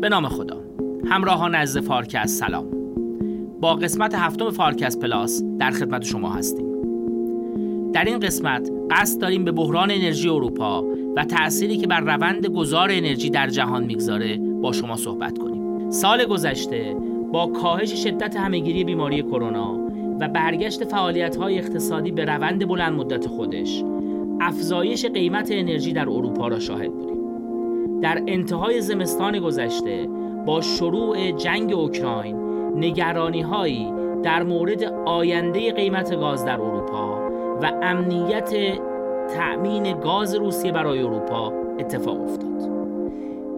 به 0.00 0.08
نام 0.08 0.28
خدا. 0.28 0.60
همراهان 1.06 1.54
عزیز 1.54 1.78
فارکست 1.78 2.40
سلام. 2.40 2.66
با 3.60 3.74
قسمت 3.74 4.14
هفتم 4.14 4.50
فارکست 4.50 5.00
پلاس 5.00 5.42
در 5.58 5.70
خدمت 5.70 6.04
شما 6.04 6.30
هستیم. 6.30 6.66
در 7.92 8.04
این 8.04 8.18
قسمت 8.18 8.70
قصد 8.90 9.20
داریم 9.20 9.44
به 9.44 9.52
بحران 9.52 9.90
انرژی 9.90 10.28
اروپا 10.28 10.84
و 11.16 11.24
تأثیری 11.24 11.76
که 11.76 11.86
بر 11.86 12.00
روند 12.00 12.46
گذار 12.46 12.88
انرژی 12.92 13.30
در 13.30 13.48
جهان 13.48 13.84
می‌گذاره 13.84 14.36
با 14.36 14.72
شما 14.72 14.96
صحبت 14.96 15.38
کنیم. 15.38 15.90
سال 15.90 16.24
گذشته 16.24 16.96
با 17.32 17.46
کاهش 17.46 18.04
شدت 18.04 18.36
همهگیری 18.36 18.84
بیماری 18.84 19.22
کرونا 19.22 19.80
و 20.20 20.28
برگشت 20.28 20.84
فعالیت‌های 20.84 21.58
اقتصادی 21.58 22.10
به 22.10 22.24
روند 22.24 22.68
بلند 22.68 22.92
مدت 22.92 23.26
خودش 23.26 23.84
افزایش 24.40 25.06
قیمت 25.06 25.48
انرژی 25.52 25.92
در 25.92 26.08
اروپا 26.08 26.48
را 26.48 26.58
شاهد 26.58 26.92
بودیم. 26.92 27.15
در 28.02 28.22
انتهای 28.26 28.80
زمستان 28.80 29.38
گذشته 29.38 30.08
با 30.46 30.60
شروع 30.60 31.30
جنگ 31.30 31.72
اوکراین 31.74 32.36
نگرانی 32.76 33.42
هایی 33.42 33.92
در 34.22 34.42
مورد 34.42 34.82
آینده 35.06 35.72
قیمت 35.72 36.16
گاز 36.16 36.44
در 36.44 36.60
اروپا 36.60 37.30
و 37.62 37.72
امنیت 37.82 38.54
تأمین 39.28 40.00
گاز 40.00 40.34
روسیه 40.34 40.72
برای 40.72 41.02
اروپا 41.02 41.52
اتفاق 41.78 42.20
افتاد. 42.20 42.46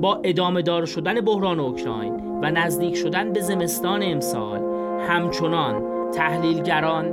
با 0.00 0.20
ادامه 0.24 0.62
دار 0.62 0.84
شدن 0.84 1.20
بحران 1.20 1.60
اوکراین 1.60 2.14
و 2.42 2.50
نزدیک 2.50 2.96
شدن 2.96 3.32
به 3.32 3.40
زمستان 3.40 4.02
امسال 4.02 4.60
همچنان 5.08 5.82
تحلیلگران 6.10 7.12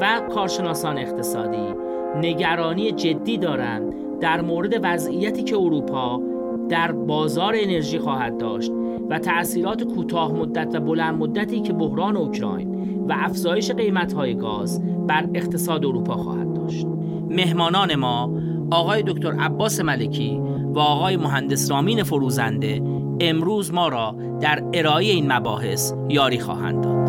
و 0.00 0.20
کارشناسان 0.20 0.98
اقتصادی 0.98 1.74
نگرانی 2.16 2.92
جدی 2.92 3.38
دارند 3.38 3.94
در 4.20 4.40
مورد 4.40 4.80
وضعیتی 4.82 5.42
که 5.42 5.56
اروپا 5.56 6.20
در 6.70 6.92
بازار 6.92 7.54
انرژی 7.56 7.98
خواهد 7.98 8.38
داشت 8.38 8.72
و 9.10 9.18
تأثیرات 9.18 9.84
کوتاه 9.84 10.32
مدت 10.32 10.74
و 10.74 10.80
بلند 10.80 11.18
مدتی 11.18 11.60
که 11.60 11.72
بحران 11.72 12.16
اوکراین 12.16 12.70
و 13.08 13.14
افزایش 13.16 13.70
قیمت‌های 13.70 14.34
گاز 14.34 14.82
بر 15.06 15.28
اقتصاد 15.34 15.84
اروپا 15.84 16.14
خواهد 16.14 16.52
داشت. 16.52 16.86
مهمانان 17.30 17.94
ما 17.94 18.30
آقای 18.70 19.02
دکتر 19.02 19.32
عباس 19.32 19.80
ملکی 19.80 20.40
و 20.74 20.78
آقای 20.78 21.16
مهندس 21.16 21.70
رامین 21.70 22.02
فروزنده 22.02 22.82
امروز 23.20 23.72
ما 23.72 23.88
را 23.88 24.16
در 24.40 24.64
ارائه 24.74 25.06
این 25.06 25.32
مباحث 25.32 25.92
یاری 26.08 26.38
خواهند 26.38 26.84
داد. 26.84 27.08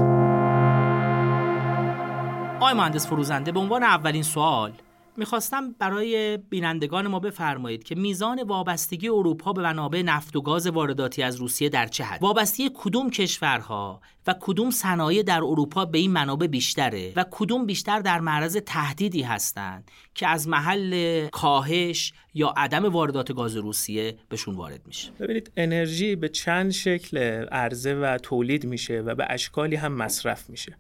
آقای 2.62 2.74
مهندس 2.74 3.08
فروزنده 3.08 3.52
به 3.52 3.60
عنوان 3.60 3.84
اولین 3.84 4.24
سوال 4.24 4.72
می‌خواستم 5.22 5.72
برای 5.72 6.38
بینندگان 6.38 7.08
ما 7.08 7.20
بفرمایید 7.20 7.84
که 7.84 7.96
میزان 7.96 8.44
وابستگی 8.44 9.10
اروپا 9.10 9.54
به 9.54 9.62
منابع 9.62 10.02
نفت 10.02 10.36
و 10.36 10.42
گاز 10.42 10.68
وارداتی 10.68 11.24
از 11.24 11.36
روسیه 11.36 11.70
در 11.70 11.88
چه 11.88 12.04
حد؟ 12.04 12.24
وابستگی 12.24 12.72
کدوم 12.74 13.10
کشورها 13.10 14.02
و 14.28 14.36
کدوم 14.40 14.70
صنایع 14.72 15.24
در 15.24 15.38
اروپا 15.38 15.86
به 15.86 15.98
این 15.98 16.12
منابع 16.12 16.48
بیشتره 16.48 17.14
و 17.16 17.26
کدوم 17.32 17.66
بیشتر 17.66 18.00
در 18.00 18.20
معرض 18.20 18.58
تهدیدی 18.58 19.22
هستند 19.22 19.92
که 20.16 20.28
از 20.28 20.48
محل 20.48 21.28
کاهش 21.28 22.14
یا 22.34 22.54
عدم 22.58 22.86
واردات 22.86 23.34
گاز 23.34 23.56
روسیه 23.56 24.18
بهشون 24.30 24.56
وارد 24.56 24.82
میشه؟ 24.88 25.12
ببینید 25.20 25.52
انرژی 25.58 26.16
به 26.16 26.30
چند 26.30 26.72
شکل 26.72 27.18
عرضه 27.52 27.96
و 27.96 28.18
تولید 28.18 28.66
میشه 28.66 29.02
و 29.02 29.16
به 29.16 29.26
اشکالی 29.30 29.76
هم 29.76 29.94
مصرف 29.94 30.50
میشه. 30.50 30.78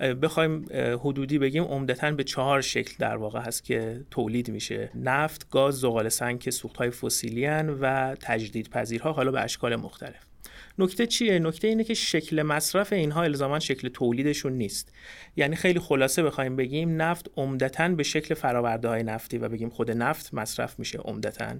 بخوایم 0.00 0.66
حدودی 1.00 1.38
بگیم 1.38 1.64
عمدتا 1.64 2.10
به 2.10 2.24
چهار 2.24 2.60
شکل 2.60 2.94
در 2.98 3.16
واقع 3.16 3.40
هست 3.40 3.64
که 3.64 4.00
تولید 4.10 4.50
میشه. 4.50 4.90
نفت 4.94 5.50
گاز 5.50 5.74
زغال 5.74 6.08
سنگ 6.08 6.40
که 6.40 6.50
سوختهای 6.50 6.90
فسیلی 6.90 7.46
و 7.46 8.14
تجدید 8.20 8.70
پذیرها 8.70 9.12
حالا 9.12 9.30
به 9.30 9.40
اشکال 9.40 9.76
مختلف. 9.76 10.33
نکته 10.78 11.06
چیه؟ 11.06 11.38
نکته 11.38 11.68
اینه 11.68 11.84
که 11.84 11.94
شکل 11.94 12.42
مصرف 12.42 12.92
اینها 12.92 13.22
الزاما 13.22 13.58
شکل 13.58 13.88
تولیدشون 13.88 14.52
نیست. 14.52 14.92
یعنی 15.36 15.56
خیلی 15.56 15.78
خلاصه 15.78 16.22
بخوایم 16.22 16.56
بگیم 16.56 17.02
نفت 17.02 17.30
عمدتا 17.36 17.88
به 17.88 18.02
شکل 18.02 18.34
فراورده 18.34 18.88
های 18.88 19.02
نفتی 19.02 19.38
و 19.38 19.48
بگیم 19.48 19.68
خود 19.68 19.90
نفت 19.90 20.34
مصرف 20.34 20.78
میشه 20.78 20.98
عمدتا. 20.98 21.54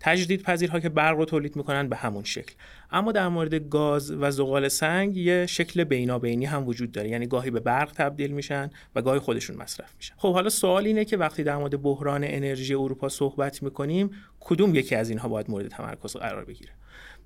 تجدید 0.00 0.42
پذیرها 0.42 0.80
که 0.80 0.88
برق 0.88 1.16
رو 1.16 1.24
تولید 1.24 1.56
می‌کنن 1.56 1.88
به 1.88 1.96
همون 1.96 2.24
شکل. 2.24 2.54
اما 2.90 3.12
در 3.12 3.28
مورد 3.28 3.54
گاز 3.54 4.10
و 4.10 4.30
زغال 4.30 4.68
سنگ 4.68 5.16
یه 5.16 5.46
شکل 5.46 5.84
بینابینی 5.84 6.44
هم 6.44 6.66
وجود 6.66 6.92
داره. 6.92 7.08
یعنی 7.08 7.26
گاهی 7.26 7.50
به 7.50 7.60
برق 7.60 7.92
تبدیل 7.92 8.30
میشن 8.30 8.70
و 8.94 9.02
گاهی 9.02 9.18
خودشون 9.18 9.56
مصرف 9.56 9.94
میشن. 9.96 10.14
خب 10.16 10.32
حالا 10.32 10.48
سوال 10.48 10.86
اینه 10.86 11.04
که 11.04 11.16
وقتی 11.16 11.42
در 11.42 11.56
مورد 11.56 11.82
بحران 11.82 12.24
انرژی 12.24 12.74
اروپا 12.74 13.08
صحبت 13.08 13.62
می‌کنیم 13.62 14.10
کدوم 14.40 14.74
یکی 14.74 14.94
از 14.94 15.10
اینها 15.10 15.28
باید 15.28 15.50
مورد 15.50 15.68
تمرکز 15.68 16.16
قرار 16.16 16.44
بگیره؟ 16.44 16.70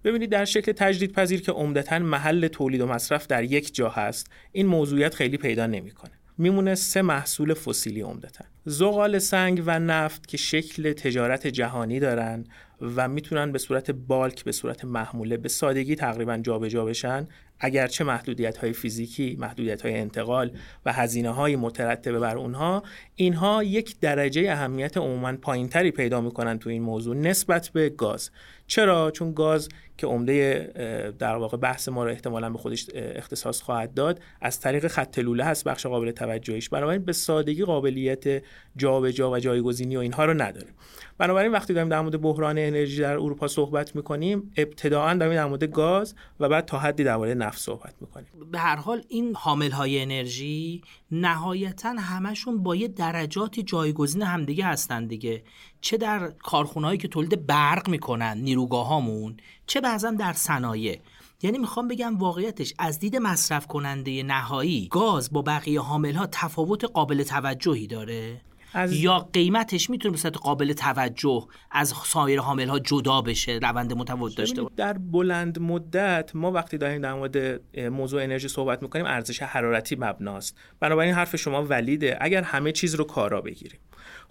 ببینید 0.04 0.30
در 0.30 0.44
شکل 0.44 0.72
تجدید 0.72 1.12
پذیر 1.12 1.40
که 1.40 1.52
عمدتا 1.52 1.98
محل 1.98 2.48
تولید 2.48 2.80
و 2.80 2.86
مصرف 2.86 3.26
در 3.26 3.44
یک 3.44 3.74
جا 3.74 3.88
هست 3.88 4.26
این 4.52 4.66
موضوعیت 4.66 5.14
خیلی 5.14 5.36
پیدا 5.36 5.66
نمی‌کنه. 5.66 6.12
میمونه 6.38 6.74
سه 6.74 7.02
محصول 7.02 7.54
فسیلی 7.54 8.00
عمدتا. 8.00 8.44
زغال 8.64 9.18
سنگ 9.18 9.62
و 9.66 9.78
نفت 9.78 10.28
که 10.28 10.36
شکل 10.36 10.92
تجارت 10.92 11.46
جهانی 11.46 12.00
دارن 12.00 12.44
و 12.96 13.08
می‌تونن 13.08 13.52
به 13.52 13.58
صورت 13.58 13.90
بالک 13.90 14.44
به 14.44 14.52
صورت 14.52 14.84
محموله 14.84 15.36
به 15.36 15.48
سادگی 15.48 15.94
تقریبا 15.94 16.36
جابجا 16.36 16.68
جا 16.68 16.84
بشن 16.84 17.28
اگرچه 17.60 18.04
محدودیت 18.04 18.56
های 18.56 18.72
فیزیکی 18.72 19.36
محدودیت 19.40 19.82
های 19.82 19.98
انتقال 19.98 20.50
و 20.86 20.92
هزینه 20.92 21.30
های 21.30 21.56
مترتبه 21.56 22.18
بر 22.18 22.36
اونها 22.36 22.82
اینها 23.14 23.62
یک 23.64 24.00
درجه 24.00 24.50
اهمیت 24.50 24.96
عموما 24.96 25.32
پایینتری 25.32 25.90
پیدا 25.90 26.20
می‌کنن 26.20 26.58
تو 26.58 26.70
این 26.70 26.82
موضوع 26.82 27.16
نسبت 27.16 27.68
به 27.68 27.88
گاز. 27.88 28.30
چرا؟ 28.72 29.10
چون 29.10 29.32
گاز 29.32 29.68
که 29.98 30.06
عمده 30.06 30.72
در 31.18 31.36
واقع 31.36 31.56
بحث 31.56 31.88
ما 31.88 32.04
رو 32.04 32.10
احتمالا 32.10 32.50
به 32.50 32.58
خودش 32.58 32.86
اختصاص 32.94 33.62
خواهد 33.62 33.94
داد 33.94 34.20
از 34.40 34.60
طریق 34.60 34.86
خط 34.86 35.18
لوله 35.18 35.44
هست 35.44 35.64
بخش 35.64 35.86
قابل 35.86 36.10
توجهش 36.10 36.68
بنابراین 36.68 37.04
به 37.04 37.12
سادگی 37.12 37.64
قابلیت 37.64 38.42
جابجا 38.76 39.30
و 39.30 39.38
جایگزینی 39.38 39.96
و 39.96 40.00
اینها 40.00 40.24
رو 40.24 40.42
نداره 40.42 40.66
بنابراین 41.18 41.52
وقتی 41.52 41.74
داریم 41.74 41.88
در 41.88 42.00
مورد 42.00 42.20
بحران 42.20 42.58
انرژی 42.58 43.00
در 43.00 43.12
اروپا 43.12 43.48
صحبت 43.48 43.96
می‌کنیم 43.96 44.52
ابتداعا 44.56 45.14
داریم 45.14 45.34
در 45.34 45.46
مورد 45.46 45.64
گاز 45.64 46.14
و 46.40 46.48
بعد 46.48 46.64
تا 46.64 46.78
حدی 46.78 47.04
در 47.04 47.16
مورد 47.16 47.36
نفت 47.36 47.58
صحبت 47.58 47.94
می‌کنیم. 48.00 48.26
به 48.52 48.58
هر 48.58 48.76
حال 48.76 49.02
این 49.08 49.34
حامل 49.36 49.70
های 49.70 50.00
انرژی 50.00 50.82
نهایتا 51.10 51.88
همشون 51.88 52.62
با 52.62 52.76
یه 52.76 52.88
درجات 52.88 53.60
جایگزین 53.60 54.22
همدیگه 54.22 54.64
هستن 54.64 55.06
دیگه. 55.06 55.42
چه 55.82 55.96
در 55.96 56.28
کارخونهایی 56.28 56.98
که 56.98 57.08
تولید 57.08 57.46
برق 57.46 57.88
می‌کنن 57.88 58.38
نیروگاهامون 58.38 59.36
چه 59.66 59.80
بعضا 59.80 60.10
در 60.10 60.32
صنایع. 60.32 60.98
یعنی 61.42 61.58
می‌خوام 61.58 61.88
بگم 61.88 62.18
واقعیتش 62.18 62.74
از 62.78 62.98
دید 62.98 63.16
مصرف 63.16 63.66
کننده 63.66 64.22
نهایی 64.22 64.88
گاز 64.90 65.32
با 65.32 65.42
بقیه 65.42 65.80
حامل 65.80 66.14
ها 66.14 66.28
تفاوت 66.32 66.84
قابل 66.84 67.22
توجهی 67.22 67.86
داره. 67.86 68.40
از... 68.74 68.92
یا 68.92 69.18
قیمتش 69.18 69.90
می‌تونه 69.90 70.18
به 70.22 70.30
قابل 70.30 70.72
توجه 70.72 71.46
از 71.70 71.94
سایر 72.04 72.40
حامل 72.40 72.68
ها 72.68 72.78
جدا 72.78 73.22
بشه 73.22 73.58
روند 73.62 73.92
متفاوت 73.92 74.36
داشته 74.36 74.62
در 74.76 74.92
بلند 74.92 75.58
مدت 75.58 76.30
ما 76.36 76.50
وقتی 76.50 76.78
داریم 76.78 77.02
در 77.02 77.14
مورد 77.14 77.60
موضوع 77.78 78.22
انرژی 78.22 78.48
صحبت 78.48 78.82
می‌کنیم 78.82 79.06
ارزش 79.06 79.42
حرارتی 79.42 79.96
مبناست. 79.96 80.58
بنابراین 80.80 81.14
حرف 81.14 81.36
شما 81.36 81.64
ولیده. 81.64 82.18
اگر 82.20 82.42
همه 82.42 82.72
چیز 82.72 82.94
رو 82.94 83.04
کارا 83.04 83.40
بگیریم. 83.40 83.80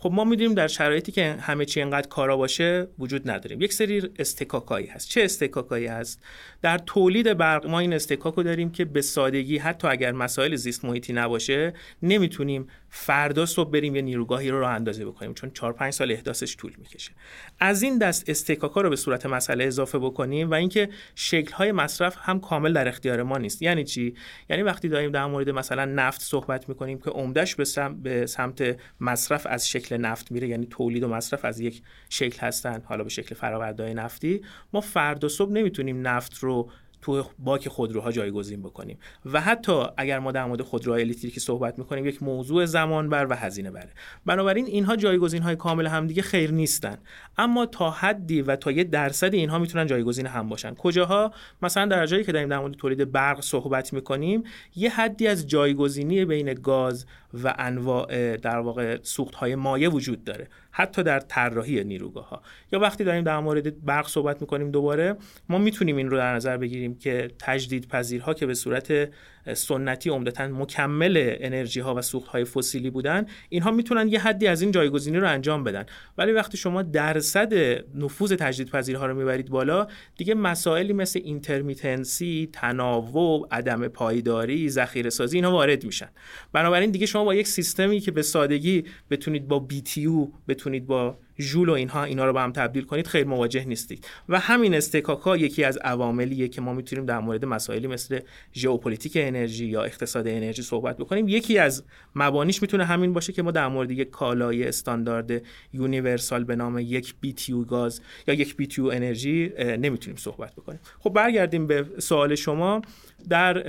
خب 0.03 0.11
ما 0.11 0.23
می‌دونیم 0.23 0.53
در 0.53 0.67
شرایطی 0.67 1.11
که 1.11 1.35
همه 1.39 1.65
چی 1.65 1.81
انقدر 1.81 2.07
کارا 2.07 2.37
باشه 2.37 2.87
وجود 2.99 3.29
نداریم 3.29 3.61
یک 3.61 3.73
سری 3.73 4.09
استکاکایی 4.19 4.87
هست. 4.87 5.09
چه 5.09 5.23
استکاکایی 5.23 5.87
هست؟ 5.87 6.23
در 6.61 6.77
تولید 6.77 7.33
برق 7.33 7.67
ما 7.67 7.79
این 7.79 7.93
استکاک 7.93 8.33
رو 8.33 8.43
داریم 8.43 8.71
که 8.71 8.85
به 8.85 9.01
سادگی 9.01 9.57
حتی 9.57 9.87
اگر 9.87 10.11
مسائل 10.11 10.55
زیست 10.55 10.85
محیطی 10.85 11.13
نباشه 11.13 11.73
نمی‌تونیم 12.03 12.67
فردا 12.89 13.45
صبح 13.45 13.71
بریم 13.71 13.95
یه 13.95 14.01
نیروگاهی 14.01 14.49
رو 14.49 14.59
راه 14.59 14.71
اندازی 14.71 15.05
بکنیم 15.05 15.33
چون 15.33 15.51
4 15.51 15.73
5 15.73 15.93
سال 15.93 16.11
احداثش 16.11 16.57
طول 16.57 16.73
می‌کشه. 16.77 17.11
از 17.59 17.81
این 17.81 17.97
دست 17.97 18.29
استکاکا 18.29 18.81
رو 18.81 18.89
به 18.89 18.95
صورت 18.95 19.25
مسئله 19.25 19.63
اضافه 19.63 19.99
بکنیم 19.99 20.51
و 20.51 20.53
اینکه 20.53 20.89
شکل 21.15 21.53
های 21.53 21.71
مصرف 21.71 22.17
هم 22.19 22.39
کامل 22.39 22.73
در 22.73 22.87
اختیار 22.87 23.23
ما 23.23 23.37
نیست. 23.37 23.61
یعنی 23.61 23.83
چی؟ 23.83 24.15
یعنی 24.49 24.63
وقتی 24.63 24.89
داریم 24.89 25.11
در 25.11 25.25
مورد 25.25 25.49
مثلا 25.49 25.85
نفت 25.85 26.21
صحبت 26.21 26.69
می‌کنیم 26.69 26.99
که 26.99 27.63
سمت, 27.63 27.95
به 28.03 28.25
سمت 28.25 28.77
مصرف 28.99 29.47
از 29.49 29.69
شکل 29.69 29.90
نفت 29.97 30.31
میره 30.31 30.47
یعنی 30.47 30.65
تولید 30.65 31.03
و 31.03 31.07
مصرف 31.07 31.45
از 31.45 31.59
یک 31.59 31.81
شکل 32.09 32.39
هستن 32.39 32.81
حالا 32.85 33.03
به 33.03 33.09
شکل 33.09 33.35
فراوردهای 33.35 33.93
نفتی. 33.93 34.41
ما 34.73 34.81
فردا 34.81 35.27
صبح 35.27 35.51
نمی‌تونیم 35.51 36.07
نفت 36.07 36.37
رو 36.37 36.69
تو 37.01 37.23
باک 37.39 37.69
خودروها 37.69 38.11
جایگزین 38.11 38.61
بکنیم. 38.61 38.97
و 39.25 39.41
حتی 39.41 39.83
اگر 39.97 40.19
ما 40.19 40.31
در 40.31 40.45
مورد 40.45 40.61
خودروهای 40.61 41.01
الکتریکی 41.01 41.39
صحبت 41.39 41.79
می‌کنیم 41.79 42.05
یک 42.05 42.23
موضوع 42.23 42.65
زمان 42.65 43.09
بر 43.09 43.27
و 43.29 43.35
هزینه 43.35 43.71
بره 43.71 43.89
بنابراین 44.25 44.65
اینها 44.65 44.95
جایگزین 44.95 45.41
های 45.41 45.55
کامل 45.55 45.87
همدیگه 45.87 46.21
خیر 46.21 46.51
نیستن. 46.51 46.97
اما 47.37 47.65
تا 47.65 47.89
حدی 47.89 48.41
و 48.41 48.55
تا 48.55 48.71
یه 48.71 48.83
درصد 48.83 49.33
اینها 49.33 49.59
می‌تونن 49.59 49.87
جایگزین 49.87 50.25
هم 50.25 50.49
باشن. 50.49 50.75
کجاها؟ 50.75 51.31
مثلا 51.61 51.85
در 51.85 52.05
جایی 52.05 52.23
که 52.23 52.31
داریم 52.31 52.49
در 52.49 52.59
مورد 52.59 52.73
تولید 52.73 53.11
برق 53.11 53.41
صحبت 53.41 53.93
می‌کنیم 53.93 54.43
یه 54.75 54.89
حدی 54.89 55.27
از 55.27 55.47
جایگزینی 55.47 56.25
بین 56.25 56.53
گاز 56.53 57.05
و 57.43 57.55
انواع 57.57 58.37
در 58.37 58.59
واقع 58.59 58.97
سوخت 59.03 59.35
های 59.35 59.55
مایع 59.55 59.89
وجود 59.89 60.23
داره. 60.23 60.47
حتی 60.71 61.03
در 61.03 61.19
طراحی 61.19 61.83
نیروگاه 61.83 62.29
ها 62.29 62.41
یا 62.71 62.79
وقتی 62.79 63.03
داریم 63.03 63.23
در 63.23 63.39
مورد 63.39 63.85
برق 63.85 64.07
صحبت 64.07 64.41
می‌کنیم 64.41 64.71
دوباره 64.71 65.15
ما 65.49 65.57
می‌تونیم 65.57 65.97
این 65.97 66.09
رو 66.09 66.17
در 66.17 66.35
نظر 66.35 66.57
بگیریم 66.57 66.95
که 66.95 67.31
تجدید 67.39 67.87
پذیرها 67.87 68.33
که 68.33 68.45
به 68.45 68.53
صورت 68.53 69.09
سنتی 69.53 70.09
عمدتا 70.09 70.47
مکمل 70.47 71.35
انرژی 71.39 71.79
ها 71.79 71.95
و 71.95 72.01
سوخت 72.01 72.27
های 72.27 72.45
فسیلی 72.45 72.89
بودن 72.89 73.25
اینها 73.49 73.71
می‌تونن 73.71 74.07
یه 74.07 74.19
حدی 74.19 74.47
از 74.47 74.61
این 74.61 74.71
جایگزینی 74.71 75.17
رو 75.17 75.29
انجام 75.29 75.63
بدن. 75.63 75.85
ولی 76.17 76.31
وقتی 76.31 76.57
شما 76.57 76.81
درصد 76.81 77.53
نفوذ 77.95 78.33
تجدیدپذیرها 78.33 79.05
رو 79.05 79.15
می‌برید 79.15 79.49
بالا 79.49 79.87
دیگه 80.17 80.35
مسائلی 80.35 80.93
مثل 80.93 81.19
intermittency 81.23 82.49
تناوب 82.53 83.47
عدم 83.51 83.87
پایداری 83.87 84.69
ذخیره 84.69 85.09
سازی 85.09 85.37
اینا 85.37 85.51
وارد 85.51 85.83
میشن. 85.85 86.09
بنابراین 86.53 86.91
دیگه 86.91 87.05
شما 87.05 87.23
با 87.23 87.35
یک 87.35 87.47
سیستمی 87.47 87.99
که 87.99 88.11
به 88.11 88.21
سادگی 88.21 88.83
بتونید 89.09 89.47
با 89.47 89.67
BTU 89.71 90.27
بتونید 90.47 90.87
با 90.87 91.17
ژول 91.39 91.69
و 91.69 91.71
اینها 91.71 92.03
اینا 92.03 92.25
رو 92.25 92.33
به 92.33 92.41
هم 92.41 92.51
تبدیل 92.51 92.83
کنید 92.83 93.07
خیلی 93.07 93.23
مواجه 93.29 93.65
نیستید. 93.65 94.07
و 94.29 94.39
همین 94.39 94.75
اصطکاکا 94.75 95.37
یکی 95.37 95.63
از 95.63 95.77
عواملیه 95.77 96.47
که 96.47 96.61
ما 96.61 96.73
می‌تونیم 96.73 97.05
در 97.05 97.19
مورد 97.19 97.45
مسائلی 97.45 97.87
مثل 97.87 98.19
ژئوپلیتیک 98.55 99.13
انرژی 99.15 99.65
یا 99.65 99.83
اقتصاد 99.83 100.27
انرژی 100.27 100.61
صحبت 100.61 100.97
بکنیم. 100.97 101.27
یکی 101.27 101.57
از 101.57 101.83
مبانیش 102.15 102.61
می‌تونه 102.61 102.85
همین 102.85 103.13
باشه 103.13 103.33
که 103.33 103.41
ما 103.41 103.51
در 103.51 103.67
مورد 103.67 103.91
یک 103.91 104.09
کالای 104.09 104.67
استاندارد 104.67 105.41
universal 105.73 106.43
به 106.43 106.55
نام 106.55 106.79
یک 106.79 107.15
BTU 107.21 107.63
گاز 107.63 108.01
یا 108.27 108.33
یک 108.33 108.55
BTU 108.55 108.85
انرژی 108.85 109.51
نمی‌تونیم 109.59 110.17
صحبت 110.17 110.55
بکنیم. 110.55 110.79
خب 110.99 111.09
برگردیم 111.09 111.67
به 111.67 111.85
سوال 111.99 112.35
شما. 112.35 112.81
در 113.29 113.63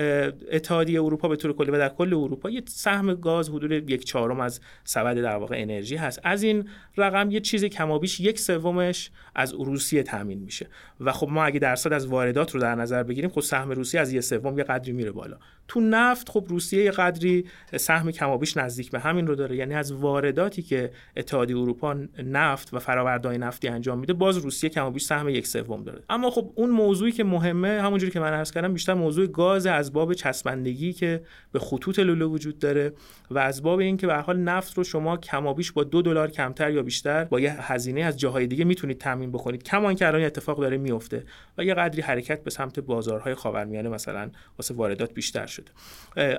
اتحادیه 0.55 1.03
اروپا 1.03 1.29
به 1.29 1.37
طور 1.37 1.53
کلی 1.53 1.71
و 1.71 1.79
در 1.79 1.89
کل 1.89 2.15
اروپا 2.15 2.51
یه 2.51 2.63
سهم 2.67 3.15
گاز 3.15 3.49
حدود 3.49 3.91
یک 3.91 4.05
چهارم 4.05 4.41
از 4.41 4.61
سبد 4.85 5.17
در 5.17 5.37
واقع 5.37 5.57
انرژی 5.59 5.97
هست. 5.97 6.21
از 6.25 6.43
این 6.43 6.69
رقم 6.97 7.31
یه 7.31 7.41
چیز 7.41 7.65
کمابیش 7.65 8.21
یک 8.21 8.41
سومش 8.41 9.11
از 9.35 9.55
روسیه 9.55 10.03
تامین 10.03 10.39
میشه. 10.39 10.67
و 11.01 11.13
خب 11.13 11.29
ما 11.29 11.45
اگه 11.45 11.59
درصد 11.59 11.93
از 11.93 12.07
واردات 12.07 12.55
رو 12.55 12.61
در 12.61 12.75
نظر 12.75 13.03
بگیریم 13.03 13.31
خب 13.31 13.41
سهم 13.41 13.71
روسیه 13.71 14.01
از 14.01 14.13
یه 14.13 14.21
سوم 14.21 14.59
یه 14.59 14.65
قدری 14.65 14.93
میره 14.93 15.11
بالا. 15.11 15.37
تو 15.69 15.81
نفت 15.81 16.29
خب 16.29 16.45
روسیه 16.49 16.85
یه 16.85 16.91
قدری 16.91 17.45
سهم 17.77 18.11
کمابیش 18.11 18.57
نزدیک 18.57 18.91
به 18.91 19.01
همین 19.01 19.27
رو 19.27 19.35
داره. 19.35 19.57
یعنی 19.57 19.75
از 19.75 19.93
وارداتی 19.93 20.63
که 20.63 20.91
اتحادیه 21.17 21.59
اروپا 21.59 21.97
نفت 22.19 22.75
و 22.75 22.79
فرآوردهای 22.79 23.39
نفتی 23.39 23.69
انجام 23.69 23.99
میده 23.99 24.13
باز 24.13 24.37
روسیه 24.37 24.71
کمابیش 24.71 25.05
سهم 25.05 25.29
یک 25.29 25.47
سوم 25.47 25.85
داره. 25.85 26.03
اما 26.11 26.31
خب 26.31 26.53
اون 26.55 26.71
موضوعی 26.71 27.13
که 27.13 27.25
مهمه 27.25 27.83
همونجوری 27.83 28.13
که 28.13 28.21
من 28.21 28.33
عرض 28.33 28.51
کردم 28.51 28.73
بیشتر 28.73 28.95
موضوع 28.95 29.27
گاز 29.43 29.67
از 29.67 29.93
باب 29.93 30.15
چسبندگی 30.15 30.93
که 30.93 31.23
به 31.53 31.59
خطوط 31.59 31.99
لوله 31.99 32.25
وجود 32.25 32.59
داره 32.59 32.93
و 33.31 33.39
از 33.39 33.63
باب 33.63 33.79
اینکه 33.79 34.07
به 34.07 34.15
حال 34.15 34.39
نفت 34.39 34.79
رو 34.79 34.85
شما 34.85 35.17
کمابیش 35.17 35.73
با 35.73 35.85
دو 35.85 36.03
دلار 36.03 36.31
کمتر 36.31 36.71
یا 36.71 36.83
بیشتر 36.83 37.25
با 37.25 37.41
یه 37.41 37.73
هزینه 37.73 38.01
از 38.01 38.19
جاهای 38.19 38.47
دیگه 38.47 38.65
می‌تونید 38.65 38.99
تامین 38.99 39.33
بکنید. 39.33 39.63
کما 39.63 39.95
که 39.95 40.07
الان 40.07 40.23
اتفاق 40.23 40.61
داره 40.61 40.79
میفته. 40.79 41.25
و 41.59 41.65
یه 41.65 41.75
قدری 41.75 42.03
حرکت 42.03 42.45
به 42.45 42.51
سمت 42.51 42.81
بازارهای 42.81 43.35
خاورمیانه 43.35 43.89
مثلا 43.89 44.31
واسه 44.59 44.75
واردات 44.75 45.15
بیشتر 45.15 45.47
شده. 45.47 45.71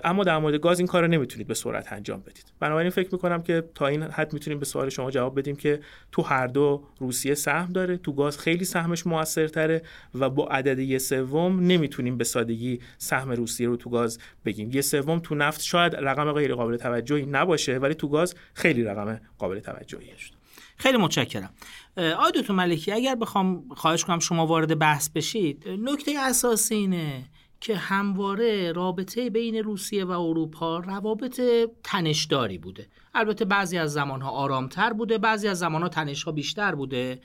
اما 0.03 0.23
در 0.23 0.37
مورد 0.37 0.55
گاز 0.55 0.79
این 0.79 0.87
کار 0.87 1.01
رو 1.01 1.07
نمی‌تونید 1.07 1.47
به 1.47 1.53
سرعت 1.53 1.93
انجام 1.93 2.19
بدید. 2.19 2.45
بنابراین 2.59 2.89
فکر 2.89 3.09
می‌کنم 3.11 3.41
که 3.41 3.63
تا 3.75 3.87
این 3.87 4.03
حد 4.03 4.33
می‌تونیم 4.33 4.59
به 4.59 4.65
سوال 4.65 4.89
شما 4.89 5.11
جواب 5.11 5.39
بدیم 5.39 5.55
که 5.55 5.79
تو 6.11 6.21
هر 6.21 6.47
دو 6.47 6.83
روسیه 6.99 7.33
سهم 7.33 7.71
داره 7.71 7.97
تو 7.97 8.13
گاز 8.13 8.37
خیلی 8.37 8.65
سهمش 8.65 9.07
موثرتره 9.07 9.81
و 10.15 10.29
با 10.29 10.47
عدد 10.47 10.79
یه 10.79 10.97
سوم 10.97 11.59
نمی‌تونیم 11.59 12.17
به 12.17 12.23
سادگی 12.23 12.79
سهم 12.97 13.31
روسیه 13.31 13.67
رو 13.67 13.75
تو 13.75 13.89
گاز 13.89 14.19
بگیم. 14.45 14.71
یه 14.71 14.81
سوم 14.81 15.19
تو 15.19 15.35
نفت 15.35 15.61
شاید 15.61 15.95
رقم 15.95 16.31
غیر 16.31 16.55
قابل 16.55 16.77
توجهی 16.77 17.25
نباشه 17.25 17.77
ولی 17.77 17.93
تو 17.93 18.07
گاز 18.07 18.35
خیلی 18.53 18.83
رقم 18.83 19.21
قابل 19.37 19.59
توجهی 19.59 20.17
شد 20.17 20.42
خیلی 20.77 20.97
متشکرم. 20.97 21.53
آقای 21.97 22.31
دکتر 22.35 22.53
ملکی 22.53 22.91
اگر 22.91 23.15
بخوام 23.15 23.65
خواهش 23.75 24.05
کنم 24.05 24.19
شما 24.19 24.47
وارد 24.47 24.79
بحث 24.79 25.09
بشید 25.09 25.69
نکته 25.69 26.19
اساسی 26.19 26.75
اینه 26.75 27.25
که 27.61 27.75
همواره 27.77 28.71
رابطه 28.71 29.29
بین 29.29 29.55
روسیه 29.55 30.05
و 30.05 30.11
اروپا 30.11 30.79
روابط 30.79 31.41
تنشداری 31.83 32.57
بوده. 32.57 32.87
البته 33.13 33.45
بعضی 33.45 33.77
از 33.77 33.93
زمانها 33.93 34.29
آرامتر 34.29 34.93
بوده 34.93 35.17
بعضی 35.17 35.47
از 35.47 35.59
زمانها 35.59 35.89
تنشها 35.89 36.31
بیشتر 36.31 36.75
بوده. 36.75 37.21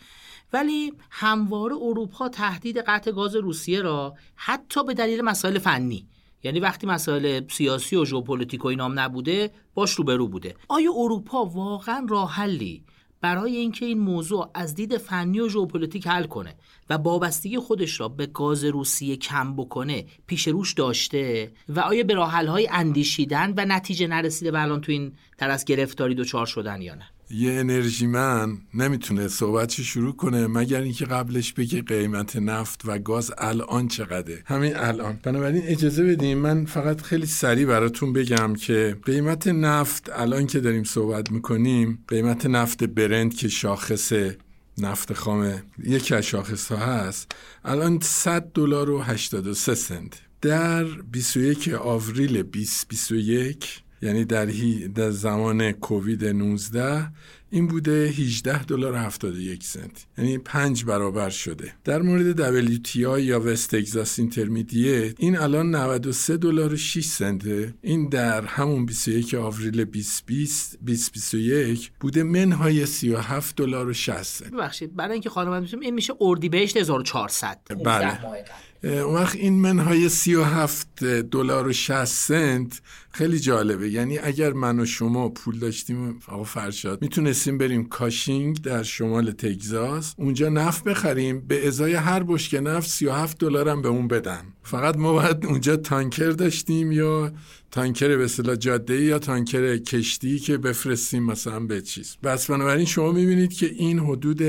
ولی 0.52 0.92
همواره 1.10 1.76
اروپا 1.76 2.28
تهدید 2.28 2.78
قطع 2.78 3.10
گاز 3.10 3.36
روسیه 3.36 3.82
را 3.82 4.14
حتی 4.34 4.84
به 4.84 4.94
دلیل 4.94 5.20
مسائل 5.20 5.58
فنی 5.58 6.08
یعنی 6.42 6.60
وقتی 6.60 6.86
مسائل 6.86 7.48
سیاسی 7.48 7.96
و 7.96 8.04
ژئوپلیتیک 8.04 8.64
و 8.64 8.68
اینام 8.68 8.98
نبوده 8.98 9.50
باش 9.74 9.94
روبرو 9.94 10.28
بوده. 10.28 10.56
آیا 10.68 10.92
اروپا 10.96 11.44
واقعا 11.44 12.06
راه 12.08 12.32
حلی 12.32 12.84
برای 13.20 13.56
اینکه 13.56 13.86
این 13.86 13.98
موضوع 13.98 14.50
از 14.54 14.74
دید 14.74 14.96
فنی 14.96 15.40
و 15.40 15.48
ژئوپلیتیک 15.48 16.06
حل 16.06 16.24
کنه 16.24 16.54
و 16.90 16.94
وابستگی 16.94 17.58
خودش 17.58 18.00
را 18.00 18.08
به 18.08 18.26
گاز 18.26 18.64
روسیه 18.64 19.16
کم 19.16 19.56
بکنه 19.56 20.06
پیش 20.26 20.48
روش 20.48 20.74
داشته 20.74 21.52
و 21.68 21.80
آیا 21.80 22.04
به 22.04 22.14
راه 22.14 22.46
های 22.46 22.68
اندیشیدن 22.72 23.54
و 23.56 23.64
نتیجه 23.64 24.06
نرسیده 24.06 24.50
و 24.50 24.56
الان 24.56 24.80
تو 24.80 24.92
این 24.92 25.12
طرز 25.38 25.64
گرفتاری 25.64 26.14
دچار 26.14 26.46
شدن 26.46 26.82
یا 26.82 26.94
نه؟ 26.94 27.10
یه 27.30 27.52
انرژی 27.52 28.06
من 28.06 28.58
نمی‌تونه 28.74 29.28
صحبتش 29.28 29.80
شروع 29.80 30.16
کنه 30.16 30.46
مگر 30.46 30.80
اینکه 30.80 31.04
قبلش 31.04 31.52
بگه 31.52 31.82
قیمت 31.82 32.36
نفت 32.36 32.82
و 32.84 32.98
گاز 32.98 33.32
الان 33.38 33.88
چقدره. 33.88 34.42
همین 34.46 34.76
الان. 34.76 35.20
بنابراین 35.22 35.62
اجازه 35.66 36.04
بدیم 36.04 36.38
من 36.38 36.64
فقط 36.64 37.00
خیلی 37.02 37.26
سریع 37.26 37.66
براتون 37.66 38.12
بگم 38.12 38.54
که 38.54 38.96
قیمت 39.04 39.48
نفت 39.48 40.10
الان 40.12 40.46
که 40.46 40.60
داریم 40.60 40.84
صحبت 40.84 41.32
می‌کنیم 41.32 42.04
قیمت 42.08 42.46
نفت 42.46 42.84
برند 42.84 43.34
که 43.34 43.48
شاخص 43.48 44.12
نفت 44.78 45.12
خام 45.12 45.62
یکی 45.84 46.14
از 46.14 46.24
شاخص 46.24 46.72
ها 46.72 46.76
هست 46.76 47.32
الان 47.64 47.98
100 48.02 48.42
دلار 48.54 48.90
و 48.90 48.98
83 49.00 49.74
سنت. 49.74 50.12
در 50.40 50.84
21 50.84 51.68
آوریل 51.68 52.42
2021 52.42 53.82
یعنی 54.02 54.24
در, 54.24 54.46
در 54.94 55.10
زمان 55.10 55.72
کووید 55.72 56.24
19 56.24 57.08
این 57.50 57.66
بوده 57.66 57.90
18 57.90 58.64
دلار 58.64 58.94
71 58.94 59.64
سنت. 59.64 60.06
یعنی 60.18 60.38
5 60.38 60.84
برابر 60.84 61.30
شده. 61.30 61.72
در 61.84 62.02
مورد 62.02 62.66
WTI 62.76 62.96
یا 62.96 63.40
West 63.40 63.76
Texas 63.76 64.18
Intermediate 64.18 65.14
این 65.18 65.38
الان 65.38 65.74
93 65.74 66.36
دلار 66.36 66.72
و 66.72 66.76
6 66.76 67.04
سنته 67.04 67.74
این 67.82 68.08
در 68.08 68.44
همون 68.44 68.86
21 68.86 69.34
آوریل 69.34 69.84
2020 69.84 70.78
2021 70.86 71.90
بوده 72.00 72.22
منهای 72.22 72.86
37 72.86 73.56
دلار 73.56 73.88
و 73.88 73.92
60 73.92 74.22
سنت. 74.22 74.52
ببخشید 74.52 74.96
برای 74.96 75.12
اینکه 75.12 75.30
خانم 75.30 75.66
این 75.80 75.94
میشه 75.94 76.14
اردیبهشت 76.20 76.76
1400 76.76 77.60
بله. 77.84 78.18
اون 78.82 79.14
وقت 79.14 79.36
این 79.36 79.54
منهای 79.54 80.08
37 80.08 81.04
دلار 81.04 81.68
و 81.68 81.72
60 81.72 82.04
سنت 82.04 82.80
خیلی 83.10 83.38
جالبه. 83.38 83.90
یعنی 83.90 84.18
اگر 84.18 84.52
من 84.52 84.80
و 84.80 84.86
شما 84.86 85.28
پول 85.28 85.58
داشتیم 85.58 86.20
آقا 86.28 86.44
فرشاد 86.44 87.02
می‌تونستیم 87.02 87.58
بریم 87.58 87.84
کاشینگ 87.84 88.62
در 88.62 88.82
شمال 88.82 89.30
تگزاس. 89.30 90.14
اونجا 90.16 90.48
نفت 90.48 90.84
بخریم. 90.84 91.40
به 91.40 91.66
ازای 91.66 91.94
هر 91.94 92.22
بشکه 92.22 92.60
نفت 92.60 92.90
37 92.90 93.38
دلار 93.38 93.68
هم 93.68 93.82
به 93.82 93.88
اون 93.88 94.08
بدن. 94.08 94.42
فقط 94.62 94.96
ما 94.96 95.12
باید 95.12 95.46
اونجا 95.46 95.76
تانکر 95.76 96.30
داشتیم 96.30 96.92
یا 96.92 97.32
تانکر 97.70 98.16
به 98.16 98.24
اصطلاح 98.24 98.56
جاده 98.56 99.02
یا 99.02 99.18
تانکر 99.18 99.76
کشتی 99.76 100.38
که 100.38 100.58
بفرستیم 100.58 101.22
مثلا 101.22 101.60
به 101.60 101.80
چیز. 101.80 102.16
بس 102.22 102.50
بنابراین 102.50 102.86
شما 102.86 103.12
می‌بینید 103.12 103.52
که 103.52 103.66
این 103.66 103.98
حدود 103.98 104.42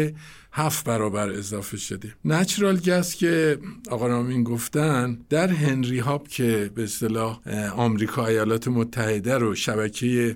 هفت 0.59 0.85
برابر 0.85 1.29
اضافه 1.29 1.77
شده 1.77 2.15
نچرال 2.25 2.79
گس 2.79 3.15
که 3.15 3.57
آقا 3.89 4.07
رامین 4.07 4.43
گفتن 4.43 5.17
در 5.29 5.47
هنری 5.47 5.99
هاب 5.99 6.27
که 6.27 6.71
به 6.75 6.83
اصطلاح 6.83 7.39
آمریکا 7.75 8.25
ایالات 8.25 8.67
متحده 8.67 9.37
رو 9.37 9.55
شبکه 9.55 10.35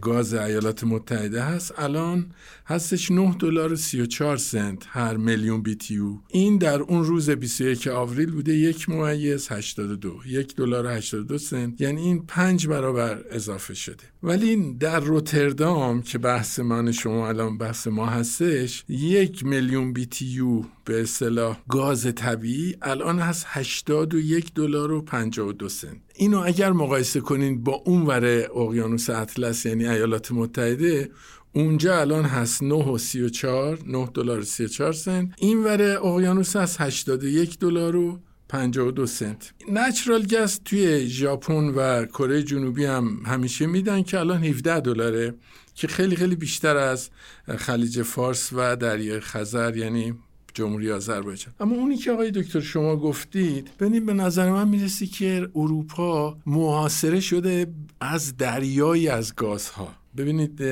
گاز 0.00 0.34
ایالات 0.34 0.84
متحده 0.84 1.42
هست 1.42 1.78
الان 1.78 2.26
هستش 2.66 3.10
9 3.10 3.34
دلار 3.38 3.72
و 3.72 3.76
34 3.76 4.36
سنت 4.36 4.82
هر 4.88 5.16
میلیون 5.16 5.62
بیتیو 5.62 6.18
این 6.28 6.58
در 6.58 6.80
اون 6.80 7.04
روز 7.04 7.30
21 7.30 7.86
آوریل 7.86 8.30
بوده 8.30 8.54
یک 8.54 8.88
ممیز 8.88 9.48
82 9.52 10.20
یک 10.26 10.56
دلار 10.56 10.86
82 10.86 11.38
سنت. 11.38 11.80
یعنی 11.80 12.00
این 12.00 12.26
پنج 12.26 12.66
برابر 12.66 13.24
اضافه 13.30 13.74
شده. 13.74 14.04
ولی 14.22 14.74
در 14.74 15.00
روتردام 15.00 16.02
که 16.02 16.18
بحث 16.18 16.58
من 16.60 16.92
شما 16.92 17.28
الان 17.28 17.58
بحث 17.58 17.86
ما 17.86 18.06
هستش 18.06 18.84
یک 18.88 19.44
میلیون 19.44 19.92
بیتیو 19.92 20.62
به 20.84 21.02
اصطلاح 21.02 21.58
گاز 21.68 22.14
طبیعی 22.14 22.76
الان 22.82 23.18
هست 23.18 23.46
81 23.48 24.54
دلار 24.54 24.92
و 24.92 25.02
52 25.02 25.68
سنت. 25.68 25.96
اینو 26.14 26.42
اگر 26.46 26.72
مقایسه 26.72 27.20
کنین 27.20 27.62
با 27.62 27.72
اون 27.72 28.02
ور 28.02 28.24
اقیانوس 28.56 29.10
اطلس 29.10 29.66
یعنی 29.66 29.86
ایالات 29.86 30.32
متحده 30.32 31.10
اونجا 31.54 32.00
الان 32.00 32.24
هست 32.24 32.62
9 32.62 32.74
و 32.74 32.98
34 32.98 33.78
9 33.86 34.08
دلار 34.14 34.42
34 34.42 34.92
سنت. 34.92 35.28
این 35.38 35.64
ور 35.64 35.82
اقیانوس 35.82 36.56
هست 36.56 36.80
81 36.80 37.58
دلار 37.58 37.96
و 37.96 38.18
52 38.48 39.06
سنت. 39.06 39.52
نچرال 39.72 40.26
گس 40.26 40.60
توی 40.64 41.06
ژاپن 41.08 41.64
و 41.64 42.04
کره 42.04 42.42
جنوبی 42.42 42.84
هم 42.84 43.22
همیشه 43.26 43.66
میدن 43.66 44.02
که 44.02 44.18
الان 44.20 44.44
17 44.44 44.80
دلاره 44.80 45.34
که 45.74 45.88
خیلی 45.88 46.16
خیلی 46.16 46.36
بیشتر 46.36 46.76
از 46.76 47.10
خلیج 47.56 48.02
فارس 48.02 48.50
و 48.52 48.76
دریای 48.76 49.20
خزر 49.20 49.76
یعنی 49.76 50.14
جمهوری 50.54 50.92
آذربایجان. 50.92 51.54
اما 51.60 51.76
اونی 51.76 51.96
که 51.96 52.12
آقای 52.12 52.30
دکتر 52.30 52.60
شما 52.60 52.96
گفتید 52.96 53.70
ببینید 53.80 54.06
به 54.06 54.12
نظر 54.12 54.50
من 54.50 54.68
می‌رسی 54.68 55.06
که 55.06 55.48
اروپا 55.54 56.36
محاصره 56.46 57.20
شده 57.20 57.66
از 58.00 58.36
دریایی 58.36 59.08
از 59.08 59.34
گازها. 59.34 60.03
ببینید 60.16 60.64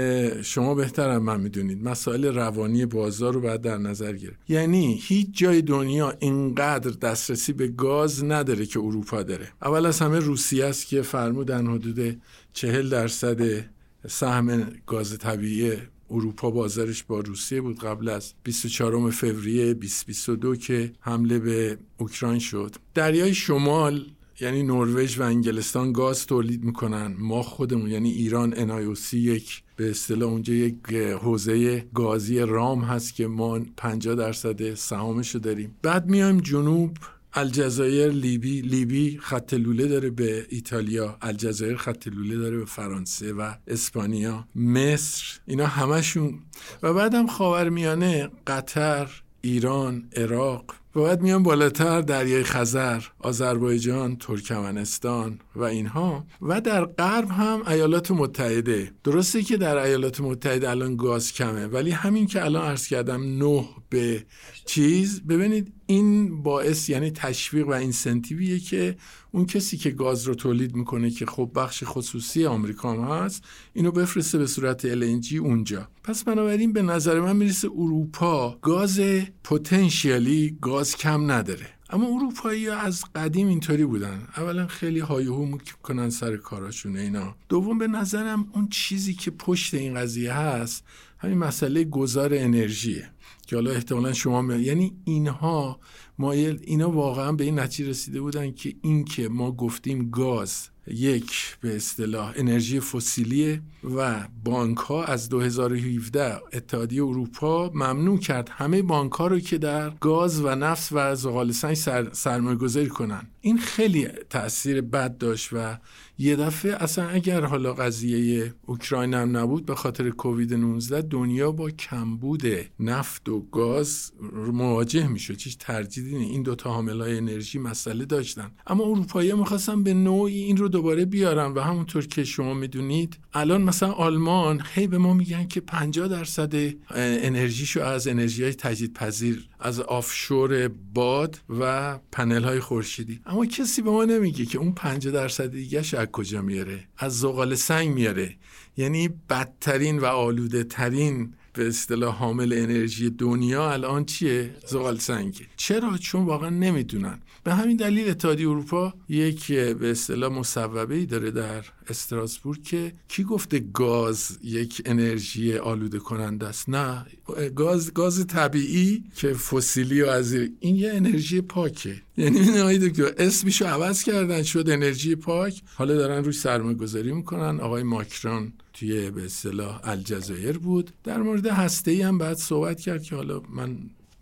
شما 0.43 0.75
بهتر 0.75 1.19
من 1.19 1.41
می‌دونید. 1.41 1.89
مسائل 1.89 2.25
روانی 2.25 2.87
بازار 2.87 3.35
رو 3.35 3.41
باید 3.41 3.61
در 3.61 3.79
نظر 3.79 4.13
گرفت. 4.13 4.39
یعنی 4.49 5.01
هیچ 5.03 5.29
جای 5.33 5.63
دنیا 5.63 6.15
اینقدر 6.19 6.91
دسترسی 6.91 7.53
به 7.53 7.69
گاز 7.69 8.25
نداره 8.25 8.67
که 8.67 8.79
اروپا 8.81 9.23
داره. 9.23 9.49
اول 9.63 9.87
از 9.87 10.01
همه 10.01 10.19
روسیه 10.19 10.65
است 10.65 10.87
که 10.87 11.03
فرمودن 11.03 11.67
حدود 11.67 12.21
چهل 12.53 12.89
درصد 12.89 13.65
سهم 14.09 14.73
گاز 14.87 15.19
طبیعی 15.19 15.73
اروپا 16.11 16.51
بازارش 16.51 17.03
با 17.03 17.21
روسیه 17.21 17.61
بود. 17.61 17.79
قبل 17.79 18.09
از 18.09 18.33
24 18.45 19.11
فوریه 19.11 19.75
2022 19.75 20.57
که 20.57 20.93
حمله 21.01 21.39
به 21.39 21.79
اوکراین 21.99 22.39
شد. 22.39 22.75
دریای 22.95 23.35
شمال 23.35 24.05
یعنی 24.43 24.63
نروژ 24.63 25.19
و 25.19 25.23
انگلستان 25.23 25.93
گاز 25.93 26.27
تولید 26.27 26.65
می‌کنن. 26.65 27.15
ما 27.19 27.43
خودمون 27.43 27.91
یعنی 27.91 28.11
ایران 28.11 28.55
انایوسی 28.57 29.19
یک 29.19 29.63
به 29.77 29.91
اصطلاح 29.91 30.31
اونجا 30.31 30.55
یک 30.55 30.75
حوزه 30.95 31.81
گازی 31.95 32.39
رام 32.39 32.85
هست 32.85 33.15
که 33.15 33.27
ما 33.27 33.61
50 33.77 34.15
درصد 34.15 34.75
سهامشو 34.75 35.39
داریم. 35.39 35.77
بعد 35.83 36.07
میایم 36.07 36.41
جنوب 36.41 36.97
الجزایر 37.35 38.09
لیبی 38.09 38.61
لیبی 38.61 39.19
خط 39.23 39.55
لوله 39.55 39.87
داره 39.87 40.11
به 40.11 40.47
ایتالیا 40.49 41.17
الجزایر 41.23 41.77
خط 41.77 42.09
لوله 42.09 42.37
داره 42.37 42.57
به 42.57 42.65
فرانسه 42.65 43.33
و 43.33 43.53
اسپانیا 43.67 44.49
مصر 44.55 45.25
اینا 45.47 45.67
همشون 45.67 46.39
و 46.83 46.93
بعدم 46.95 47.27
خاورمیانه 47.27 48.31
قطر 48.47 49.23
ایران 49.41 50.09
عراق. 50.17 50.82
بعد 50.95 51.23
میان 51.23 51.43
بالاتر 51.43 52.01
دریای 52.01 52.43
خزر 52.43 53.03
آذربایجان 53.19 54.17
ترکمنستان 54.17 55.39
و 55.57 55.63
اینها. 55.63 56.27
و 56.43 56.61
در 56.61 56.85
غرب 56.85 57.29
هم 57.31 57.63
ایالات 57.69 58.11
متحده. 58.11 58.93
درسته 59.05 59.43
که 59.43 59.57
در 59.57 59.77
ایالات 59.77 60.21
متحده 60.21 60.71
الان 60.71 60.97
گاز 60.97 61.33
کمه 61.33 61.67
ولی 61.67 61.91
همین 61.91 62.27
که 62.27 62.45
الان 62.45 62.65
عرض 62.65 62.87
کردم 62.87 63.23
نه 63.45 63.65
به 63.89 64.25
چیز. 64.67 65.23
ببینید 65.27 65.73
این 65.93 66.43
باعث 66.43 66.89
یعنی 66.89 67.11
تشویق 67.11 67.69
و 67.69 67.71
اینسنتیویه 67.71 68.59
که 68.59 68.97
اون 69.33 69.47
کسی 69.47 69.77
که 69.77 69.91
گاز 69.91 70.25
رو 70.25 70.35
تولید 70.35 70.75
می‌کنه 70.75 71.11
که 71.11 71.27
خب 71.27 71.51
بخش 71.55 71.83
خصوصی 71.87 72.47
آمریکا 72.47 72.93
هم 72.93 73.25
هست 73.25 73.45
اینو 73.73 73.93
بفرسته 73.93 74.39
به 74.39 74.47
صورت 74.47 74.95
LNG 74.95 75.35
اونجا. 75.35 75.89
پس 76.05 76.25
بنابراین 76.25 76.73
به 76.73 76.83
نظر 76.83 77.21
من 77.21 77.37
می‌رسه 77.37 77.69
اروپا 77.69 78.59
گاز 78.63 79.01
پتانسیالی 79.45 80.59
گاز 80.61 80.97
کم 80.97 81.31
نداره. 81.31 81.67
اما 81.91 82.07
اروپایی 82.07 82.69
از 82.69 83.05
قدیم 83.15 83.49
اینطوری 83.49 83.85
بودن. 83.85 84.29
اولا 84.37 84.67
خیلی 84.67 85.01
هایهو 85.01 85.47
می‌کنن 85.47 86.11
سر 86.11 86.37
کاراشون 86.37 86.97
اینا. 86.97 87.37
دوم 87.49 87.79
به 87.79 87.87
نظرم 87.87 88.47
اون 88.53 88.69
چیزی 88.69 89.15
که 89.15 89.31
پشت 89.31 89.75
این 89.75 89.95
قضیه 89.95 90.33
هست 90.33 90.85
همین 91.19 91.39
مسئله 91.39 91.85
گذار 91.85 92.35
انرژیه. 92.35 93.11
که 93.47 93.57
حالا 93.57 93.71
احتمالا 93.71 94.13
شما 94.13 94.43
می... 94.43 94.63
یعنی 94.63 94.97
اینها 95.05 95.81
مایل 96.19 96.61
اینا 96.63 96.91
واقعا 96.91 97.33
به 97.33 97.45
این 97.45 97.59
نتیجه 97.59 97.91
رسیده 97.91 98.21
بودن 98.21 98.53
که 98.53 98.75
این 98.83 99.05
که 99.05 99.29
ما 99.29 99.53
گفتیم 99.53 100.11
گاز 100.11 100.69
یک 100.87 101.59
به 101.61 101.77
اصطلاح 101.77 102.33
انرژی 102.37 102.81
فسیلی 102.81 103.61
و 103.97 104.29
بانک 104.45 104.79
ها 104.79 105.05
از 105.05 105.29
2017 105.29 106.41
اتحادیه 106.53 107.03
اروپا 107.03 107.71
ممنوع 107.75 108.19
کرد 108.19 108.49
همه 108.49 108.83
بانک 108.83 109.13
ها 109.13 109.27
رو 109.27 109.41
که 109.41 109.59
در 109.59 109.91
گاز 109.91 110.41
و 110.41 110.55
نفت 110.55 110.89
و 110.93 111.15
زغال 111.15 111.53
سنگ 111.53 111.75
سر، 111.75 112.13
سرمایه 112.13 112.57
گذاری 112.57 112.89
کنن. 112.89 113.27
این 113.41 113.59
خیلی 113.59 114.09
تاثیر 114.31 114.81
بد 114.81 115.19
داشت 115.19 115.49
و 115.53 115.79
یه 116.19 116.37
دفعه 116.37 116.73
اصلا 116.73 117.09
اگر 117.09 117.45
حالا 117.45 117.75
قضیه 117.75 118.54
اوکراین 118.66 119.14
هم 119.14 119.37
نبود 119.37 119.66
به 119.66 119.75
خاطر 119.75 120.11
کووید 120.11 120.54
19 120.54 121.02
دنیا 121.02 121.52
با 121.52 121.71
کمبود 121.71 122.42
نفت 122.81 123.28
و 123.28 123.40
گاز 123.40 124.12
مواجه 124.52 125.07
می‌شد. 125.07 125.40
هیچ 125.40 125.59
ترجیحی 125.59 126.16
این 126.16 126.42
دوتا 126.42 126.71
حامل 126.71 127.00
های 127.00 127.16
انرژی 127.16 127.59
مسئله 127.59 128.04
داشتن. 128.04 128.50
اما 128.66 128.85
اروپایی 128.85 129.33
می‌خواستن 129.33 129.83
به 129.83 129.95
نوعی 129.95 130.42
این 130.42 130.57
رو 130.57 130.69
دوباره 130.69 131.04
بیارن 131.04 131.52
و 131.52 131.61
همونطور 131.61 132.07
که 132.07 132.25
شما 132.25 132.54
می‌دونید 132.54 133.19
الان 133.35 133.62
مثلا 133.62 133.92
آلمان 133.92 134.62
هی 134.75 134.87
به 134.87 134.99
ما 134.99 135.14
میگن 135.14 135.47
که 135.47 135.61
50 135.61 136.09
درصد 136.09 136.54
انرژیشو 136.90 137.81
از 137.81 138.09
انرژی 138.09 138.42
های 138.42 138.54
تجدید 138.54 138.92
پذیر 138.92 139.49
از 139.61 139.81
آفشور 139.81 140.69
باد 140.95 141.38
و 141.61 141.99
پنل 142.12 142.45
های 142.45 142.61
خورشیدی. 142.61 143.21
اما 143.26 143.47
کسی 143.47 143.83
به 143.83 143.90
ما 143.90 144.04
نمیگه 144.04 144.47
که 144.47 144.59
اون 144.59 144.73
50 144.73 145.12
درصد 145.12 145.50
دیگه 145.50 145.83
از 146.02 146.09
کجا 146.09 146.42
میاره؟ 146.42 146.85
از 146.99 147.18
زغال 147.18 147.54
سنگ 147.54 147.88
میاره. 147.88 148.37
یعنی 148.76 149.09
بدترین 149.30 149.99
و 149.99 150.04
آلوده 150.04 150.64
ترین 150.64 151.35
به 151.52 151.68
اصطلاح 151.68 152.14
حامل 152.14 152.52
انرژی 152.52 153.11
دنیا 153.11 153.73
الان 153.73 154.04
چیه؟ 154.04 154.54
زغال 154.66 154.99
سنگه. 154.99 155.47
چرا؟ 155.56 155.99
چون 155.99 156.25
واقعا 156.25 156.50
نمی‌دونن. 156.50 157.18
به 157.44 157.54
همین 157.54 157.76
دلیل 157.76 158.11
اتحادیه 158.11 158.49
اروپا 158.49 158.94
یک 159.09 159.52
به 159.52 159.90
اصطلاح 159.90 160.32
مصوبه 160.32 160.94
ای 160.94 161.06
داره 161.06 161.30
در 161.30 161.64
استراسبورگ 161.89 162.62
که 162.62 162.93
کی 163.09 163.25
گفته 163.25 163.59
گاز 163.59 164.39
یک 164.43 164.83
انرژی 164.85 165.57
آلوده 165.57 165.99
کننده 165.99 166.47
است؟ 166.47 166.69
نه. 166.69 167.07
گاز 167.55 167.95
گاز 167.95 168.27
طبیعی 168.27 169.05
که 169.17 169.33
فسیلی 169.33 170.03
و 170.03 170.07
از 170.07 170.33
این 170.33 170.77
یه 170.77 170.93
انرژی 170.95 171.41
پاکه. 171.41 172.03
یعنی 172.17 172.39
این 172.39 172.59
آقای 172.59 172.89
دکتر 172.89 173.15
اسمشو 173.19 173.65
عوض 173.65 174.03
کردن 174.03 174.43
شد 174.43 174.71
انرژی 174.71 175.15
پاک. 175.15 175.62
حالا 175.75 175.95
دارن 175.95 176.25
روش 176.25 176.39
سرمایه 176.39 176.77
گذاری 176.77 177.12
می‌کنن. 177.12 177.61
آقای 177.61 177.83
ماکرون 177.83 178.53
توی 178.73 179.11
به 179.11 179.25
اصطلاح 179.25 179.81
الجزایر 179.85 180.59
بود. 180.59 180.91
در 181.05 181.23
مورد 181.23 181.47
هسته 181.47 181.91
ای 181.91 182.03
هم 182.03 182.19
بعد 182.19 182.37
صحبت 182.37 182.81
کرد 182.81 183.03
که 183.03 183.17
حالا 183.17 183.43
من 183.51 183.79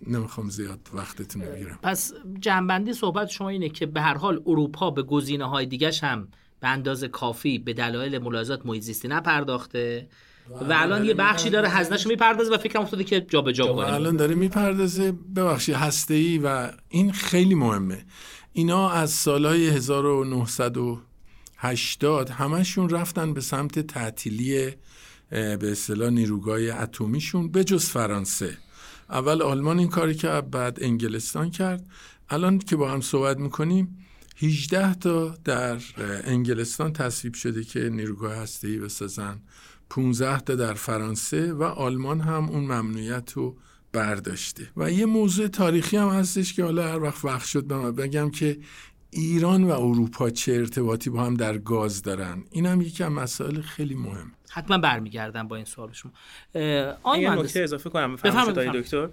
نمی‌خوام 0.06 0.50
زیاد 0.50 0.80
وقتتون 0.94 1.42
بگیرم. 1.42 1.78
پس 1.82 2.12
جنبندی 2.40 2.92
صحبت 2.92 3.28
شما 3.28 3.48
اینه 3.48 3.68
که 3.68 3.86
به 3.86 4.00
هر 4.00 4.14
حال 4.14 4.42
اروپا 4.46 4.90
به 4.90 5.02
گزینه 5.02 5.48
های 5.48 5.66
دیگش 5.66 6.04
هم 6.04 6.28
به 6.60 6.68
اندازه 6.68 7.08
کافی 7.08 7.58
به 7.58 7.72
دلایل 7.72 8.18
ملاحظات 8.18 8.66
محیط 8.66 8.82
زیستی 8.82 9.08
نپرداخته 9.08 10.08
و 10.50 10.72
الان 10.72 11.04
یه 11.04 11.14
بخشی 11.14 11.50
داره 11.50 11.68
هزینه‌شو 11.68 12.08
می‌پردازه 12.08 12.54
و 12.54 12.58
فکرم 12.58 12.82
افتاده 12.82 13.04
که 13.04 13.20
جابجا 13.20 13.66
کنه 13.66 13.92
الان 13.92 14.16
داره 14.16 14.34
می‌پردازه. 14.34 15.12
ببخشید 15.12 15.74
هسته‌ای 15.74 16.38
و 16.38 16.70
این 16.88 17.12
خیلی 17.12 17.54
مهمه. 17.54 18.04
اینا 18.52 18.90
از 18.90 19.10
سالهای 19.10 19.68
1980 19.68 22.30
همشون 22.30 22.90
رفتن 22.90 23.34
به 23.34 23.40
سمت 23.40 23.78
تعطیلی 23.78 24.70
به 25.30 25.72
اصطلاح 25.72 26.10
نیروگاه 26.10 26.60
اتمیشون 26.60 27.50
به 27.50 27.64
جز 27.64 27.84
فرانسه. 27.84 28.58
اول 29.10 29.42
آلمان 29.42 29.78
این 29.78 29.88
کاری 29.88 30.14
کرد 30.14 30.50
بعد 30.50 30.78
انگلستان 30.80 31.50
کرد. 31.50 31.86
الان 32.30 32.58
که 32.58 32.76
با 32.76 32.90
هم 32.90 33.00
صحبت 33.00 33.36
می‌کنیم 33.36 34.06
18 34.42 34.94
تا 34.94 35.34
در 35.44 35.78
انگلستان 36.24 36.92
تصویب 36.92 37.34
شده 37.34 37.64
که 37.64 37.80
نیروگاه 37.80 38.34
هسته‌ای 38.34 38.78
بسازن. 38.78 39.40
15 39.90 40.40
تا 40.40 40.54
در 40.54 40.74
فرانسه 40.74 41.52
و 41.52 41.62
آلمان 41.62 42.20
هم 42.20 42.48
اون 42.48 42.64
ممنوعیت 42.64 43.32
رو 43.32 43.56
برداشته. 43.92 44.68
و 44.76 44.90
یه 44.90 45.06
موضوع 45.06 45.48
تاریخی 45.48 45.96
هم 45.96 46.08
هستش 46.08 46.54
که 46.54 46.64
حالا 46.64 46.92
هر 46.92 47.02
وقت 47.02 47.24
وقت 47.24 47.46
شد 47.46 47.66
بگم 47.94 48.30
که 48.30 48.58
ایران 49.10 49.64
و 49.64 49.70
اروپا 49.70 50.30
چه 50.30 50.52
ارتباطی 50.52 51.10
با 51.10 51.24
هم 51.24 51.34
در 51.34 51.58
گاز 51.58 52.02
دارن. 52.02 52.44
این 52.50 52.66
هم 52.66 52.80
یکی 52.80 53.04
از 53.04 53.12
مسائل 53.12 53.60
خیلی 53.60 53.94
مهم. 53.94 54.32
حتما 54.50 54.78
برمیگردم 54.78 55.48
با 55.48 55.56
این 55.56 55.64
سوال 55.64 55.92
شما. 55.92 56.12
یه 56.54 57.30
نکته 57.34 57.60
اضافه 57.60 57.90
کنم 57.90 58.16
بفرمایید 58.16 58.72
دکتر. 58.72 59.08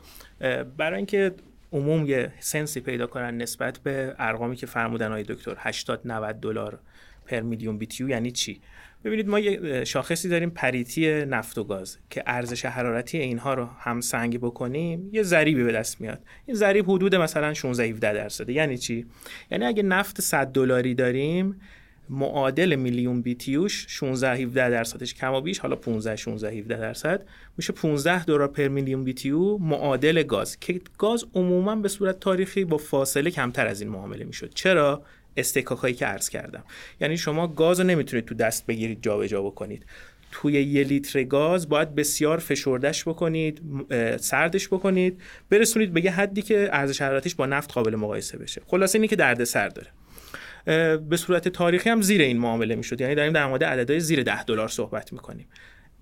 برای 0.78 0.98
اینکه 0.98 1.36
عموم 1.72 2.06
یه 2.06 2.34
سنسی 2.40 2.82
پیدا 2.82 3.08
کنن 3.08 3.38
نسبت 3.38 3.78
به 3.78 4.16
ارقامی 4.20 4.56
که 4.56 4.66
فرمودن 4.66 5.12
های 5.12 5.24
دکتر. 5.24 5.56
80 5.58 6.02
90 6.06 6.40
دلار 6.40 6.80
پر 7.26 7.40
میلیون 7.40 7.78
بیتیو 7.78 8.10
یعنی 8.10 8.32
چی؟ 8.32 8.62
ببینید 9.04 9.28
ما 9.28 9.40
یه 9.40 9.84
شاخصی 9.84 10.30
داریم 10.30 10.50
پریتی 10.50 11.26
نفت 11.26 11.58
و 11.58 11.64
گاز 11.64 11.98
که 12.10 12.24
ارزش 12.26 12.66
حرارتی 12.66 13.18
اینها 13.18 13.54
رو 13.54 13.66
هم 13.66 14.02
سنگ 14.02 14.40
بکنیم 14.40 15.10
یه 15.12 15.24
ضریبی 15.24 15.64
به 15.64 15.72
دست 15.72 16.02
میاد. 16.02 16.20
این 16.46 16.56
ضریب 16.56 16.90
حدود 16.90 17.16
مثلا 17.16 17.54
16 17.54 17.84
17 17.84 18.14
درصده. 18.14 18.54
یعنی 18.54 18.78
چی؟ 18.78 19.06
یعنی 19.52 19.66
اگه 19.66 19.84
نفت 19.84 20.22
100 20.22 20.48
دلاری 20.48 20.96
داریم 20.96 21.62
معادل 22.10 22.76
میلیون 22.76 23.22
بیتیوش 23.22 23.86
16 23.90 24.34
17 24.34 24.70
درصدش 24.70 25.14
کم 25.14 25.34
و 25.34 25.42
بیش 25.42 25.60
حالا 25.60 25.76
15 25.76 26.16
16 26.16 26.50
17 26.52 26.78
درصد 26.78 27.26
میشه 27.58 27.74
15 27.74 28.26
دلار 28.26 28.48
پر 28.48 28.68
میلیون 28.68 29.04
بیتیو 29.04 29.58
معادل 29.58 30.24
گاز 30.24 30.60
که 30.60 30.82
گاز 30.98 31.26
عموما 31.34 31.76
به 31.76 31.90
صورت 31.90 32.20
تاریخی 32.20 32.66
با 32.66 32.78
فاصله 32.78 33.32
کمتر 33.32 33.68
از 33.68 33.82
این 33.82 33.90
معامله 33.90 34.26
می‌شد. 34.26 34.52
چرا؟ 34.54 35.02
استکاک 35.38 35.78
هایی 35.78 35.94
که 35.94 36.06
عرض 36.06 36.30
کردم. 36.30 36.64
یعنی 37.02 37.18
شما 37.18 37.48
گاز 37.48 37.80
رو 37.80 37.86
نمی‌تونید 37.86 38.26
تو 38.26 38.36
دست 38.36 38.66
بگیرید 38.66 39.00
جابجا 39.02 39.28
جا 39.28 39.44
بکنید. 39.44 39.86
توی 40.32 40.54
یه 40.54 40.84
لیتر 40.84 41.24
گاز 41.24 41.70
باید 41.70 41.96
بسیار 41.96 42.38
فشردش 42.38 43.08
بکنید 43.08 43.62
سردش 44.20 44.68
بکنید 44.68 45.22
برسونید 45.50 45.94
به 45.94 46.06
یه 46.06 46.12
حدی 46.12 46.42
که 46.42 46.70
ارزش 46.72 47.02
حرارتیش 47.02 47.36
با 47.36 47.46
نفت 47.46 47.74
قابل 47.74 47.96
مقایسه 47.96 48.38
بشه. 48.38 48.62
خلاصه 48.68 48.96
اینی 48.96 49.08
که 49.08 49.16
درد 49.16 49.44
سر 49.44 49.70
داره. 49.70 49.88
به 51.10 51.18
صورت 51.18 51.48
تاریخی 51.48 51.90
هم 51.90 52.02
زیر 52.02 52.22
این 52.22 52.38
معامله 52.38 52.76
می‌شد. 52.76 53.02
یعنی 53.02 53.16
داریم 53.16 53.34
در 53.34 53.46
مورد 53.48 53.64
عددهای 53.64 54.00
زیر 54.00 54.24
10 54.24 54.44
دلار 54.44 54.68
صحبت 54.68 55.14
می‌کنیم. 55.14 55.48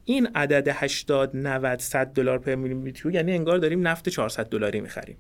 این 0.06 0.28
عدد 0.36 0.68
80 0.68 1.38
90 1.38 1.80
100 1.80 2.08
دلار 2.08 2.40
پر 2.40 2.56
میلیمتر 2.56 3.10
یعنی 3.10 3.32
انگار 3.32 3.58
داریم 3.58 3.88
نفت 3.88 4.10
400 4.10 4.50
دلاری 4.50 4.82
می‌خریم. 4.82 5.18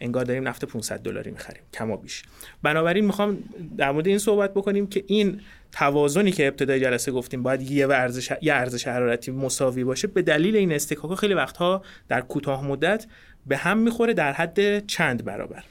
انگار 0.00 0.24
داریم 0.24 0.48
نفت 0.48 0.64
500 0.64 0.98
دلاری 1.00 1.30
می‌خریم. 1.30 1.62
کما 1.74 1.96
بیش. 1.96 2.22
بنابراین 2.62 3.04
می‌خوام 3.04 3.38
در 3.78 3.92
مورد 3.92 4.06
این 4.06 4.18
صحبت 4.18 4.54
بکنیم 4.54 4.86
که 4.86 5.04
این 5.06 5.40
توازنی 5.72 6.32
که 6.32 6.46
ابتدای 6.48 6.80
جلسه 6.80 7.12
گفتیم 7.12 7.42
باید 7.42 7.70
یه 7.70 7.88
ارزش 7.88 8.32
یه 8.42 8.54
ارزش 8.54 8.86
حرارتی 8.86 9.30
مساوی 9.30 9.84
باشه 9.84 10.08
به 10.08 10.22
دلیل 10.22 10.56
این 10.56 10.72
استکاک 10.72 11.18
خیلی 11.18 11.34
وقتها 11.34 11.82
در 12.08 12.20
کوتاه 12.20 12.66
مدت 12.66 13.06
به 13.46 13.56
هم 13.56 13.78
می‌خوره 13.78 14.14
در 14.14 14.32
حد 14.32 14.86
چند 14.86 15.24
برابر. 15.24 15.62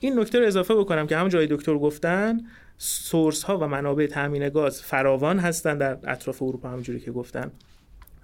این 0.00 0.18
نکته 0.18 0.38
رو 0.38 0.46
اضافه 0.46 0.74
بکنم 0.74 1.06
که 1.06 1.16
هم 1.16 1.28
جای 1.28 1.46
دکتر 1.46 1.78
گفتن 1.78 2.40
سورس 2.78 3.42
ها 3.42 3.58
و 3.58 3.68
منابع 3.68 4.06
تامین 4.06 4.48
گاز 4.48 4.82
فراوان 4.82 5.38
هستن 5.38 5.78
در 5.78 5.98
اطراف 6.04 6.42
اروپا 6.42 6.68
همجوری 6.68 7.00
که 7.00 7.12
گفتن 7.12 7.50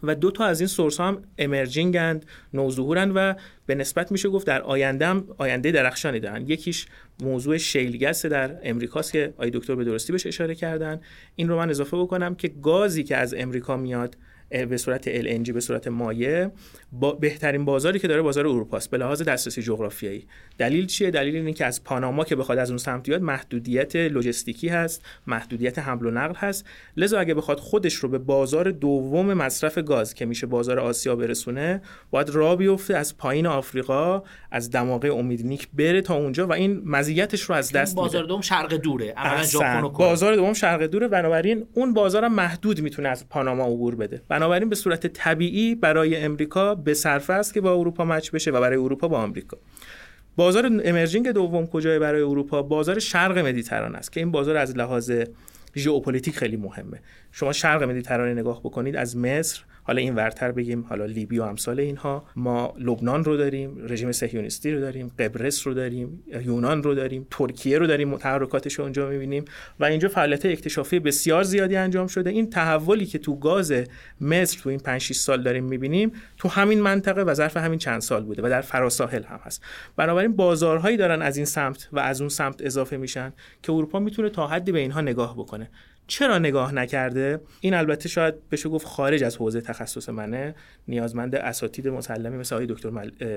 و 0.02 0.14
دو 0.14 0.30
تا 0.30 0.44
از 0.44 0.60
این 0.60 0.66
سورس 0.66 1.00
ها 1.00 1.08
هم 1.08 1.22
امرجینگند 1.38 2.26
نوظهورند 2.54 3.12
و 3.14 3.34
به 3.66 3.74
نسبت 3.74 4.12
میشه 4.12 4.28
گفت 4.28 4.46
در 4.46 4.62
آینده 4.62 5.06
هم 5.06 5.24
آینده 5.38 5.70
درخشانی 5.70 6.20
دارن. 6.20 6.46
یکیش 6.46 6.86
موضوع 7.22 7.56
شیلگس 7.56 8.26
در 8.26 8.56
امریکاست 8.62 9.12
که 9.12 9.34
آی 9.36 9.50
دکتر 9.50 9.74
به 9.74 9.84
درستی 9.84 10.12
بهش 10.12 10.26
اشاره 10.26 10.54
کردن. 10.54 11.00
این 11.36 11.48
رو 11.48 11.56
من 11.56 11.70
اضافه 11.70 11.96
بکنم 11.96 12.34
که 12.34 12.48
گازی 12.48 13.04
که 13.04 13.16
از 13.16 13.34
امریکا 13.34 13.76
میاد 13.76 14.16
به 14.54 14.76
صورت 14.76 15.22
LNG 15.22 15.50
به 15.50 15.60
صورت 15.60 15.88
مایع 15.88 16.48
با 16.92 17.12
بهترین 17.12 17.64
بازاری 17.64 17.98
که 17.98 18.08
داره 18.08 18.22
بازار 18.22 18.46
اروپا 18.46 18.76
است 18.76 18.90
به 18.90 18.98
لحاظ 18.98 19.22
دسترسی 19.22 19.62
جغرافیایی. 19.62 20.26
دلیل 20.58 20.86
چیه؟ 20.86 21.10
دلیل 21.10 21.36
اینه 21.36 21.52
که 21.52 21.66
از 21.66 21.84
پاناما 21.84 22.24
که 22.24 22.36
بخواد 22.36 22.58
از 22.58 22.70
اون 22.70 22.78
سمت 22.78 23.08
بیاد 23.08 23.22
محدودیت 23.22 23.96
لوجستیکی 23.96 24.68
هست 24.68 25.02
محدودیت 25.26 25.78
حمل 25.78 26.06
و 26.06 26.10
نقل 26.10 26.34
هست. 26.34 26.66
لذا 26.96 27.18
اگه 27.18 27.34
بخواد 27.34 27.58
خودش 27.58 27.94
رو 27.94 28.08
به 28.08 28.18
بازار 28.18 28.70
دوم 28.70 29.34
مصرف 29.34 29.78
گاز 29.78 30.14
که 30.14 30.26
میشه 30.26 30.46
بازار 30.46 30.78
آسیا 30.78 31.16
برسونه 31.16 31.82
باید 32.10 32.30
راه 32.30 32.56
بیفته 32.56 32.96
از 32.96 33.16
پایین 33.16 33.46
آفریقا 33.46 34.22
از 34.50 34.70
دماغه 34.70 35.08
امیدنیک 35.08 35.68
بره 35.72 36.00
تا 36.00 36.14
اونجا 36.14 36.46
و 36.46 36.52
این 36.52 36.82
مزیتش 36.84 37.42
رو 37.42 37.54
از 37.54 37.72
دست 37.72 37.96
بازار 37.96 38.24
دوم 38.24 38.40
شرق 38.40 38.74
دوره. 38.74 39.14
بازار 39.98 40.34
دوم 40.34 40.52
شرق 40.52 40.82
دوره 40.82 41.08
بنابراین 41.08 41.66
اون 41.74 41.94
بازار 41.94 42.28
محدود 42.28 42.80
می‌تونه 42.80 43.08
از 43.08 43.28
پاناما 43.28 43.64
عبور 43.64 43.94
بده. 43.94 44.22
بنابراین 44.44 44.68
به 44.68 44.76
صورت 44.76 45.06
طبیعی 45.06 45.74
برای 45.74 46.16
امریکا 46.16 46.74
به 46.74 46.94
صرفه 46.94 47.32
است 47.32 47.54
که 47.54 47.60
با 47.60 47.74
اروپا 47.74 48.04
مچ 48.04 48.30
بشه 48.30 48.50
و 48.50 48.60
برای 48.60 48.76
اروپا 48.76 49.08
با 49.08 49.18
آمریکا. 49.18 49.56
بازار 50.36 50.70
emerging 50.84 51.28
دوم 51.28 51.66
کجای 51.66 51.98
برای 51.98 52.22
اروپا؟ 52.22 52.62
بازار 52.62 52.98
شرق 52.98 53.38
مدیترانه 53.38 53.98
است 53.98 54.12
که 54.12 54.20
این 54.20 54.30
بازار 54.30 54.56
از 54.56 54.76
لحاظ 54.76 55.12
ژئوپلیتیک 55.76 56.36
خیلی 56.36 56.56
مهمه. 56.56 57.00
شما 57.32 57.52
شرق 57.52 57.82
مدیترانه 57.82 58.40
نگاه 58.40 58.60
بکنید 58.60 58.96
از 58.96 59.16
مصر 59.16 59.62
حالا 59.86 60.00
این 60.00 60.14
ورتر 60.14 60.52
بگیم 60.52 60.84
حالا 60.88 61.04
لیبی 61.04 61.38
و 61.38 61.42
امثال 61.42 61.80
اینها. 61.80 62.24
ما 62.36 62.74
لبنان 62.78 63.24
رو 63.24 63.36
داریم 63.36 63.76
رژیم 63.88 64.12
صهیونیستی 64.12 64.70
رو 64.70 64.80
داریم 64.80 65.12
قبرس 65.18 65.66
رو 65.66 65.74
داریم 65.74 66.22
یونان 66.44 66.82
رو 66.82 66.94
داریم 66.94 67.26
ترکیه 67.30 67.78
رو 67.78 67.86
داریم 67.86 68.16
تحرکاتش 68.16 68.80
اونجا 68.80 69.08
می‌بینیم. 69.08 69.44
و 69.80 69.84
اینجا 69.84 70.08
فعالیت 70.08 70.46
اکتشافی 70.46 70.98
بسیار 70.98 71.42
زیادی 71.42 71.76
انجام 71.76 72.06
شده. 72.06 72.30
این 72.30 72.50
تحولی 72.50 73.06
که 73.06 73.18
تو 73.18 73.38
گاز 73.38 73.72
مصر 74.20 74.60
تو 74.60 74.68
این 74.68 74.78
5 74.78 75.00
6 75.00 75.16
سال 75.16 75.42
داریم 75.42 75.64
می‌بینیم 75.64 76.12
تو 76.36 76.48
همین 76.48 76.80
منطقه 76.80 77.22
و 77.22 77.34
ظرف 77.34 77.56
همین 77.56 77.78
چند 77.78 78.00
سال 78.00 78.24
بوده 78.24 78.42
و 78.42 78.48
در 78.48 78.60
فراساحل 78.60 79.22
هم 79.22 79.40
هست. 79.42 79.62
بنابراین 79.96 80.36
بازارهایی 80.36 80.96
دارن 80.96 81.22
از 81.22 81.36
این 81.36 81.46
سمت 81.46 81.88
و 81.92 81.98
از 81.98 82.20
اون 82.20 82.28
سمت 82.28 82.62
اضافه 82.62 82.96
میشن 82.96 83.32
که 83.62 83.72
اروپا 83.72 83.98
می‌تونه 83.98 84.30
تا 84.30 84.46
حدی 84.46 84.72
به 84.72 84.78
اینها 84.78 85.00
نگاه 85.00 85.34
بکنه. 85.34 85.70
چرا 86.06 86.38
نگاه 86.38 86.74
نکرده؟ 86.74 87.40
این 87.60 87.74
البته 87.74 88.08
شاید 88.08 88.48
بشه 88.48 88.68
گفت 88.68 88.86
خارج 88.86 89.24
از 89.24 89.36
حوزه 89.36 89.60
تخصص 89.60 90.08
منه 90.08 90.54
نیازمند 90.88 91.34
اساتید 91.34 91.88
مسلمی 91.88 92.36
مثل 92.36 92.54
آقای 92.54 92.66
دکتر 92.66 92.90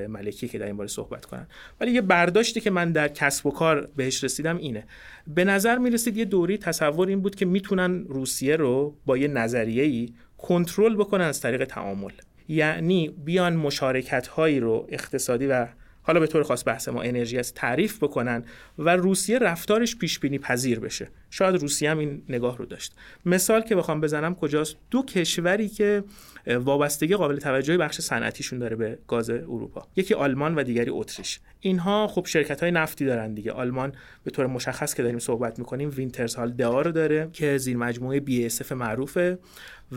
ملکی 0.08 0.48
که 0.48 0.58
در 0.58 0.66
این 0.66 0.78
باره 0.78 0.90
صحبت 0.90 1.26
کنن. 1.26 1.48
ولی 1.82 1.92
یه 1.92 2.02
برداشتی 2.02 2.62
که 2.62 2.70
من 2.70 2.92
در 2.92 3.08
کسب 3.08 3.46
و 3.46 3.52
کار 3.52 3.90
بهش 3.96 4.24
رسیدم 4.24 4.58
اینه. 4.58 4.84
به 5.28 5.44
نظر 5.44 5.78
می‌رسید 5.78 6.18
یه 6.18 6.26
دوری 6.26 6.58
تصور 6.58 7.08
این 7.08 7.22
بود 7.22 7.36
که 7.36 7.46
می‌تونن 7.46 8.06
روسیه 8.08 8.56
رو 8.56 8.98
با 9.06 9.18
یه 9.18 9.28
نظریه‌ای 9.28 10.10
کنترل 10.38 10.96
بکنن 10.96 11.26
از 11.26 11.42
طریق 11.42 11.66
تعامل. 11.66 12.12
یعنی 12.48 13.10
بیان 13.26 13.56
مشارکت 13.56 14.28
هایی 14.28 14.60
رو 14.60 14.88
اقتصادی 14.90 15.48
و 15.48 15.68
حالا 16.08 16.20
به 16.20 16.28
طور 16.28 16.44
خاص 16.44 16.64
بحث 16.68 16.88
ما 16.88 17.02
انرژی 17.02 17.38
از 17.38 17.54
تعریف 17.54 18.04
بکنن 18.04 18.44
و 18.78 18.90
روسیه 18.90 19.40
رفتارش 19.40 19.96
پیش 19.96 20.20
بینی 20.20 20.40
پذیر 20.40 20.80
بشه. 20.80 21.08
شاید 21.30 21.56
روسیه 21.56 21.92
هم 21.92 22.00
این 22.00 22.22
نگاه 22.30 22.58
رو 22.58 22.66
داشت. 22.66 22.94
مثال 23.26 23.62
که 23.62 23.76
بخوام 23.76 24.02
بزنم 24.02 24.36
کجاست؟ 24.36 24.76
دو 24.92 25.04
کشوری 25.04 25.70
که 25.70 26.04
وابستگی 26.48 27.16
قابل 27.16 27.38
توجهی 27.38 27.78
بخش 27.78 28.02
صنعتیشون 28.02 28.60
داره 28.60 28.76
به 28.76 29.00
گاز 29.08 29.30
اروپا. 29.30 29.88
یکی 29.96 30.14
آلمان 30.14 30.56
و 30.56 30.64
دیگری 30.64 30.90
اتریش. 30.90 31.40
اینها 31.60 32.08
خب 32.08 32.26
شرکت 32.26 32.62
های 32.62 32.72
نفتی 32.72 33.06
دارن 33.06 33.34
دیگه. 33.34 33.52
آلمان 33.52 33.94
به 34.24 34.32
طور 34.32 34.48
مشخص 34.48 34.94
که 34.94 35.04
داریم 35.04 35.20
صحبت 35.20 35.60
می‌کنیم 35.60 35.92
وینترز 35.96 36.36
هال 36.36 36.52
دعا 36.52 36.82
رو 36.82 36.92
داره 36.92 37.30
که 37.34 37.58
زیر 37.58 37.78
مجموعه 37.78 38.20
بی 38.20 38.50
معروفه 38.72 39.38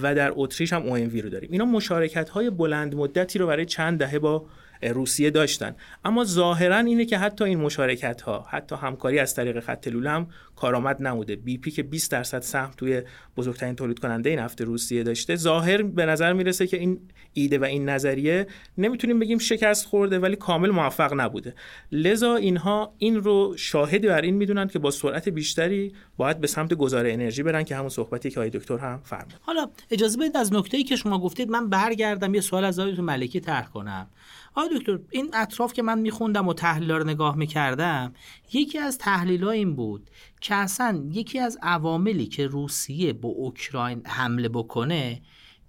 و 0.03 0.15
در 0.15 0.33
اتریش 0.35 0.73
هم 0.73 0.83
او 0.83 0.97
رو 0.97 1.29
داریم. 1.29 1.49
اینا 1.53 1.65
مشارکت 1.65 2.29
های 2.29 2.51
بلند 2.51 2.95
مدتی 2.95 3.39
رو 3.39 3.47
برای 3.47 3.65
چند 3.65 3.99
دهه 3.99 4.19
با 4.19 4.47
روسیه 4.83 5.31
داشتن. 5.31 5.77
اما 6.05 6.25
ظاهرا 6.25 6.77
اینه 6.77 7.05
که 7.05 7.19
حتی 7.19 7.45
این 7.45 7.59
مشارکت 7.59 8.23
ها 8.23 8.47
حتی 8.51 8.77
همکاری 8.77 9.19
از 9.19 9.35
طریق 9.35 9.61
خط 9.61 9.89
لوله 9.89 10.11
هم 10.11 10.29
کارآمد 10.57 11.03
نموده 11.03 11.37
بی 11.37 11.59
پی 11.59 11.71
که 11.71 11.83
20 11.83 12.11
درصد 12.11 12.41
سهم 12.41 12.71
توی 12.77 13.03
بزرگترین 13.37 13.77
تولید 13.77 13.99
کننده 13.99 14.43
هفته 14.43 14.65
روسیه 14.65 15.03
داشته 15.03 15.37
ظاهر 15.37 15.83
به 15.83 16.07
نظر 16.07 16.33
می‌رسه 16.33 16.67
که 16.67 16.77
این 16.77 17.01
ایده 17.33 17.59
و 17.59 17.65
این 17.65 17.89
نظریه 17.89 18.47
نمی‌تونیم 18.79 19.19
بگیم 19.19 19.39
شکست 19.39 19.87
خورده 19.87 20.19
ولی 20.19 20.37
کامل 20.37 20.71
موفق 20.71 21.21
نبوده. 21.21 21.55
لذا 21.93 22.37
اینها 22.37 22.95
این 22.99 23.17
رو 23.17 23.55
شاهدی 23.57 24.07
بر 24.07 24.21
این 24.21 24.35
می‌دونن 24.35 24.69
که 24.69 24.79
با 24.79 24.91
سرعت 24.91 25.29
بیشتری 25.29 25.93
باید 26.17 26.41
به 26.41 26.47
سمت 26.47 26.75
گذار 26.75 27.07
انرژی 27.07 27.43
برن 27.43 27.63
که 27.63 27.77
همون 27.77 27.89
صحبتی 27.89 28.31
که 28.31 28.41
آقای 28.41 28.51
دکتر 28.51 28.79
هم 28.79 29.01
فرمود. 29.05 29.35
حالا 29.41 29.71
اجازه 29.91 30.19
بدید 30.19 30.37
از 30.37 30.53
نکته‌ای 30.53 30.85
که 30.85 30.97
شما 30.97 31.19
گفتید 31.19 31.51
من 31.51 31.69
برگردم 31.69 32.35
یه 32.35 32.41
سوال 32.41 32.65
از 32.65 32.79
آقای 32.79 33.01
ملکی 33.01 33.41
طرح 33.41 33.69
کنم. 33.69 34.07
آقای 34.55 34.79
دکتر 34.79 34.99
این 35.11 35.31
اطراف 35.35 35.73
که 35.73 35.83
من 35.83 35.99
میخوندم 35.99 36.49
و 36.49 36.55
تحلیل 36.55 36.91
رو 36.91 37.05
نگاه 37.05 37.37
می‌کردم 37.37 38.13
یکی 38.53 38.79
از 38.79 38.99
تحلیل 38.99 39.45
این 39.45 39.77
بود 39.77 40.11
که 40.41 40.55
اصلا 40.55 41.05
یکی 41.11 41.39
از 41.39 41.59
عواملی 41.63 42.27
که 42.27 42.47
روسیه 42.47 43.13
به 43.13 43.29
اوکراین 43.29 44.07
حمله 44.07 44.49
بکنه 44.49 45.23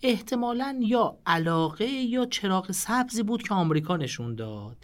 احتمالا 0.04 0.80
یا 0.82 1.17
علاقه 1.26 1.86
یا 1.86 2.26
چراغ 2.26 2.72
سبزی 2.72 3.24
بود 3.24 3.44
که 3.44 3.54
آمریکا 3.54 3.98
نشون 3.98 4.36
داد. 4.36 4.78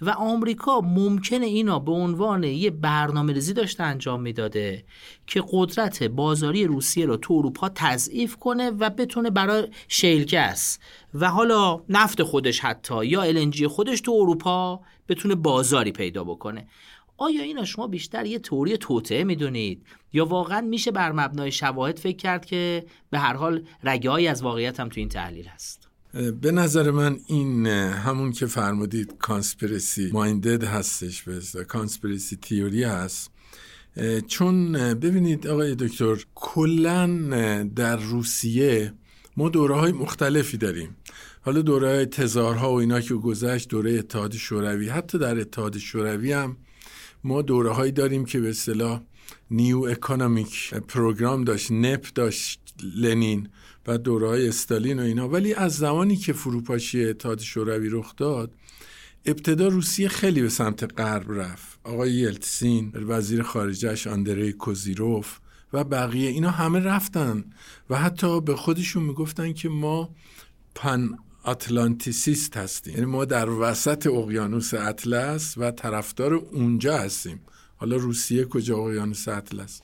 و 0.00 0.10
آمریکا 0.10 0.80
ممکنه 0.80 1.46
اینا 1.46 1.78
به 1.78 1.92
عنوان 1.92 2.44
یه 2.44 2.70
برنامه 2.70 3.32
ریزی 3.32 3.52
داشته 3.52 3.82
انجام 3.82 4.22
می‌داده 4.22 4.84
که 5.26 5.42
قدرت 5.50 6.02
بازاری 6.02 6.64
روسیه 6.64 7.06
رو 7.06 7.16
تو 7.16 7.34
اروپا 7.34 7.68
تضعیف 7.68 8.36
کنه 8.36 8.70
و 8.70 8.90
بتونه 8.90 9.30
برای 9.30 9.68
شیلگس 9.88 10.78
و 11.14 11.30
حالا 11.30 11.82
نفت 11.88 12.22
خودش 12.22 12.60
حتی 12.60 13.06
یا 13.06 13.22
النجی 13.22 13.66
خودش 13.66 14.00
تو 14.00 14.12
اروپا 14.12 14.80
بتونه 15.08 15.34
بازاری 15.34 15.92
پیدا 15.92 16.24
بکنه. 16.24 16.68
آیا 17.18 17.42
اینا 17.42 17.64
شما 17.64 17.86
بیشتر 17.86 18.26
یه 18.26 18.38
توری 18.38 18.76
توطعه 18.76 19.24
می‌دونید؟ 19.24 19.86
یا 20.12 20.24
واقعا 20.24 20.60
میشه 20.60 20.90
بر 20.90 21.12
مبنای 21.12 21.52
شواهد 21.52 21.98
فکر 21.98 22.16
کرد 22.16 22.46
که 22.46 22.86
به 23.10 23.18
هر 23.18 23.34
حال 23.34 23.62
رگه‌ای 23.82 24.28
از 24.28 24.42
واقعیت 24.42 24.80
هم 24.80 24.88
تو 24.88 25.00
این 25.00 25.08
تحلیل 25.08 25.46
هست؟ 25.46 25.85
به 26.40 26.52
نظر 26.52 26.90
من 26.90 27.18
این 27.26 27.66
همون 27.66 28.32
که 28.32 28.46
فرمودید 28.46 29.18
کانسپیرسی 29.18 30.10
مایندد 30.12 30.64
هستش 30.64 31.22
به 31.22 31.64
کانسپیرسی 31.64 32.36
تیوری 32.36 32.84
هست. 32.84 33.30
چون 34.26 34.72
ببینید 34.94 35.46
آقای 35.46 35.74
دکتر 35.74 36.24
کلا 36.34 37.06
در 37.76 37.96
روسیه 37.96 38.92
ما 39.36 39.48
دوره 39.48 39.74
های 39.74 39.92
مختلفی 39.92 40.56
داریم. 40.56 40.96
حالا 41.40 41.62
دوره 41.62 41.88
های 41.88 42.06
تزارها 42.06 42.72
و 42.72 42.74
اینا 42.74 43.00
که 43.00 43.14
گذشت 43.14 43.68
دوره 43.68 43.92
اتحاد 43.92 44.34
شوروی 44.34 44.88
حتی 44.88 45.18
در 45.18 45.40
اتحاد 45.40 45.78
شوروی 45.78 46.32
هم 46.32 46.56
ما 47.24 47.42
دوره 47.42 47.70
هایی 47.70 47.92
داریم 47.92 48.24
که 48.24 48.40
به 48.40 48.48
اصطلاح 48.48 49.02
New 49.50 49.78
Economic 49.78 50.74
Program 50.74 51.44
داشت 51.44 51.72
NEP 51.72 52.06
داشت 52.14 52.60
لنین. 52.96 53.48
و 53.86 53.98
دوره 53.98 54.28
های 54.28 54.48
استالین 54.48 55.00
و 55.00 55.02
اینا. 55.02 55.28
ولی 55.28 55.54
از 55.54 55.76
زمانی 55.76 56.16
که 56.16 56.32
فروپاشی 56.32 57.04
اتحاد 57.04 57.40
شوروی 57.40 57.88
رخ 57.88 58.16
داد 58.16 58.52
ابتدا 59.24 59.68
روسیه 59.68 60.08
خیلی 60.08 60.42
به 60.42 60.48
سمت 60.48 61.00
غرب 61.00 61.32
رفت. 61.32 61.78
آقای 61.84 62.12
یلتسین 62.12 62.92
وزیر 62.94 63.42
خارجهش 63.42 64.06
آندری 64.06 64.52
کوزیروف 64.52 65.38
و 65.72 65.84
بقیه 65.84 66.30
اینا 66.30 66.50
همه 66.50 66.78
رفتن 66.78 67.44
و 67.90 67.96
حتی 67.96 68.40
به 68.40 68.56
خودشون 68.56 69.02
می‌گفتن 69.02 69.52
که 69.52 69.68
ما 69.68 70.10
پن 70.74 71.10
اتلانتیسیست 71.44 72.56
هستیم. 72.56 72.94
یعنی 72.94 73.06
ما 73.06 73.24
در 73.24 73.50
وسط 73.50 74.06
اقیانوس 74.06 74.74
اطلس 74.74 75.54
و 75.58 75.70
طرفدار 75.70 76.34
اونجا 76.34 76.98
هستیم. 76.98 77.40
حالا 77.76 77.96
روسیه 77.96 78.44
کجا 78.44 78.78
اقیانوس 78.78 79.28
اطلس؟ 79.28 79.82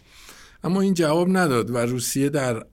اما 0.65 0.81
این 0.81 0.95
جواب 0.95 1.29
نداد 1.37 1.71
و 1.71 1.79
روسیه 1.79 2.29
در 2.29 2.67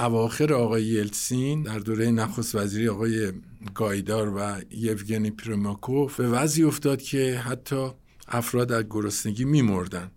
اواخر 0.00 0.52
آقای 0.52 0.84
یلسین 0.84 1.62
در 1.62 1.78
دوره 1.78 2.10
نخست 2.10 2.54
وزیری 2.54 2.88
آقای 2.88 3.32
گایدار 3.74 4.28
و 4.36 4.62
یوگنی 4.70 5.30
پریماکوف 5.30 6.20
به 6.20 6.28
وضعی 6.28 6.64
افتاد 6.64 7.02
که 7.02 7.38
حتی 7.38 7.90
افراد 8.28 8.72
از 8.72 8.84
گرسنگی 8.90 9.44
میمردن. 9.44 10.10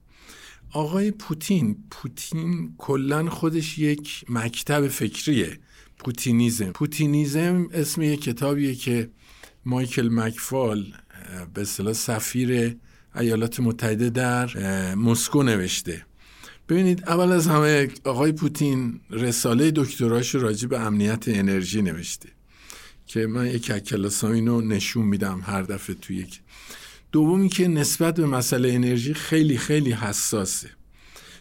آقای 0.71 1.11
پوتین 1.11 1.77
پوتین 1.91 2.73
کلا 2.77 3.29
خودش 3.29 3.77
یک 3.77 4.25
مکتب 4.29 4.87
فکریه 4.87 5.59
پوتینیزم. 5.99 6.71
پوتینیزم 6.71 7.67
اسم 7.73 8.01
یک 8.01 8.21
کتابیه 8.21 8.75
که 8.75 9.09
مایکل 9.65 10.09
مکفال 10.11 10.93
به 11.53 11.63
سفیر 11.93 12.75
ایالات 13.15 13.59
متحده 13.59 14.09
در 14.09 14.49
مسکو 14.95 15.43
نوشته. 15.43 16.05
ببینید 16.69 17.03
اول 17.07 17.31
از 17.31 17.47
همه 17.47 17.89
آقای 18.03 18.31
پوتین 18.31 18.99
رساله 19.09 19.71
دکتراش 19.75 20.35
راجع 20.35 20.67
به 20.67 20.79
امنیت 20.79 21.27
انرژی 21.27 21.81
نوشته 21.81 22.29
که 23.05 23.27
من 23.27 23.47
یک 23.47 23.71
کلاس 23.71 24.23
اینو 24.23 24.61
نشون 24.61 25.05
میدم 25.05 25.41
هر 25.45 25.61
دفعه 25.61 25.95
توی 25.95 26.15
یک. 26.15 26.39
دومی 27.11 27.49
که 27.49 27.67
نسبت 27.67 28.15
به 28.15 28.25
مسئله 28.25 28.73
انرژی 28.73 29.13
خیلی 29.13 29.57
خیلی 29.57 29.91
حساسه. 29.91 30.69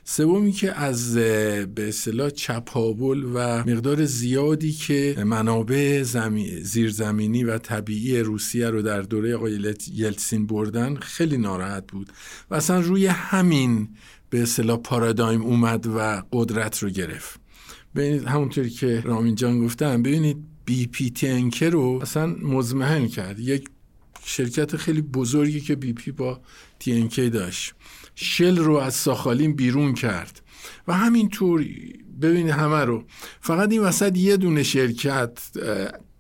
سومی 0.09 0.53
که 0.53 0.73
از 0.73 1.15
به 1.15 1.89
اصطلاح 1.89 2.31
چپاول 2.31 3.25
و 3.35 3.65
مقدار 3.71 4.05
زیادی 4.05 4.73
که 4.73 5.23
منابع 5.27 6.03
زمی... 6.03 6.61
زیرزمینی 6.61 7.45
و 7.45 7.59
طبیعی 7.59 8.21
روسیه 8.21 8.71
رو 8.71 8.83
در 8.83 9.03
دوره 9.03 9.37
آقای 9.37 9.75
یلتسین 9.93 10.47
بردن 10.47 10.95
خیلی 10.97 11.39
ناراحت 11.39 11.85
بود. 11.87 12.13
و 12.51 12.55
اصلا 12.55 12.81
روی 12.81 13.07
همین 13.07 13.89
به 14.31 14.43
اصطلاح 14.43 14.79
پارادایم 14.79 15.43
اومد 15.43 15.87
و 15.87 16.23
قدرت 16.33 16.79
رو 16.79 16.91
گرفت. 16.91 17.41
ببینید 17.95 18.25
همونطوری 18.25 18.71
که 18.71 19.01
رامین 19.01 19.35
جان 19.35 19.65
گفتم 19.65 20.03
ببینید 20.03 20.37
بی 20.65 20.87
پی 20.87 21.11
تنکر 21.11 21.71
رو 21.71 21.99
اصلا 22.03 22.27
مزمحل 22.27 23.07
کرد. 23.07 23.41
یک 23.41 23.69
شرکت 24.25 24.77
خیلی 24.77 25.03
بزرگی 25.03 25.61
که 25.61 25.77
بی 25.77 25.93
پی 25.93 26.11
با 26.11 26.41
تی 26.79 27.31
داشت. 27.31 27.75
شل 28.15 28.59
رو 28.59 28.77
از 28.77 28.95
ساخالین 28.95 29.57
بیرون 29.57 29.95
کرد. 29.95 30.43
و 30.89 30.93
همینطور 30.93 31.67
ببینید 32.23 32.53
همه 32.53 32.85
رو. 32.85 33.05
فقط 33.41 33.73
این 33.73 33.81
وسط 33.81 34.17
یه 34.17 34.37
دونه 34.37 34.63
شرکت 34.63 35.39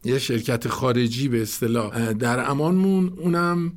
یه 0.04 0.18
شرکت 0.18 0.68
خارجی 0.68 1.28
به 1.28 1.42
اصطلاح 1.42 2.12
در 2.12 2.50
امانمون 2.50 3.12
اونم 3.16 3.72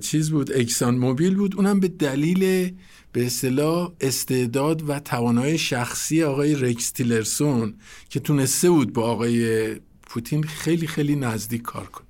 چیز 0.00 0.30
بود؟ 0.30 0.52
اکسان 0.52 0.96
موبیل 0.96 1.34
بود. 1.34 1.56
اونم 1.56 1.80
به 1.80 1.88
دلیل 1.88 2.72
به 3.12 3.26
اصطلاح 3.26 3.92
استعداد 4.00 4.88
و 4.88 4.98
توانای 4.98 5.58
شخصی 5.58 6.22
آقای 6.22 6.54
رکس 6.54 6.90
تیلرسون 6.90 7.74
که 8.08 8.20
تونسته 8.20 8.70
بود 8.70 8.92
با 8.92 9.02
آقای 9.02 9.74
پوتین 10.02 10.42
خیلی 10.42 10.86
خیلی 10.86 11.16
نزدیک 11.16 11.62
کار 11.62 11.86
کنه. 11.86 12.06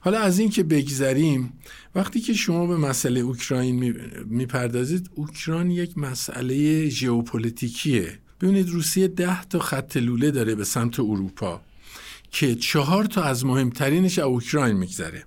حالا 0.00 0.18
از 0.18 0.38
این 0.38 0.50
که 0.50 0.62
بگذریم 0.62 1.52
وقتی 1.94 2.20
که 2.20 2.34
شما 2.34 2.66
به 2.66 2.76
مسئله 2.76 3.20
اوکراین 3.20 3.96
می‌پردازید 4.26 5.10
اوکراین 5.14 5.70
یک 5.70 5.98
مسئله 5.98 6.88
ژئوپلیتیکیه 6.88 8.18
ببینید 8.40 8.68
روسیه 8.68 9.08
ده 9.08 9.44
تا 9.44 9.58
خط 9.58 9.96
لوله 9.96 10.30
داره 10.30 10.54
به 10.54 10.64
سمت 10.64 11.00
اروپا 11.00 11.60
که 12.30 12.54
چهار 12.54 13.04
تا 13.04 13.22
از 13.22 13.44
مهمترینش 13.44 14.18
اوکراین 14.18 14.76
میگذره. 14.76 15.24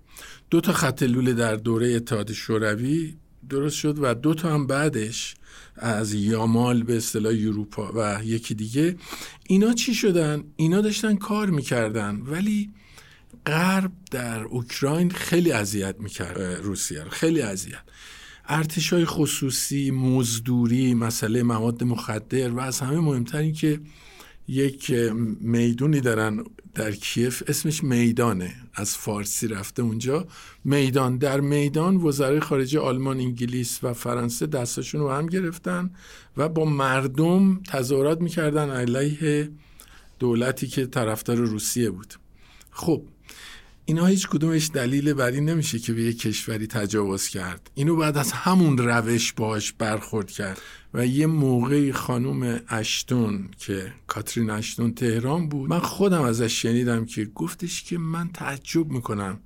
دو 0.49 0.61
تا 0.61 0.73
خط 0.73 1.03
لوله 1.03 1.33
در 1.33 1.55
دوره 1.55 1.87
اتحاد 1.87 2.33
شوروی 2.33 3.13
درست 3.49 3.75
شد 3.75 3.97
و 4.01 4.13
دو 4.13 4.33
تا 4.33 4.53
هم 4.53 4.67
بعدش 4.67 5.35
از 5.75 6.13
یامال 6.13 6.83
به 6.83 6.97
اصطلاح 6.97 7.33
اروپا 7.33 7.91
و 7.95 8.19
یکی 8.23 8.55
دیگه 8.55 8.95
اینا 9.47 9.73
چی 9.73 9.93
شدن؟ 9.93 10.43
اینا 10.55 10.81
داشتن 10.81 11.15
کار 11.15 11.49
می‌کردن 11.49 12.21
ولی 12.25 12.69
غرب 13.45 13.91
در 14.11 14.43
اوکراین 14.43 15.11
خیلی 15.11 15.51
اذیت 15.51 15.95
می‌کرد 15.99 16.41
روسیه 16.41 17.03
رو. 17.03 17.09
خیلی 17.09 17.41
اذیت. 17.41 17.83
ارتش 18.45 18.93
های 18.93 19.05
خصوصی 19.05 19.91
مزدوری 19.91 20.93
مسئله 20.93 21.43
مواد 21.43 21.83
مخدر 21.83 22.49
و 22.49 22.59
از 22.59 22.79
همه 22.79 22.99
مهمتر 22.99 23.37
این 23.37 23.53
که 23.53 23.79
یک 24.49 24.91
می‌دونی 25.41 26.01
دارن 26.01 26.43
در 26.73 26.91
کیف 26.91 27.43
اسمش 27.47 27.83
میدانه. 27.83 28.55
از 28.73 28.97
فارسی 28.97 29.47
رفته 29.47 29.81
اونجا. 29.81 30.27
میدان 30.63 31.17
در 31.17 31.39
میدان 31.39 31.95
وزرای 31.95 32.39
خارجه 32.39 32.79
آلمان 32.79 33.19
انگلیس 33.19 33.79
و 33.83 33.93
فرانسه 33.93 34.47
دستاشون 34.47 35.01
رو 35.01 35.09
هم 35.09 35.25
گرفتن 35.25 35.89
و 36.37 36.49
با 36.49 36.65
مردم 36.65 37.61
تظاهرات 37.63 38.21
می‌کردن 38.21 38.69
علیه 38.69 39.49
دولتی 40.19 40.67
که 40.67 40.85
طرفدار 40.85 41.37
روسیه 41.37 41.89
بود. 41.89 42.13
خب 42.71 43.03
اینا 43.89 44.05
هیچ 44.05 44.27
کدومش 44.27 44.69
دلیل 44.73 45.13
بر 45.13 45.31
این 45.31 45.49
نمیشه 45.49 45.79
که 45.79 45.93
به 45.93 46.01
یک 46.01 46.19
کشوری 46.19 46.67
تجاوز 46.67 47.27
کرد. 47.27 47.71
اینو 47.75 47.95
بعد 47.95 48.17
از 48.17 48.31
همون 48.31 48.77
روش 48.77 49.33
باش 49.33 49.73
برخورد 49.73 50.31
کرد. 50.31 50.61
و 50.93 51.05
یه 51.05 51.27
موقعی 51.27 51.91
خانوم 51.91 52.59
اشتون 52.69 53.49
که 53.59 53.93
کاترین 54.07 54.49
اشتون 54.49 54.93
تهران 54.93 55.49
بود 55.49 55.69
من 55.69 55.79
خودم 55.79 56.21
ازش 56.21 56.61
شنیدم 56.61 57.05
که 57.05 57.25
گفتش 57.25 57.83
که 57.83 57.97
من 57.97 58.29
تعجب 58.33 58.87
می‌کنم. 58.87 59.39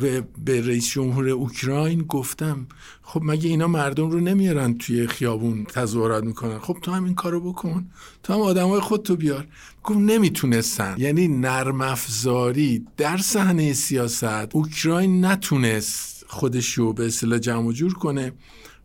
و 0.00 0.20
به 0.44 0.66
رئیس 0.66 0.90
جمهور 0.90 1.28
اوکراین 1.28 2.02
گفتم 2.02 2.66
خب 3.02 3.20
مگه 3.24 3.50
اینا 3.50 3.66
مردم 3.66 4.10
رو 4.10 4.20
نمیارن 4.20 4.78
توی 4.78 5.06
خیابون 5.06 5.64
تظاهرات 5.64 6.24
می‌کنن؟ 6.24 6.58
خب 6.58 6.78
تو 6.82 6.92
هم 6.92 7.04
این 7.04 7.14
کارو 7.14 7.40
بکن. 7.52 7.86
تو 8.22 8.32
هم 8.32 8.40
آدمای 8.40 8.80
خود 8.80 9.02
تو 9.02 9.16
بیار. 9.16 9.46
گفت 9.84 9.98
نمی‌تونستن. 9.98 10.94
یعنی 10.98 11.28
نرم 11.28 11.80
افزاری 11.80 12.86
در 12.96 13.16
صحنه 13.16 13.72
سیاست 13.72 14.54
اوکراین 14.54 15.24
نتونست 15.24 16.24
خودش 16.28 16.72
رو 16.72 16.92
به 16.92 17.06
اصطلاح 17.06 17.38
جمع 17.38 17.72
جور 17.72 17.94
کنه. 17.94 18.32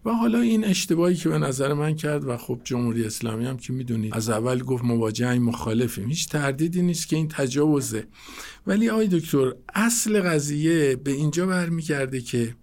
و 0.07 0.11
حالا 0.11 0.39
این 0.39 0.65
اشتباهی 0.65 1.15
که 1.15 1.29
به 1.29 1.37
نظر 1.37 1.73
من 1.73 1.95
کرد 1.95 2.27
و 2.27 2.37
خب 2.37 2.61
جمهوری 2.63 3.05
اسلامی 3.05 3.45
هم 3.45 3.57
که 3.57 3.73
می‌دونید 3.73 4.13
از 4.13 4.29
اول 4.29 4.59
گفت 4.59 4.83
مواجهه 4.83 5.39
مخالفیم. 5.39 6.07
هیچ 6.07 6.29
تردیدی 6.29 6.81
نیست 6.81 7.07
که 7.07 7.15
این 7.15 7.27
تجاوزه. 7.27 8.07
ولی 8.67 8.89
آقای 8.89 9.07
دکتر 9.07 9.53
اصل 9.75 10.21
قضیه 10.21 10.95
به 10.95 11.11
اینجا 11.11 11.45
برمیگرده 11.45 12.21
که 12.21 12.55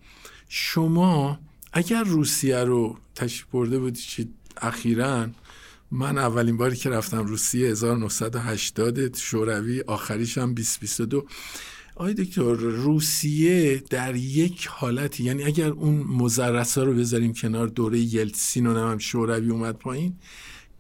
شما 0.49 1.39
اگر 1.73 2.05
روسیه 2.05 2.59
رو 2.59 2.97
تشریف 3.15 3.45
برده 3.45 3.79
بودید 3.79 4.35
اخیرا 4.57 5.27
من 5.91 6.19
اولین 6.19 6.57
باری 6.57 6.77
که 6.77 6.91
رفتم 6.91 7.27
روسیه 7.27 7.71
1980 7.71 9.17
شوروی 9.17 9.81
آخریش 9.81 10.39
هم 10.39 10.55
2022 10.55 11.27
آقای 11.97 12.15
دکتر 12.15 12.55
روسیه 12.55 13.83
در 13.91 14.17
یک 14.17 14.67
حالتی 14.67 15.25
یعنی 15.25 15.45
اگر 15.45 15.69
اون 15.69 15.95
مزرس 15.95 16.79
ها 16.79 16.85
رو 16.85 16.95
بذاریم 16.95 17.33
کنار 17.33 17.69
دوره 17.69 17.99
یلتسین 17.99 18.67
و 18.67 18.91
هم 18.91 18.99
شوروی 18.99 19.51
اومد 19.51 19.75
پایین 19.75 20.15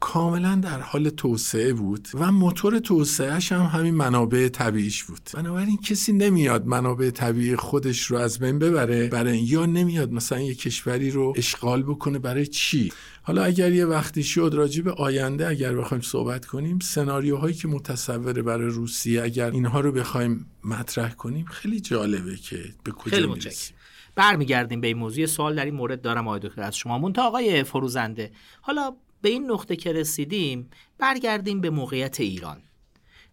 کاملا 0.01 0.55
در 0.55 0.81
حال 0.81 1.09
توسعه 1.09 1.73
بود 1.73 2.09
و 2.15 2.33
موتور 2.33 2.79
توسعهش 2.79 3.53
هم 3.53 3.63
همین 3.63 3.95
منابع 3.95 4.49
طبیعیش 4.49 5.05
بود. 5.05 5.21
بنابراین 5.35 5.77
کسی 5.77 6.13
نمیاد 6.13 6.67
منابع 6.67 7.11
طبیعی 7.11 7.57
خودش 7.57 8.07
رو 8.07 8.17
از 8.17 8.39
بین 8.39 8.59
ببره 8.59 9.09
برای 9.09 9.39
یا 9.39 9.67
نمیاد 9.67 10.13
مثلا 10.13 10.41
یه 10.41 10.55
کشوری 10.55 11.11
رو 11.11 11.33
اشغال 11.37 11.83
بکنه 11.83 12.19
برای 12.19 12.47
چی؟ 12.47 12.93
حالا 13.27 13.45
اگر 13.45 13.73
یه 13.73 13.87
وقتی 13.87 14.23
شد 14.23 14.51
راجع 14.55 14.83
به 14.83 14.93
آینده 14.93 15.49
اگر 15.49 15.75
بخوایم 15.75 16.01
صحبت 16.01 16.47
کنیم 16.47 16.79
سناریوهایی 16.79 17.55
که 17.55 17.69
متصوره 17.69 18.43
برای 18.43 18.71
روسیه 18.71 19.23
اگر 19.23 19.51
اینها 19.51 19.81
رو 19.81 19.93
بخوایم 19.93 20.47
مطرح 20.65 21.15
کنیم 21.15 21.45
خیلی 21.45 21.81
جالبه 21.81 22.37
که 22.37 22.65
به 22.85 22.93
کجا 22.93 23.27
می‌رسیم. 23.27 23.77
برمیگردیم 24.15 24.81
به 24.81 24.87
این 24.87 24.97
موضوع. 24.97 25.27
سوال 25.27 25.55
در 25.55 25.65
این 25.65 25.75
مورد 25.75 26.03
دارم 26.03 26.29
آقای 26.29 26.41
دکتر 26.41 26.63
از 26.63 26.77
شما. 26.77 26.99
مونتا 26.99 27.23
آقای 27.23 27.65
فروزنده 27.65 28.33
حالا 28.61 28.97
به 29.23 29.29
این 29.29 29.51
نقطه 29.51 29.77
که 29.77 29.93
رسیدیم 29.93 30.71
برگردیم 30.99 31.61
به 31.61 31.71
موقعیت 31.71 32.21
ایران. 32.21 32.63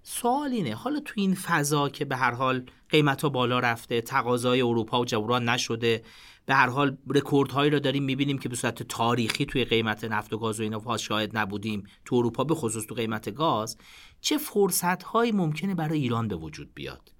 سوال 0.03 0.51
اینه 0.51 0.75
حالا 0.75 0.99
تو 0.99 1.13
این 1.17 1.35
فضا 1.35 1.89
که 1.89 2.05
به 2.05 2.15
هر 2.15 2.31
حال 2.31 2.65
قیمت 2.89 3.21
ها 3.21 3.29
بالا 3.29 3.59
رفته 3.59 4.01
تقاضای 4.01 4.61
اروپا 4.61 5.01
و 5.01 5.05
جبران 5.05 5.49
نشده 5.49 6.01
به 6.45 6.55
هر 6.55 6.69
حال 6.69 6.97
رکوردهایی 7.07 7.71
رو 7.71 7.79
داریم 7.79 8.03
می‌بینیم 8.03 8.37
که 8.37 8.49
به 8.49 8.55
صورت 8.55 8.83
تاریخی 8.83 9.45
توی 9.45 9.65
قیمت 9.65 10.03
نفت 10.03 10.33
و 10.33 10.37
گاز 10.37 10.59
و 10.59 10.63
اینا 10.63 10.97
شاهد 10.97 11.37
نبودیم 11.37 11.83
تو 12.05 12.15
اروپا 12.15 12.43
به 12.43 12.55
خصوص 12.55 12.85
تو 12.85 12.95
قیمت 12.95 13.29
گاز 13.29 13.77
چه 14.21 14.37
فرصت 14.37 15.03
هایی 15.03 15.31
ممکنه 15.31 15.75
برای 15.75 15.99
ایران 15.99 16.27
به 16.27 16.35
وجود 16.35 16.73
بیاد؟ 16.73 17.11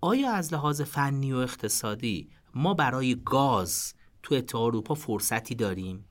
آیا 0.00 0.32
از 0.32 0.54
لحاظ 0.54 0.80
فنی 0.82 1.32
و 1.32 1.36
اقتصادی 1.36 2.28
ما 2.54 2.74
برای 2.74 3.16
گاز 3.24 3.94
تو 4.22 4.34
اتحاد 4.34 4.62
اروپا 4.62 4.94
فرصتی 4.94 5.54
داریم؟ 5.54 6.04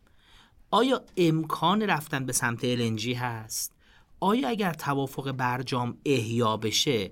آیا 0.71 1.01
امکان 1.17 1.81
رفتن 1.81 2.25
به 2.25 2.33
سمت 2.33 2.75
LNG 2.75 3.05
هست؟ 3.05 3.75
آیا 4.19 4.49
اگر 4.49 4.73
توافق 4.73 5.31
برجام 5.31 5.97
احیا 6.05 6.57
بشه 6.57 7.11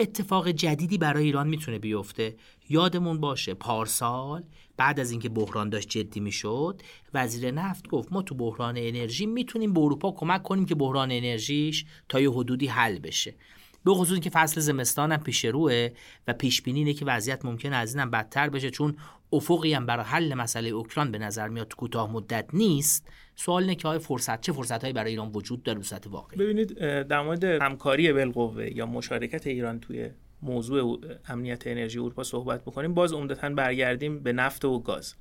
اتفاق 0.00 0.48
جدیدی 0.48 0.98
برای 0.98 1.24
ایران 1.24 1.48
می‌تونه 1.48 1.78
بیفته. 1.78 2.36
یادمون 2.68 3.20
باشه 3.20 3.54
پارسال 3.54 4.42
بعد 4.76 5.00
از 5.00 5.10
اینکه 5.10 5.28
بحران 5.28 5.68
داشت 5.68 5.88
جدی 5.88 6.20
می‌شد 6.20 6.82
وزیر 7.14 7.50
نفت 7.50 7.88
گفت 7.88 8.12
ما 8.12 8.22
تو 8.22 8.34
بحران 8.34 8.74
انرژی 8.78 9.26
می‌تونیم 9.26 9.72
به 9.72 9.80
اروپا 9.80 10.12
کمک 10.12 10.42
کنیم 10.42 10.66
که 10.66 10.74
بحران 10.74 11.12
انرژیش 11.12 11.84
تا 12.08 12.20
یه 12.20 12.30
حدودی 12.30 12.66
حل 12.66 12.98
بشه. 12.98 13.34
به 13.84 13.94
خصوص 13.94 14.18
که 14.18 14.30
فصل 14.30 14.60
زمستان 14.60 15.12
هم 15.12 15.18
پیش 15.18 15.44
روه 15.44 15.88
و 16.28 16.32
پیش 16.32 16.62
بینی 16.62 16.78
اینه 16.78 16.92
که 16.92 17.04
وضعیت 17.04 17.44
ممکن 17.44 17.72
از 17.72 17.94
اینم 17.94 18.10
بدتر 18.10 18.48
بشه 18.48 18.70
چون 18.70 18.96
افقی 19.32 19.74
هم 19.74 19.86
برای 19.86 20.04
حل 20.04 20.34
مسئله 20.34 20.68
اوکراین 20.68 21.10
به 21.10 21.18
نظر 21.18 21.48
میاد 21.48 21.74
کوتاه 21.74 22.12
مدت 22.12 22.46
نیست. 22.52 23.08
سوال 23.34 23.62
اینه 23.62 23.74
که 23.74 23.88
آیا 23.88 23.98
فرصت 23.98 24.40
چه 24.40 24.52
فرصتهایی 24.52 24.92
برای 24.92 25.10
ایران 25.10 25.30
وجود 25.34 25.62
داره 25.62 25.82
صورت 25.82 26.06
واقعی؟ 26.06 26.38
ببینید 26.38 26.78
در 27.02 27.22
مورد 27.22 27.44
همکاری 27.44 28.12
بالقوه 28.12 28.76
یا 28.76 28.86
مشارکت 28.86 29.46
ایران 29.46 29.80
توی 29.80 30.10
موضوع 30.42 31.00
امنیت 31.28 31.66
انرژی 31.66 31.98
اروپا 31.98 32.22
صحبت 32.22 32.62
بکنیم 32.62 32.94
باز 32.94 33.12
عمدتا 33.12 33.50
برگردیم 33.50 34.22
به 34.22 34.32
نفت 34.32 34.64
و 34.64 34.78
گاز. 34.78 35.14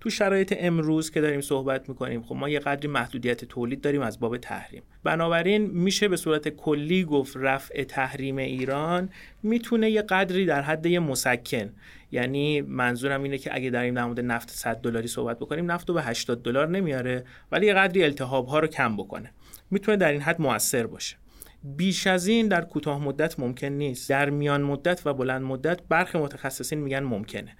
تو 0.00 0.10
شرایط 0.10 0.54
امروز 0.58 1.10
که 1.10 1.20
داریم 1.20 1.40
صحبت 1.40 1.88
می‌کنیم 1.88 2.22
خب 2.22 2.34
ما 2.34 2.48
یه 2.48 2.58
قدری 2.58 2.88
محدودیت 2.88 3.44
تولید 3.44 3.80
داریم 3.80 4.00
از 4.02 4.20
باب 4.20 4.36
تحریم. 4.36 4.82
بنابراین 5.04 5.66
میشه 5.66 6.08
به 6.08 6.16
صورت 6.16 6.48
کلی 6.48 7.04
گفت 7.04 7.36
رفع 7.36 7.84
تحریم 7.84 8.36
ایران 8.36 9.10
می‌تونه 9.42 9.90
یه 9.90 10.02
قدری 10.02 10.46
در 10.46 10.62
حد 10.62 10.86
یه 10.86 10.98
مسکن. 10.98 11.72
یعنی 12.12 12.60
منظورم 12.60 13.22
اینه 13.22 13.38
که 13.38 13.54
اگه 13.54 13.70
داریم 13.70 13.94
در 13.94 14.04
مورد 14.04 14.20
نفت 14.20 14.50
100 14.50 14.76
دلاری 14.76 15.08
صحبت 15.08 15.38
بکنیم 15.38 15.70
نفت 15.70 15.88
رو 15.88 15.94
به 15.94 16.02
80 16.02 16.42
دلار 16.42 16.68
نمیاره 16.68 17.24
ولی 17.52 17.66
یه 17.66 17.74
قدری 17.74 18.04
التهاب 18.04 18.46
ها 18.46 18.58
رو 18.58 18.66
کم 18.66 18.96
بکنه. 18.96 19.32
می‌تونه 19.70 19.96
در 19.96 20.12
این 20.12 20.20
حد 20.20 20.40
موثر 20.40 20.86
باشه. 20.86 21.16
بیش 21.64 22.06
از 22.06 22.26
این 22.26 22.48
در 22.48 22.60
کوتاه 22.60 23.04
مدت 23.04 23.40
ممکن 23.40 23.66
نیست. 23.66 24.10
در 24.10 24.30
میان 24.30 24.62
مدت 24.62 25.02
و 25.06 25.14
بلند 25.14 25.42
مدت 25.42 25.80
برخی 25.88 26.18
متخصصین 26.18 26.78
میگن 26.78 27.00
ممکنه. 27.00 27.56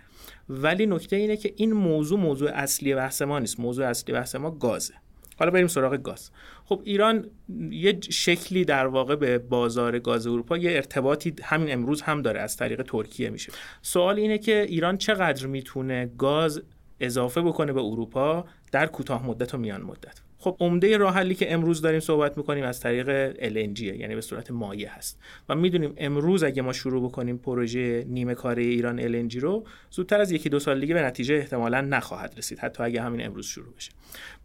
ولی 0.48 0.86
نکته 0.86 1.16
اینه 1.16 1.36
که 1.36 1.54
این 1.56 1.72
موضوع 1.72 2.18
موضوع 2.18 2.50
اصلی 2.54 2.94
بحث 2.94 3.22
ما 3.22 3.38
نیست. 3.38 3.60
موضوع 3.60 3.86
اصلی 3.86 4.14
بحث 4.14 4.34
ما 4.34 4.50
گازه. 4.50 4.94
حالا 5.38 5.50
بریم 5.50 5.66
سراغ 5.66 5.94
گاز. 5.94 6.30
خب 6.64 6.82
ایران 6.84 7.30
یه 7.70 8.00
شکلی 8.10 8.64
در 8.64 8.86
واقع 8.86 9.16
به 9.16 9.38
بازار 9.38 9.98
گاز 9.98 10.26
اروپا 10.26 10.56
یه 10.56 10.70
ارتباطی 10.70 11.34
همین 11.42 11.72
امروز 11.72 12.02
هم 12.02 12.22
داره. 12.22 12.40
از 12.40 12.56
طریق 12.56 12.82
ترکیه 12.82 13.30
میشه. 13.30 13.52
سوال 13.82 14.18
اینه 14.18 14.38
که 14.38 14.66
ایران 14.68 14.96
چقدر 14.96 15.46
می‌تونه 15.46 16.10
گاز 16.18 16.62
اضافه 17.00 17.42
بکنه 17.42 17.72
به 17.72 17.80
اروپا 17.80 18.44
در 18.72 18.86
کوتاه 18.86 19.26
مدت 19.26 19.54
و 19.54 19.58
میان 19.58 19.82
مدت؟ 19.82 20.20
خب 20.42 20.56
عمده 20.60 20.96
راه 20.96 21.14
حلی 21.14 21.34
که 21.34 21.52
امروز 21.52 21.82
داریم 21.82 22.00
صحبت 22.00 22.38
می‌کنیم 22.38 22.64
از 22.64 22.80
طریق 22.80 23.32
LNG 23.32 23.80
یعنی 23.80 24.14
به 24.14 24.20
صورت 24.20 24.50
مایع 24.50 24.88
هست. 24.88 25.20
و 25.48 25.54
می‌دونیم 25.54 25.94
امروز 25.96 26.42
اگه 26.42 26.62
ما 26.62 26.72
شروع 26.72 27.08
بکنیم 27.08 27.38
پروژه 27.38 28.04
نیمه 28.08 28.34
کاره 28.34 28.62
ایران 28.62 29.28
LNG 29.28 29.34
رو 29.36 29.64
زودتر 29.90 30.20
از 30.20 30.32
یکی 30.32 30.48
دو 30.48 30.58
سال 30.58 30.80
دیگه 30.80 30.94
به 30.94 31.02
نتیجه 31.02 31.34
احتمالا 31.34 31.80
نخواهد 31.80 32.34
رسید 32.36 32.58
حتی 32.58 32.82
اگه 32.82 33.02
همین 33.02 33.26
امروز 33.26 33.46
شروع 33.46 33.74
بشه. 33.74 33.92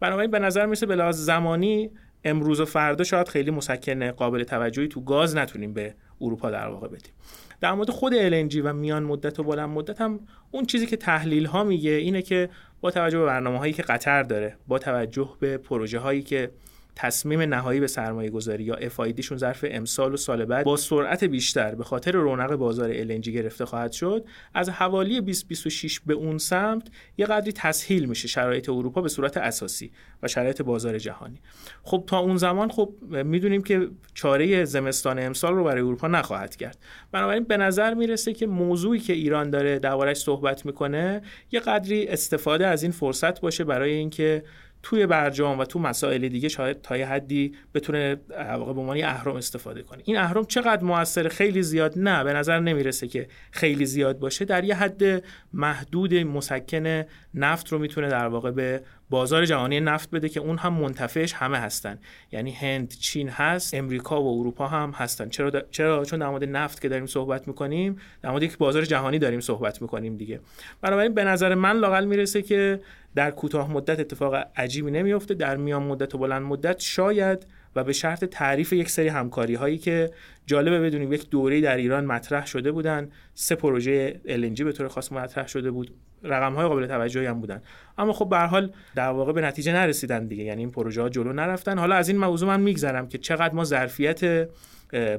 بنابراین 0.00 0.30
به 0.30 0.38
نظر 0.38 0.66
می‌رسه 0.66 0.86
به 0.86 0.96
لحاظ 0.96 1.24
زمانی 1.24 1.90
امروز 2.24 2.60
و 2.60 2.64
فردا 2.64 3.04
شاید 3.04 3.28
خیلی 3.28 3.50
مسکن 3.50 4.10
قابل 4.10 4.44
توجهی 4.44 4.88
تو 4.88 5.00
گاز 5.00 5.36
نتونیم 5.36 5.72
به 5.72 5.94
اروپا 6.20 6.50
در 6.50 6.68
واقع 6.68 6.88
بدیم. 6.88 7.12
در 7.60 7.72
مورد 7.72 7.90
خود 7.90 8.12
LNG 8.12 8.56
و 8.64 8.72
میان 8.72 9.02
مدت 9.02 9.40
و 9.40 9.42
بلند 9.42 9.68
مدت 9.68 10.00
هم 10.00 10.20
اون 10.50 10.64
چیزی 10.64 10.86
که 10.86 10.96
تحلیل 10.96 11.46
ها 11.46 11.64
میگه 11.64 11.90
اینه 11.90 12.22
که 12.22 12.48
با 12.80 12.90
توجه 12.90 13.18
به 13.18 13.24
برنامه 13.24 13.58
هایی 13.58 13.72
که 13.72 13.82
قطر 13.82 14.22
داره 14.22 14.56
با 14.68 14.78
توجه 14.78 15.36
به 15.40 15.58
پروژه 15.58 15.98
هایی 15.98 16.22
که 16.22 16.50
تصمیم 16.98 17.40
نهایی 17.40 17.80
به 17.80 17.86
سرمایه 17.86 18.30
گذاری 18.30 18.64
یا 18.64 18.74
افایدیشون 18.74 19.38
ظرف 19.38 19.64
امسال 19.68 20.14
و 20.14 20.16
سال 20.16 20.44
بعد 20.44 20.64
با 20.64 20.76
سرعت 20.76 21.24
بیشتر 21.24 21.74
به 21.74 21.84
خاطر 21.84 22.12
رونق 22.12 22.56
بازار 22.56 22.92
LNG 23.04 23.28
گرفته 23.28 23.64
خواهد 23.64 23.92
شد 23.92 24.24
از 24.54 24.68
حوالی 24.68 25.20
2026 25.20 26.00
به 26.00 26.14
اون 26.14 26.38
سمت 26.38 26.88
یه 27.18 27.26
قدری 27.26 27.52
تسهیل 27.52 28.04
میشه 28.04 28.28
شرایط 28.28 28.68
اروپا 28.68 29.00
به 29.00 29.08
صورت 29.08 29.36
اساسی 29.36 29.90
و 30.22 30.28
شرایط 30.28 30.62
بازار 30.62 30.98
جهانی. 30.98 31.40
خب 31.82 32.04
تا 32.06 32.18
اون 32.18 32.36
زمان 32.36 32.70
خب 32.70 32.92
می‌دونیم 33.10 33.62
که 33.62 33.88
چاره 34.14 34.64
زمستان 34.64 35.18
امسال 35.18 35.54
رو 35.54 35.64
برای 35.64 35.82
اروپا 35.82 36.08
نخواهد 36.08 36.56
کرد. 36.56 36.78
بنابراین 37.12 37.44
به 37.44 37.56
نظر 37.56 37.94
می‌رسه 37.94 38.32
که 38.32 38.46
موضوعی 38.46 39.00
که 39.00 39.12
ایران 39.12 39.50
داره 39.50 39.78
دربارش 39.78 40.16
صحبت 40.16 40.66
می‌کنه 40.66 41.22
یه 41.52 41.60
قدری 41.60 42.06
استفاده 42.06 42.66
از 42.66 42.82
این 42.82 42.92
فرصت 42.92 43.40
باشه 43.40 43.64
برای 43.64 43.92
اینکه 43.92 44.42
توی 44.82 45.06
برجام 45.06 45.58
و 45.58 45.64
تو 45.64 45.78
مسائل 45.78 46.28
دیگه 46.28 46.48
شاید 46.48 46.82
تا 46.82 46.96
یه 46.96 47.06
حدی 47.06 47.54
بتونه 47.74 48.16
واقع 48.58 48.72
به 48.72 48.80
عنوان 48.80 49.04
اهرم 49.04 49.36
استفاده 49.36 49.82
کنه. 49.82 50.02
این 50.04 50.16
اهرم 50.16 50.44
چقدر 50.44 50.84
موثر؟ 50.84 51.28
خیلی 51.28 51.62
زیاد 51.62 51.92
نه. 51.96 52.24
به 52.24 52.32
نظر 52.32 52.60
نمی‌رسه 52.60 53.08
که 53.08 53.28
خیلی 53.50 53.86
زیاد 53.86 54.18
باشه. 54.18 54.44
در 54.44 54.64
یه 54.64 54.74
حد 54.74 55.24
محدود 55.52 56.14
مسکن 56.14 57.04
نفت 57.34 57.68
رو 57.68 57.78
می‌تونه 57.78 58.08
در 58.08 58.26
واقع 58.28 58.50
به 58.50 58.82
بازار 59.10 59.44
جهانی 59.44 59.80
نفت 59.80 60.10
بده 60.10 60.28
که 60.28 60.40
اون 60.40 60.58
هم 60.58 60.72
منتفعش 60.72 61.32
همه 61.32 61.58
هستن. 61.58 61.98
یعنی 62.32 62.50
هند 62.50 62.94
چین 63.00 63.28
هست 63.28 63.74
امریکا 63.74 64.22
و 64.22 64.40
اروپا 64.40 64.66
هم 64.66 64.90
هستن. 64.90 65.28
چرا 65.28 65.50
چرا؟ 65.70 66.04
چون 66.04 66.18
در 66.18 66.28
مورد 66.28 66.44
نفت 66.44 66.80
که 66.80 66.88
داریم 66.88 67.06
صحبت 67.06 67.48
می‌کنیم 67.48 67.98
در 68.22 68.30
مورد 68.30 68.42
یک 68.42 68.58
بازار 68.58 68.84
جهانی 68.84 69.18
داریم 69.18 69.40
صحبت 69.40 69.82
می‌کنیم 69.82 70.16
دیگه. 70.16 70.40
بنابراین 70.80 71.14
به 71.14 71.24
نظر 71.24 71.54
من 71.54 71.76
لاقل 71.76 72.04
می‌رسه 72.04 72.42
که 72.42 72.80
در 73.14 73.30
کوتاه 73.30 73.72
مدت 73.72 74.00
اتفاق 74.00 74.34
عجیبی 74.56 74.90
نمیفته 74.90 75.34
در 75.34 75.56
میان 75.56 75.82
مدت 75.82 76.14
و 76.14 76.18
بلند 76.18 76.42
مدت 76.42 76.80
شاید 76.80 77.46
و 77.78 77.84
به 77.84 77.92
شرط 77.92 78.24
تعریف 78.24 78.72
یک 78.72 78.90
سری 78.90 79.08
همکاری 79.08 79.54
هایی 79.54 79.78
که 79.78 80.10
جالبه 80.46 80.80
بدونیم 80.80 81.12
یک 81.12 81.30
دوره 81.30 81.60
در 81.60 81.76
ایران 81.76 82.04
مطرح 82.04 82.46
شده 82.46 82.72
بودن. 82.72 83.08
سه 83.34 83.54
پروژه 83.54 84.20
LNG 84.26 84.62
به 84.62 84.72
طور 84.72 84.88
خاص 84.88 85.12
مطرح 85.12 85.46
شده 85.46 85.70
بود. 85.70 85.94
رقم 86.22 86.54
های 86.54 86.66
قابل 86.66 86.86
توجهی 86.86 87.26
هم 87.26 87.40
بودن. 87.40 87.62
اما 87.98 88.12
خب 88.12 88.28
به 88.28 88.38
حال 88.38 88.72
در 88.94 89.08
واقع 89.08 89.32
به 89.32 89.40
نتیجه 89.40 89.72
نرسیدن 89.72 90.26
دیگه. 90.26 90.44
یعنی 90.44 90.62
این 90.62 90.70
پروژه 90.70 91.02
ها 91.02 91.08
جلو 91.08 91.32
نرفتن. 91.32 91.78
حالا 91.78 91.94
از 91.94 92.08
این 92.08 92.18
موضوع 92.18 92.48
من 92.48 92.60
میگذرم 92.60 93.08
که 93.08 93.18
چقدر 93.18 93.54
ما 93.54 93.64
ظرفیت 93.64 94.48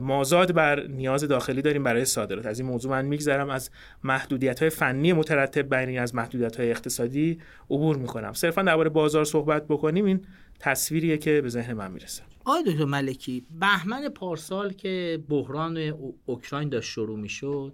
مازاد 0.02 0.54
بر 0.54 0.88
نیاز 0.88 1.24
داخلی 1.24 1.62
داریم 1.62 1.84
برای 1.84 2.06
صادرات. 2.06 2.46
از 2.46 2.60
این 2.60 2.70
موضوع 2.70 2.92
من 2.92 3.06
میگذرم. 3.06 3.50
از 3.50 3.70
محدودیت 4.04 4.60
های 4.60 4.70
فنی 4.70 5.14
مترتب 5.14 5.62
بر 5.62 6.00
از 6.00 6.16
محدودیت 6.16 6.56
های 6.56 6.72
اقتصادی 6.72 7.40
عبور 7.70 7.98
می‌کنم. 7.98 8.34
صرفا 8.34 8.62
درباره 8.62 8.90
بازار 8.90 9.26
صحبت 9.26 9.68
بکنیم. 9.68 10.06
این 10.06 10.22
تصویریه 10.60 11.18
که 11.18 11.42
به 11.42 11.50
ذهن 11.50 11.74
من 11.74 11.92
می‌رسه. 11.92 12.24
آقای 12.46 12.64
دکتر 12.64 12.86
ملکی 12.86 13.46
بهمن 13.60 14.10
پارسال 14.10 14.74
که 14.74 15.24
بحران 15.30 15.78
اوکراین 16.26 16.70
داشت 16.70 16.90
شروع 16.90 17.20
می‌شد 17.20 17.74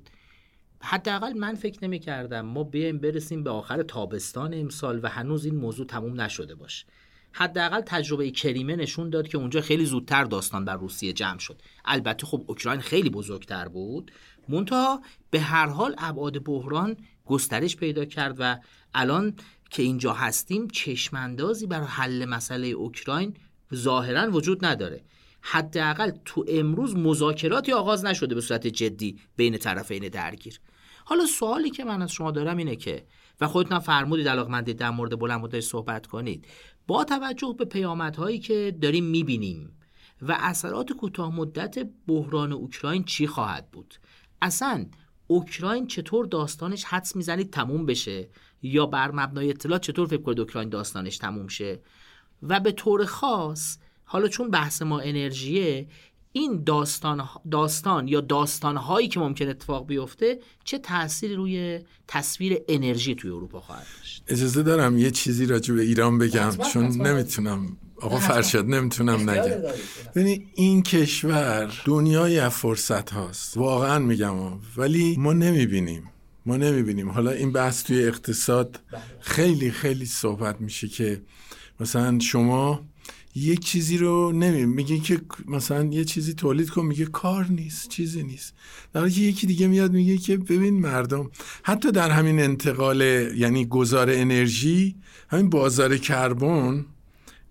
حداقل 0.82 1.34
من 1.34 1.56
فکر 1.56 1.84
نمی 1.84 2.00
کردم 2.00 2.41
ما 2.41 2.63
بیایم 2.63 2.98
برسیم 2.98 3.43
به 3.43 3.50
آخر 3.50 3.84
تابستان 3.84 4.54
امسال 4.54 5.00
و 5.04 5.10
هنوز 5.10 5.45
این 5.45 5.56
موضوع 5.56 5.86
تموم 5.86 6.21
نشده 6.21 6.56
باشه. 6.56 6.86
حداقل 7.32 7.82
تجربه 7.82 8.32
کریمه 8.32 8.76
نشون 8.76 9.10
داد 9.10 9.28
که 9.28 9.38
اونجا 9.38 9.62
خیلی 9.62 9.86
زودتر 9.86 10.24
داستان 10.24 10.65
بر 10.65 10.76
روسیه 10.76 11.13
جمع 11.13 11.39
شد. 11.39 11.62
البته 11.86 12.26
خب 12.26 12.43
اوکراین 12.48 12.80
خیلی 12.80 13.10
بزرگتر 13.10 13.67
بود. 13.67 14.12
منتها 14.50 15.02
به 15.32 15.39
هر 15.39 15.67
حال 15.67 15.95
ابعاد 15.98 16.43
بحران 16.43 16.98
گسترش 17.26 17.76
پیدا 17.76 18.06
کرد 18.06 18.36
و 18.39 18.58
الان 18.93 19.36
که 19.69 19.84
اینجا 19.84 20.13
هستیم 20.13 20.67
چشماندازی 20.67 21.67
برای 21.67 21.88
حل 21.88 22.25
مسئله 22.25 22.67
اوکراین 22.67 23.34
ظاهرا 23.73 24.32
وجود 24.32 24.65
نداره. 24.65 25.04
حداقل 25.41 26.12
تو 26.25 26.45
امروز 26.47 26.95
مذاکراتی 26.95 27.73
آغاز 27.73 28.06
نشده 28.06 28.36
به 28.36 28.41
صورت 28.41 28.67
جدی 28.67 29.19
بین 29.36 29.58
طرفین 29.58 30.10
درگیر. 30.10 30.60
حالا 31.06 31.25
سوالی 31.25 31.69
که 31.69 31.84
من 31.84 32.01
از 32.01 32.12
شما 32.12 32.32
دارم 32.32 32.58
اینه 32.58 32.75
که 32.75 33.06
و 33.41 33.47
خودتون 33.47 33.80
فرمودید 33.80 34.28
علاقمندید 34.28 34.78
در 34.78 34.89
مورد 34.89 35.19
بلند 35.19 35.41
مدت 35.41 35.60
صحبت 35.60 36.08
کنید 36.08 36.47
با 36.88 37.04
توجه 37.04 37.56
به 37.58 37.65
پیامدهایی 37.65 38.39
که 38.39 38.78
داریم 38.82 39.04
می‌بینیم 39.04 39.78
و 40.21 40.38
اثرات 40.39 40.93
کوتاه 40.93 41.36
مدت 41.36 41.88
بحران 42.08 42.51
اوکراین 42.51 43.04
چی 43.04 43.28
خواهد 43.28 43.71
بود؟ 43.71 43.95
اصلا 44.41 44.86
اوکراین 45.28 45.88
چطور 45.88 46.26
داستانش 46.26 46.84
حدس 46.84 47.16
می‌زنید 47.16 47.52
تموم 47.52 47.86
بشه؟ 47.86 48.30
یا 48.62 48.86
بر 48.86 49.12
مبنای 49.12 49.50
اطلاع 49.50 49.80
چطور 49.80 50.08
فکر 50.08 50.22
کنید 50.22 50.40
اوکراین 50.40 50.70
داستانش 50.70 51.18
تموم 51.18 51.48
شه؟ 51.48 51.80
و 52.44 52.60
به 52.60 52.72
طور 52.72 53.06
خاص 53.06 53.78
حالا 54.04 54.28
چون 54.28 54.52
بحث 54.52 54.82
ما 54.82 55.00
انرژیه 55.00 55.88
این 56.32 56.64
داستان, 56.64 57.28
داستان 57.52 58.08
یا 58.08 58.22
داستان 58.22 58.78
هایی 58.78 59.08
که 59.08 59.20
ممکن 59.20 59.50
اتفاق 59.50 59.88
بیفته 59.88 60.40
چه 60.64 60.78
تأثیری 60.80 61.36
روی 61.36 61.80
تصویر 62.08 62.58
انرژی 62.70 63.16
توی 63.16 63.32
اروپا 63.32 63.62
خواهد 63.62 63.86
داشت؟ 63.98 64.24
اجازه 64.28 64.64
دارم 64.64 64.98
یه 64.98 65.12
چیزی 65.12 65.46
راجع 65.46 65.74
به 65.74 65.82
ایران 65.82 66.18
بگم 66.18 66.52
چون 66.74 67.02
نمی‌تونم 67.02 67.78
آقا 68.06 68.20
فرشاد 68.20 68.65
نمی‌تونم 68.65 69.30
نگم. 69.30 69.62
ببین 70.15 70.46
این 70.56 70.84
کشور 70.84 71.74
دنیای 71.86 72.39
از 72.39 72.52
فرصت 72.52 73.10
هاست. 73.10 73.58
واقعا 73.58 74.00
میگم 74.00 74.36
ولی 74.78 75.15
ما 75.20 75.34
نمی‌بینیم. 75.34 76.04
ما 76.46 76.58
نمی‌بینیم. 76.58 77.10
حالا 77.10 77.32
این 77.32 77.52
بحث 77.52 77.84
توی 77.84 78.04
اقتصاد 78.04 78.80
بله. 78.91 79.02
خیلی 79.20 79.72
خیلی 79.72 80.06
صحبت 80.06 80.62
میشه 80.62 80.88
که 80.88 81.22
مثلا 81.80 82.20
شما 82.20 82.86
یک 83.36 83.60
چیزی 83.60 83.98
رو 83.98 84.32
نمی 84.32 84.65
میگه 84.65 85.00
که 85.00 85.22
مثلا 85.48 85.84
یه 85.84 86.06
چیزی 86.06 86.34
تولید 86.34 86.70
کن 86.70 86.86
میگه 86.86 87.06
کار 87.06 87.46
نیست 87.50 87.89
چیزی 87.89 88.24
نیست. 88.24 88.54
در 88.94 89.00
حالی 89.00 89.13
که 89.13 89.22
یکی 89.22 89.48
دیگه 89.48 89.68
میاد 89.68 89.91
میگه 89.91 90.18
که 90.18 90.38
ببین 90.38 90.80
مردم 90.80 91.32
حتی 91.63 91.91
در 91.91 92.10
همین 92.10 92.39
انتقال 92.39 93.02
یعنی 93.38 93.65
گذار 93.65 94.10
انرژی 94.10 94.96
همین 95.30 95.50
بازار 95.50 95.98
کربن 95.98 96.86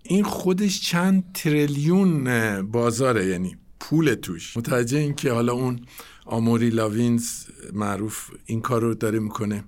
این 0.07 0.23
خودش 0.23 0.81
چند 0.81 1.23
تریلیون 1.33 2.61
بازاره 2.61 3.25
یعنی 3.25 3.57
پول 3.79 4.13
توش. 4.13 4.57
متوجه 4.57 4.97
این 4.97 5.15
که 5.15 5.31
حالا 5.31 5.53
اون 5.53 5.79
آموری 6.25 6.69
لاوینز 6.69 7.45
معروف 7.73 8.31
این 8.45 8.61
کار 8.61 8.81
رو 8.81 8.93
داره 8.93 9.19
می‌کنه 9.19 9.63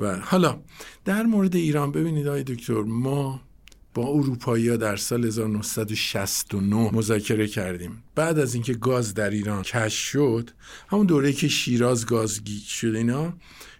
و 0.00 0.16
حالا 0.16 0.60
در 1.04 1.22
مورد 1.22 1.56
ایران 1.56 1.92
ببینید 1.92 2.26
آقای 2.26 2.42
دکتر 2.42 2.82
ما 2.82 3.40
با 3.94 4.06
اروپایی 4.06 4.68
ها 4.68 4.76
در 4.76 4.96
سال 4.96 5.24
1969 5.24 6.94
مذاکره 6.94 7.46
کردیم. 7.46 8.02
بعد 8.14 8.38
از 8.38 8.54
اینکه 8.54 8.74
گاز 8.74 9.14
در 9.14 9.30
ایران 9.30 9.62
کش 9.62 9.94
شد 9.94 10.50
همون 10.88 11.06
دوره 11.06 11.32
که 11.32 11.48
شیراز 11.48 12.06
گاز 12.06 12.44
گیج 12.44 12.64
شد 12.64 12.94
اینا 12.94 13.34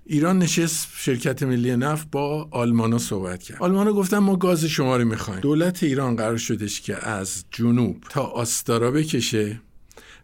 ایران 0.07 0.39
نشست 0.39 0.89
شرکت 0.97 1.43
ملی 1.43 1.77
نفت 1.77 2.11
با 2.11 2.49
آلمانا 2.51 2.99
صحبت 2.99 3.43
کرد. 3.43 3.63
آلمانا 3.63 3.93
گفتن 3.93 4.19
ما 4.19 4.37
گاز 4.37 4.65
شما 4.65 4.97
رو 4.97 5.05
می‌خوایم. 5.05 5.41
دولت 5.41 5.83
ایران 5.83 6.17
قرار 6.17 6.37
شدش 6.37 6.81
که 6.81 7.09
از 7.09 7.45
جنوب 7.51 8.05
تا 8.11 8.23
آستارا 8.23 8.91
بکشه. 8.91 9.61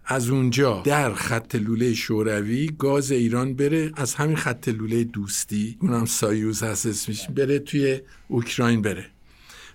از 0.04 0.30
اونجا 0.30 0.82
در 0.84 1.14
خط 1.14 1.54
لوله 1.54 1.94
شوروی 1.94 2.70
گاز 2.78 3.12
ایران 3.12 3.54
بره 3.54 3.92
از 3.96 4.14
همین 4.14 4.36
خط 4.36 4.68
لوله 4.68 5.04
دوستی 5.04 5.76
اونم 5.80 6.04
سایوز 6.04 6.62
هست 6.62 6.86
اسمش 6.86 7.28
بره 7.28 7.58
توی 7.58 8.00
اوکراین 8.28 8.82
بره. 8.82 9.06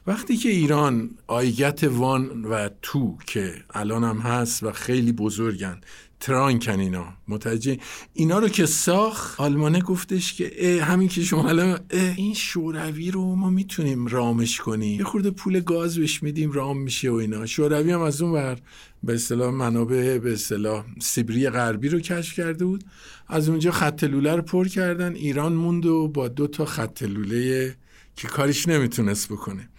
وقتی 0.07 0.37
که 0.37 0.49
ایران 0.49 1.09
آیگت 1.27 1.83
وان 1.83 2.45
و 2.45 2.69
تو 2.81 3.17
که 3.27 3.53
الان 3.73 4.03
هم 4.03 4.17
هست 4.17 4.63
و 4.63 4.71
خیلی 4.71 5.11
بزرگن 5.11 5.81
ترانکن 6.23 6.79
اینا 6.79 7.05
متوجه؟ 7.27 7.77
اینا 8.13 8.39
رو 8.39 8.49
که 8.49 8.65
ساخت 8.65 9.39
آلمانه 9.39 9.81
گفتش 9.81 10.33
که 10.33 10.79
همین 10.83 11.07
که 11.07 11.23
شما 11.23 11.49
الان 11.49 11.79
این 11.91 12.33
شوروی 12.33 13.11
رو 13.11 13.35
ما 13.35 13.49
می‌تونیم 13.49 14.07
رامش 14.07 14.57
کنیم. 14.61 14.99
یه 14.99 15.05
خورده 15.05 15.31
پول 15.31 15.59
گاز 15.59 15.97
بهش 15.97 16.23
میدیم 16.23 16.51
رام 16.51 16.81
میشه 16.81 17.11
و 17.11 17.13
اینا. 17.13 17.45
شوروی 17.45 17.91
هم 17.91 18.01
از 18.01 18.21
اون 18.21 18.31
ور 18.31 18.57
به 19.03 19.13
اصطلاح 19.13 19.53
منابع 19.53 20.17
به 20.17 20.33
اصطلاح 20.33 20.85
سیبری 21.01 21.49
غربی 21.49 21.89
رو 21.89 21.99
کشف 21.99 22.35
کرده 22.35 22.65
بود. 22.65 22.83
از 23.27 23.49
اونجا 23.49 23.71
خط 23.71 24.03
لوله 24.03 24.35
رو 24.35 24.41
پر 24.41 24.67
کردن. 24.67 25.15
ایران 25.15 25.53
موند 25.53 25.85
و 25.85 26.07
با 26.07 26.27
دو 26.27 26.47
تا 26.47 26.65
خط 26.65 27.03
لوله 27.03 27.75
که 28.15 28.27
کاریش 28.27 28.67
نمی‌تونست 28.67 29.29
بکنه. 29.29 29.69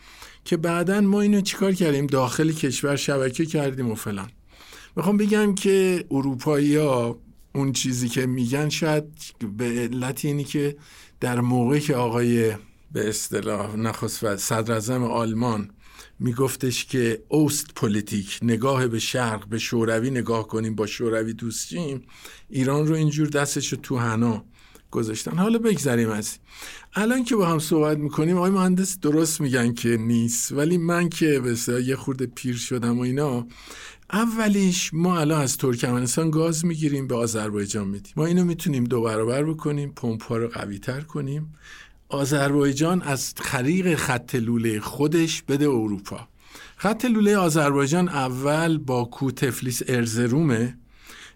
که 0.45 0.57
بعدا 0.57 1.01
ما 1.01 1.21
اینو 1.21 1.41
چیکار 1.41 1.73
کردیم؟ 1.73 2.07
داخل 2.07 2.53
کشور 2.53 2.97
شبکه 2.97 3.47
کردیم 3.47 3.91
و 3.91 3.95
فلان. 3.95 4.31
می‌خوام 4.97 5.17
بگم 5.17 5.55
که 5.55 6.05
اروپایی 6.11 6.77
ها 6.77 7.19
اون 7.55 7.73
چیزی 7.73 8.09
که 8.09 8.27
میگن 8.27 8.69
شاید 8.69 9.05
به 9.57 9.65
علت 9.65 10.25
اینی 10.25 10.45
که 10.45 10.77
در 11.21 11.41
موقعی 11.41 11.81
که 11.81 11.95
آقای 11.95 12.55
به 12.93 13.09
اصطلاح 13.09 13.77
نخست 13.77 14.25
و 14.25 14.37
صدر 14.37 14.93
آلمان 15.03 15.71
میگفتش 16.19 16.85
که 16.85 17.23
Ostpolitik 17.29 18.39
نگاه 18.43 18.87
به 18.87 18.99
شرق 18.99 19.49
به 19.49 19.59
شوروی 19.59 20.11
نگاه 20.11 20.49
کنیم 20.49 20.75
با 20.75 20.87
شوروی 20.87 21.33
دوستیم 21.33 22.03
ایران 22.49 22.87
رو 22.87 22.95
اینجور 22.95 23.29
دستش 23.29 23.73
رو 23.73 23.79
تو 23.83 23.97
حنا 23.97 24.45
گذاشتن. 24.91 25.39
حالا 25.39 25.59
بگذریم 25.59 26.11
از 26.11 26.39
الان 26.95 27.25
که 27.25 27.37
با 27.37 27.47
هم 27.47 27.59
صحبت 27.59 27.99
می‌کنیم 27.99 28.37
آقای 28.37 28.51
مهندس 28.51 28.99
درست 29.01 29.41
میگن 29.41 29.75
که 29.75 29.97
نیست 29.97 30.53
ولی 30.53 30.79
من 30.79 31.09
که 31.09 31.41
به 31.41 31.83
یه 31.85 31.97
خورده 31.97 32.27
پیر 32.27 32.57
شدم 32.57 32.99
و 32.99 33.03
اینا 33.03 33.47
اولیش 34.13 34.95
ما 34.95 35.19
الان 35.21 35.41
از 35.41 35.57
ترکمنستان 35.57 36.31
گاز 36.31 36.65
می‌گیریم 36.65 37.07
به 37.07 37.15
آذربایجان 37.15 37.89
میدیم. 37.89 38.13
ما 38.17 38.27
اینو 38.27 38.45
می‌تونیم 38.45 38.85
دو 38.85 39.03
برابر 39.03 39.45
بکنیم 39.45 39.93
پمپ 39.97 40.23
ها 40.23 40.37
رو 40.37 40.49
قوی 40.49 40.79
تر 40.79 41.01
کنیم. 41.01 41.55
آذربایجان 42.09 43.03
از 43.03 43.35
خریق 43.37 43.95
خط 43.95 44.35
لوله 44.35 44.81
خودش 44.81 45.43
بده 45.43 45.69
اروپا. 45.69 46.29
خط 46.77 47.05
لوله 47.05 47.37
آذربایجان 47.37 48.09
اول 48.09 48.79
باکو 48.79 49.31
تفلیس 49.31 49.83
ارزرومه. 49.89 50.79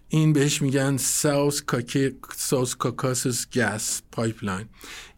این 0.09 0.33
بهش 0.33 0.61
میگن 0.61 0.97
South, 0.97 1.61
کاکی، 1.61 2.11
South 2.35 2.75
Caucasus 2.75 3.45
Gas 3.53 4.01
Pipeline. 4.11 4.65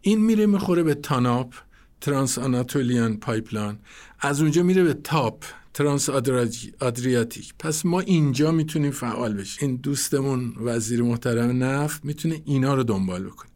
این 0.00 0.24
میره 0.24 0.46
می‌خوره 0.46 0.82
به 0.82 0.94
TANAP 0.94 1.54
Trans-Anatolian 2.00 3.16
Pipeline. 3.16 3.78
از 4.20 4.40
اونجا 4.40 4.62
میره 4.62 4.82
به 4.82 4.94
TAP. 4.94 5.44
Trans 5.74 6.08
Adriatic 6.80 7.54
پس 7.58 7.86
ما 7.86 8.00
اینجا 8.00 8.52
می‌تونیم 8.52 8.90
فعال 8.90 9.34
بشیم. 9.34 9.68
این 9.68 9.76
دوستمون 9.76 10.54
وزیر 10.60 11.02
محترم 11.02 11.64
نفت 11.64 12.04
می‌تونه 12.04 12.42
اینا 12.44 12.74
رو 12.74 12.82
دنبال 12.82 13.24
بکنه. 13.24 13.50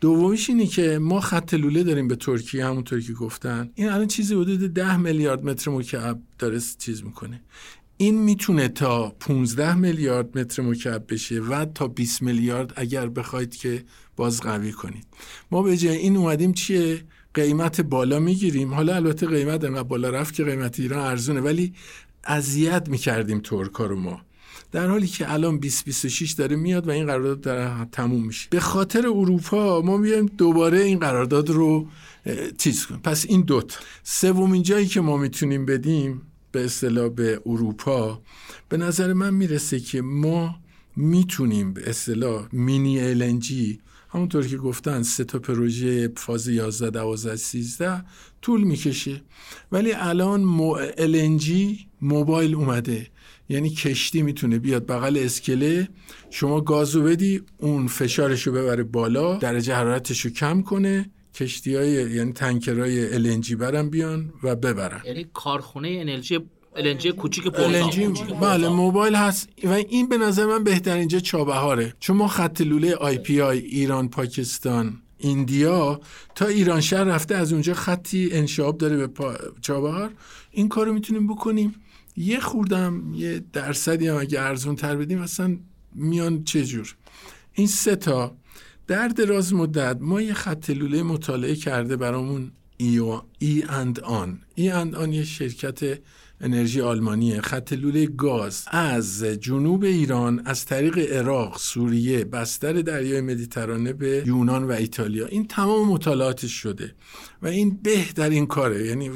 دومیش 0.00 0.50
اینه 0.50 0.66
که 0.66 0.98
ما 0.98 1.20
خط 1.20 1.54
لوله 1.54 1.82
داریم 1.82 2.08
به 2.08 2.16
ترکیه 2.16 2.66
همونطور 2.66 3.00
که 3.00 3.12
گفتن. 3.12 3.70
این 3.74 3.88
الان 3.88 4.06
چیزی 4.06 4.34
حدود 4.34 4.74
ده 4.74 4.96
میلیارد 4.96 5.44
متر 5.44 5.70
مکعب 5.70 6.22
داره 6.38 6.60
چیز 6.78 7.04
می‌کنه. 7.04 7.40
این 7.96 8.18
می‌تونه 8.18 8.68
تا 8.68 9.08
15 9.20 9.74
میلیارد 9.74 10.38
متر 10.38 10.62
مکعب 10.62 11.04
بشه 11.08 11.40
و 11.40 11.64
تا 11.64 11.88
20 11.88 12.22
میلیارد 12.22 12.72
اگر 12.76 13.08
بخواید 13.08 13.56
که 13.56 13.84
باز 14.16 14.40
قوی 14.40 14.72
کنید. 14.72 15.06
ما 15.50 15.62
به 15.62 15.76
جای 15.76 15.96
این 15.96 16.16
اومدیم 16.16 16.52
چیه؟ 16.52 17.04
قیمت 17.42 17.80
بالا 17.80 18.18
می‌گیریم. 18.18 18.74
حالا 18.74 18.94
البته 18.96 19.26
قیمت 19.26 19.64
انقدر 19.64 19.82
بالا 19.82 20.10
رفت 20.10 20.34
که 20.34 20.44
قیمت 20.44 20.80
ایران 20.80 21.06
ارزونه 21.06 21.40
ولی 21.40 21.74
اذیت 22.24 22.88
می‌کردیم 22.88 23.40
ترکا 23.40 23.86
رو 23.86 23.96
ما. 23.96 24.20
در 24.72 24.88
حالی 24.88 25.06
که 25.06 25.32
الان 25.32 25.58
2026 25.58 26.30
داره 26.32 26.56
میاد 26.56 26.88
و 26.88 26.90
این 26.90 27.06
قرارداد 27.06 27.40
داره 27.40 27.86
تموم 27.92 28.26
میشه. 28.26 28.48
به 28.50 28.60
خاطر 28.60 29.06
اروپا 29.06 29.82
ما 29.82 29.96
میایم 29.96 30.26
دوباره 30.26 30.80
این 30.80 30.98
قرارداد 30.98 31.50
رو 31.50 31.88
چیز 32.58 32.86
کنیم. 32.86 33.00
پس 33.00 33.26
این 33.28 33.40
دوت 33.40 33.78
سومین 34.02 34.62
جایی 34.62 34.86
که 34.86 35.00
ما 35.00 35.16
می‌تونیم 35.16 35.66
بدیم 35.66 36.22
به 36.52 36.64
اصطلاح 36.64 37.08
به 37.08 37.40
اروپا 37.46 38.22
به 38.68 38.76
نظر 38.76 39.12
من 39.12 39.34
می‌رسه 39.34 39.80
که 39.80 40.02
ما 40.02 40.56
می‌تونیم 40.96 41.72
به 41.72 41.90
اصطلاح 41.90 42.48
مینی 42.52 43.00
النجی 43.00 43.80
همونطور 44.08 44.46
که 44.46 44.56
گفتن 44.56 45.02
سه 45.02 45.24
تا 45.24 45.38
پروژه 45.38 46.12
فاز 46.16 46.48
11 46.48 46.90
12 46.90 47.36
13 47.36 48.04
طول 48.42 48.64
می‌کشه. 48.64 49.22
ولی 49.72 49.92
الان 49.92 50.44
LNG 50.96 51.50
موبایل 52.00 52.54
اومده. 52.54 53.06
یعنی 53.48 53.70
کشتی 53.70 54.22
می‌تونه 54.22 54.58
بیاد 54.58 54.86
بغل 54.86 55.18
اسکله. 55.20 55.88
شما 56.30 56.60
گازو 56.60 57.02
بدی 57.02 57.42
اون 57.58 57.86
فشارش 57.86 58.46
رو 58.46 58.52
ببره 58.52 58.82
بالا. 58.82 59.36
درجه 59.36 59.74
حرارتش 59.74 60.20
رو 60.20 60.30
کم 60.30 60.62
کنه. 60.62 61.10
کشتی 61.34 61.74
های 61.74 62.12
یعنی 62.12 62.32
تنکرهای 62.32 63.42
LNG 63.42 63.54
برن 63.54 63.90
بیان 63.90 64.32
و 64.42 64.56
ببرن. 64.56 65.00
یعنی 65.04 65.26
کارخونه 65.34 65.88
انرژی 65.88 66.38
LNG 66.78 67.06
کوچیک 67.06 67.44
بله 68.40 68.68
mobile 68.68 69.14
هست 69.14 69.48
و 69.64 69.68
این 69.68 70.08
به 70.08 70.18
نظر 70.18 70.46
من 70.46 70.64
بهترین 70.64 71.08
جا 71.08 71.18
چابهاره. 71.20 71.94
چون 72.00 72.16
ما 72.16 72.28
خط 72.28 72.60
لوله 72.60 72.94
IPI 72.94 73.58
ایران 73.58 74.08
پاکستان 74.08 75.02
India 75.18 76.00
تا 76.34 76.46
ایرانشهر 76.46 77.04
رفته 77.04 77.34
از 77.34 77.52
اونجا 77.52 77.74
خطی 77.74 78.28
انشعاب 78.32 78.78
داره 78.78 79.06
به 79.06 79.38
چابهار. 79.60 80.10
این 80.50 80.68
کارو 80.68 80.92
می‌تونیم 80.92 81.26
بکنیم. 81.26 81.74
یه 82.16 82.40
خوردم 82.40 83.14
یه 83.14 83.42
درصدی 83.52 84.08
هم 84.08 84.16
اگه 84.16 84.40
ارزون 84.40 84.76
تر 84.76 84.96
بدیم 84.96 85.22
اصلا 85.22 85.56
میان 85.94 86.44
چجور 86.44 86.94
این 87.52 87.66
سه 87.66 87.96
تا. 87.96 88.36
در 88.86 89.08
دراز 89.08 89.54
مدت 89.54 89.96
ما 90.00 90.22
یه 90.22 90.34
خط 90.34 90.70
لوله 90.70 91.02
مطالعه 91.02 91.54
کرده 91.54 91.96
برامون 91.96 92.50
ای 93.38 93.64
اند 93.68 94.00
آن. 94.00 94.40
ای 94.54 94.70
اند 94.70 94.94
آن 94.94 95.12
یه 95.12 95.24
شرکت 95.24 95.98
انرژی 96.40 96.80
آلمانیه. 96.80 97.40
خط 97.40 97.72
لوله 97.72 98.06
گاز. 98.06 98.64
از 98.70 99.24
جنوب 99.24 99.84
ایران 99.84 100.42
از 100.44 100.64
طریق 100.64 100.98
عراق 100.98 101.58
سوریه 101.58 102.24
بستر 102.24 102.72
دریای 102.72 103.20
مدیترانه 103.20 103.92
به 103.92 104.22
یونان 104.26 104.64
و 104.64 104.70
ایتالیا. 104.70 105.26
این 105.26 105.46
تمام 105.46 105.88
مطالعاتش 105.88 106.52
شده. 106.52 106.94
و 107.42 107.46
این 107.46 107.78
بهترین 107.82 108.46
کاره. 108.46 108.86
یعنی 108.86 109.10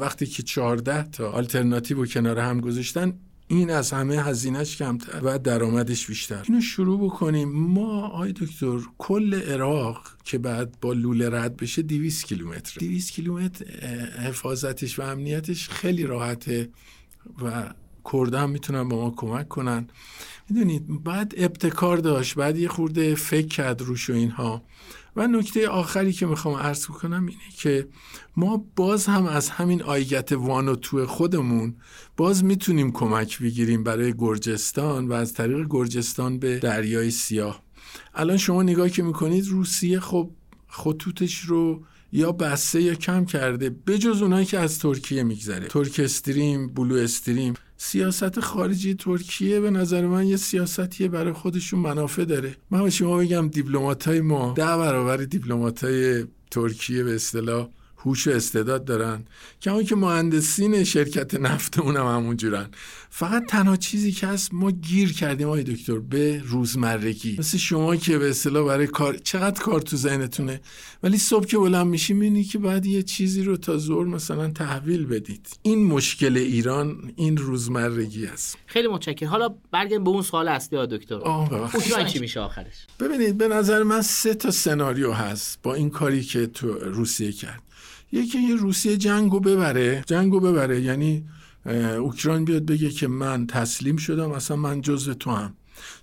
وقتی 0.00 0.26
که 0.26 0.42
14 0.42 1.02
تا 1.02 1.30
آلترناتیو 1.30 2.06
کنار 2.06 2.38
هم 2.38 2.60
گذاشتن 2.60 3.12
این 3.48 3.70
از 3.70 3.92
همه 3.92 4.22
هزینهش 4.22 4.76
کمتر 4.76 5.20
و 5.22 5.38
درآمدش 5.38 6.06
بیشتر. 6.06 6.42
اینو 6.48 6.60
شروع 6.60 7.04
بکنیم. 7.04 7.48
ما 7.52 8.08
آی 8.08 8.32
دکتر 8.32 8.78
کل 8.98 9.34
عراق 9.34 10.08
که 10.24 10.38
بعد 10.38 10.80
با 10.80 10.92
لوله 10.92 11.30
رد 11.30 11.56
بشه 11.56 11.82
200 11.82 12.24
کیلومتر 12.26 12.80
200 12.80 13.12
کیلومتر 13.12 13.64
حفاظتش 14.28 14.98
و 14.98 15.02
امنیتش 15.02 15.68
خیلی 15.68 16.02
راحته 16.02 16.68
و 17.42 17.74
کرده 18.12 18.38
هم 18.38 18.50
می‌تونن 18.50 18.88
با 18.88 18.96
ما 18.96 19.10
کمک 19.16 19.48
کنن. 19.48 19.88
می‌دونید 20.50 21.04
بعد 21.04 21.34
ابتکار 21.36 21.96
داشت 21.96 22.34
بعد 22.34 22.58
یه 22.58 22.68
خورده 22.68 23.14
فکر 23.14 23.48
کرد 23.48 23.82
روش 23.82 24.10
و 24.10 24.12
اینها. 24.12 24.62
و 25.16 25.26
نکته 25.26 25.68
آخری 25.68 26.12
که 26.12 26.26
می‌خوام 26.26 26.54
عرض 26.54 26.86
کنم 26.86 27.26
اینه 27.26 27.50
که 27.56 27.88
ما 28.36 28.64
باز 28.76 29.06
هم 29.06 29.26
از 29.26 29.48
همین 29.48 29.82
آیگت 29.82 30.32
تو 30.74 31.06
خودمون 31.06 31.76
باز 32.16 32.44
می‌تونیم 32.44 32.92
کمک 32.92 33.38
بگیریم 33.42 33.84
برای 33.84 34.14
گرجستان 34.18 35.08
و 35.08 35.12
از 35.12 35.32
طریق 35.32 35.66
گرجستان 35.70 36.38
به 36.38 36.58
دریای 36.58 37.10
سیاه. 37.10 37.62
الان 38.14 38.36
شما 38.36 38.62
نگاه 38.62 38.88
که 38.88 39.02
می‌کنید 39.02 39.48
روسیه 39.48 40.00
خب 40.00 40.30
خطوطش 40.68 41.40
رو 41.40 41.82
یا 42.16 42.32
بسته 42.32 42.94
کم 42.94 43.24
کرده 43.24 43.70
بجز 43.70 44.22
اونایی 44.22 44.46
که 44.46 44.58
از 44.58 44.78
ترکیه 44.78 45.22
میگذره. 45.22 45.66
ترک 45.66 46.00
استریم 46.04 46.68
بلو 46.68 46.94
استریم. 46.94 47.54
سیاست 47.76 48.40
خارجی 48.40 48.94
ترکیه 48.94 49.60
به 49.60 49.70
نظر 49.70 50.06
من 50.06 50.26
یه 50.26 50.36
سیاستیه 50.36 51.08
برای 51.08 51.32
خودشون 51.32 51.80
منافع 51.80 52.24
داره. 52.24 52.56
من 52.70 52.82
به 52.82 52.90
شما 52.90 53.18
بگم 53.18 53.48
دیپلمات 53.48 54.08
های 54.08 54.20
ما 54.20 54.52
ده 54.56 54.64
برابر 54.64 55.16
دیپلمات 55.16 55.84
های 55.84 56.24
ترکیه 56.50 57.04
به 57.04 57.14
اصطلاح. 57.14 57.68
هوش 58.04 58.26
و 58.26 58.30
استعداد 58.30 58.84
دارن. 58.84 59.24
کما 59.62 59.82
که 59.82 59.96
مهندسین 59.96 60.84
شرکت 60.84 61.34
نفت 61.34 61.78
اونم 61.78 62.06
همون 62.06 62.36
جورن. 62.36 62.68
فقط 63.10 63.46
تنها 63.46 63.76
چیزی 63.76 64.12
که 64.12 64.26
هست 64.26 64.54
ما 64.54 64.70
گیر 64.70 65.12
کردیم 65.12 65.46
آقای 65.46 65.62
دکتر 65.62 65.98
به 65.98 66.42
روزمرگی. 66.46 67.36
مثل 67.38 67.58
شما 67.58 67.96
که 67.96 68.18
به 68.18 68.30
اصطلاح 68.30 68.66
برای 68.66 68.86
کار 68.86 69.16
چقدر 69.16 69.62
کار 69.62 69.80
تو 69.80 69.96
ذهنتونه 69.96 70.60
ولی 71.02 71.18
صبح 71.18 71.46
که 71.46 71.58
بلند 71.58 71.86
میشی 71.86 72.14
می‌بینی 72.14 72.44
که 72.44 72.58
بعد 72.58 72.86
یه 72.86 73.02
چیزی 73.02 73.42
رو 73.42 73.56
تا 73.56 73.76
زور 73.76 74.06
مثلا 74.06 74.50
تحویل 74.50 75.06
بدید. 75.06 75.48
این 75.62 75.86
مشکل 75.86 76.36
ایران 76.36 77.12
این 77.16 77.36
روزمرگی 77.36 78.26
است 78.26 78.58
خیلی 78.66 78.88
متشکرم. 78.88 79.28
حالا 79.28 79.54
برگردیم 79.72 80.04
به 80.04 80.10
اون 80.10 80.22
سوال 80.22 80.48
اصلی 80.48 80.78
آقای 80.78 80.98
دکتر. 80.98 81.14
اوکراین 81.14 82.06
چی 82.06 82.18
میشه 82.18 82.40
آخرش؟ 82.40 82.86
ببینید 83.00 83.38
به 83.38 83.48
نظر 83.48 83.82
من 83.82 84.02
سه 84.02 84.34
تا 84.34 84.50
سناریو 84.50 85.12
هست 85.12 85.58
با 85.62 85.74
این 85.74 85.90
کاری 85.90 86.22
که 86.22 86.46
تو 86.46 86.74
روسیه 86.78 87.32
کرد. 87.32 87.62
یکی 88.14 88.38
یه 88.38 88.54
روسیه 88.54 88.96
جنگو 88.96 89.40
ببره 89.40 90.04
جنگو 90.06 90.40
ببره 90.40 90.80
یعنی 90.80 91.24
اوکراین 91.98 92.44
بیاد 92.44 92.66
بگه 92.66 92.90
که 92.90 93.08
من 93.08 93.46
تسلیم 93.46 93.96
شدم 93.96 94.30
اصلا 94.32 94.56
من 94.56 94.80
جزو 94.80 95.14
تو 95.14 95.30
هم 95.30 95.54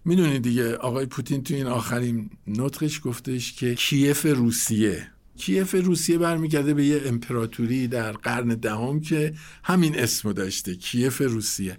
می‌دونی 0.05 0.39
دیگه 0.39 0.75
آقای 0.75 1.05
پوتین 1.05 1.43
تو 1.43 1.53
این 1.53 1.67
آخرین 1.67 2.29
نطقش 2.47 3.01
گفتش 3.03 3.53
که 3.53 3.75
کیف 3.75 4.25
روسیه. 4.25 5.07
کیف 5.37 5.75
روسیه 5.75 6.17
برمیگرده 6.17 6.73
به 6.73 6.85
یه 6.85 7.01
امپراتوری 7.05 7.87
در 7.87 8.11
قرن 8.11 8.47
دهم 8.47 9.01
که 9.01 9.33
همین 9.63 9.99
اسمو 9.99 10.33
داشته 10.33 10.75
کیف 10.75 11.21
روسیه. 11.21 11.77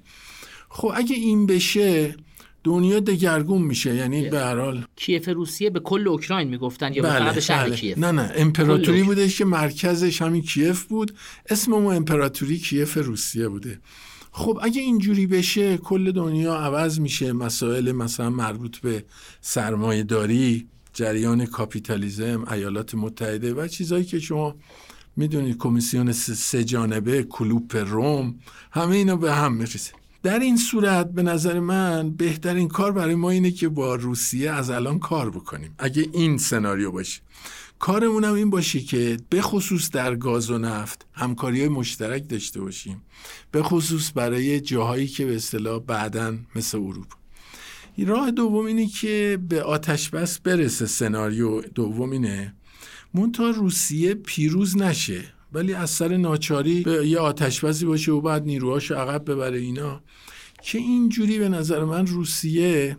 خب 0.69 0.93
اگه 0.95 1.17
این 1.17 1.47
بشه 1.47 2.17
دنیا 2.65 3.01
دگرگون 3.01 3.63
میشه 3.63 3.95
یعنی 3.95 4.29
به 4.29 4.39
هر 4.41 4.59
حال. 4.59 4.85
کیف 4.97 5.29
روسیه 5.29 5.71
به 5.71 5.81
کل 5.81 6.09
اوکراین 6.09 6.49
می‌گفتن 6.49 6.93
یا 6.93 7.03
بله، 7.03 7.33
به 7.33 7.41
شهر 7.41 7.67
بله. 7.67 7.77
کیف. 7.77 7.99
نه 7.99 8.11
نه 8.13 8.33
امپراتوری 8.37 9.03
بودش 9.03 9.39
که 9.39 9.45
مرکزش 9.45 10.23
همین 10.23 10.43
کیف 10.43 10.85
بود. 10.85 11.15
اسم 11.49 11.73
اون 11.73 11.97
امپراتوری 11.97 12.59
کیف 12.59 12.97
روسیه 12.97 13.49
بوده. 13.49 13.81
خب 14.33 14.59
اگه 14.63 14.81
اینجوری 14.81 15.27
بشه 15.27 15.77
کل 15.77 16.13
دنیا 16.13 16.55
عوض 16.55 17.01
میشه. 17.01 17.33
مسائل 17.33 17.93
مثلا 17.93 18.31
مربوط 18.31 18.79
به 18.79 19.05
سرمایه 19.41 20.03
داری 20.03 20.67
جریان 20.95 21.47
کاپیتالیزم 21.47 22.45
ایالات 22.53 22.95
متحده 22.95 23.55
و 23.55 23.69
چیزهایی 23.69 24.05
که 24.05 24.19
شما 24.19 24.57
می‌دونید 25.17 25.57
کمیسیون 25.59 26.13
سه 26.13 26.65
جانبه 26.65 27.23
کلوپ 27.23 27.77
روم 27.77 28.35
همه 28.71 28.97
اینا 28.97 29.17
به 29.17 29.33
هم 29.33 29.53
میریزه. 29.53 29.91
در 30.23 30.39
این 30.39 30.57
صورت 30.57 31.13
به 31.13 31.23
نظر 31.23 31.61
من 31.61 32.11
بهترین 32.11 32.69
کار 32.69 32.93
برای 32.93 33.15
ما 33.15 33.31
اینه 33.31 33.51
که 33.51 33.69
با 33.69 33.95
روسیه 33.95 34.51
از 34.51 34.71
الان 34.71 34.99
کار 34.99 35.31
بکنیم. 35.31 35.75
اگه 35.79 36.09
این 36.13 36.39
سناریو 36.39 36.91
باشه. 36.91 37.21
کارمون 37.79 38.25
هم 38.25 38.35
این 38.35 38.51
باشه 38.51 38.81
که 38.81 39.17
به 39.31 39.43
خصوص 39.43 39.91
در 39.91 40.15
گاز 40.15 40.51
و 40.51 40.59
نفت 40.59 41.07
همکاری 41.13 41.61
های 41.61 41.69
مشترک 41.69 42.29
داشته 42.29 42.61
باشیم. 42.61 43.03
به 43.51 43.63
خصوص 43.63 44.13
برای 44.15 44.61
جاهایی 44.61 45.07
که 45.07 45.27
به 45.27 45.37
اصطلاح 45.37 45.81
بعدا 45.81 46.39
مثل 46.55 46.79
اروپا. 46.79 47.17
راه 47.99 48.31
دوم 48.31 48.67
اینه 48.67 48.87
که 48.87 49.39
به 49.49 49.63
آتش 49.63 50.11
بس 50.11 50.39
برسه. 50.39 50.87
سناریو 50.87 51.61
دوم 51.61 52.11
اینه. 52.11 52.55
مونتا 53.15 53.51
روسیه 53.51 54.15
پیروز 54.15 54.77
نشه. 54.77 55.25
ولی 55.53 55.75
از 55.75 55.91
سر 55.91 56.17
ناچاری 56.17 56.81
به 56.81 57.09
یه 57.09 57.19
آتشبازی 57.19 57.87
باشه 57.87 58.13
و 58.13 58.21
بعد 58.21 58.45
نیروهاش 58.45 58.91
عقب 58.91 59.31
ببره 59.31 59.59
اینا. 59.59 60.03
که 60.63 60.79
اینجوری 60.79 61.39
به 61.39 61.49
نظر 61.49 61.85
من 61.85 62.07
روسیه 62.07 62.97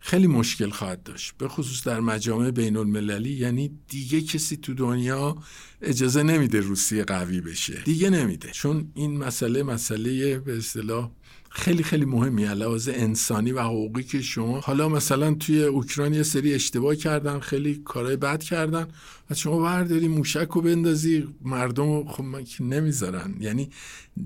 خیلی 0.00 0.26
مشکل 0.26 0.70
خواهد 0.70 1.02
داشت 1.02 1.34
به 1.38 1.48
خصوص 1.48 1.86
در 1.86 2.00
مجامع 2.00 2.50
بین 2.50 2.76
المللی 2.76 3.32
یعنی 3.32 3.70
دیگه 3.88 4.20
کسی 4.20 4.56
تو 4.56 4.74
دنیا 4.74 5.36
اجازه 5.82 6.22
نمیده 6.22 6.60
روسیه 6.60 7.04
قوی 7.04 7.40
بشه. 7.40 7.82
دیگه 7.84 8.10
نمیده. 8.10 8.50
چون 8.50 8.92
این 8.94 9.18
مسئله 9.18 9.62
مسئله 9.62 10.38
به 10.38 10.56
اصطلاح 10.56 11.10
خیلی 11.58 11.82
خیلی 11.82 12.04
مهمی 12.04 12.44
لحاظ 12.44 12.88
انسانی 12.92 13.52
و 13.52 13.60
حقوقی 13.60 14.02
که 14.02 14.22
شما 14.22 14.60
حالا 14.60 14.88
مثلا 14.88 15.34
توی 15.34 15.62
اوکراین 15.62 16.14
یه 16.14 16.22
سری 16.22 16.54
اشتباه 16.54 16.96
کردن 16.96 17.38
خیلی 17.38 17.82
کارهای 17.84 18.16
بد 18.16 18.42
کردن 18.42 18.86
و 19.30 19.34
شما 19.34 19.58
برداری 19.58 20.08
موشک 20.08 20.48
رو 20.48 20.60
بندازی 20.60 21.28
مردم 21.44 22.08
خب 22.08 22.24
نمی‌ذارن. 22.60 23.34
یعنی 23.40 23.70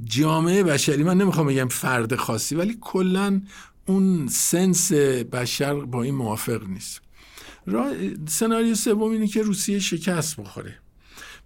جامعه 0.04 0.62
بشری 0.62 1.02
من 1.02 1.16
نمی‌خوام 1.16 1.46
بگم 1.46 1.68
فرد 1.68 2.16
خاصی 2.16 2.54
ولی 2.54 2.78
کلا 2.80 3.40
اون 3.86 4.28
سنس 4.28 4.92
بشر 5.32 5.74
با 5.74 6.02
این 6.02 6.14
موافق 6.14 6.66
نیست. 6.68 7.00
سناریو 8.28 8.74
سوم 8.74 9.10
اینه 9.10 9.26
که 9.26 9.42
روسیه 9.42 9.78
شکست 9.78 10.36
بخوره. 10.36 10.74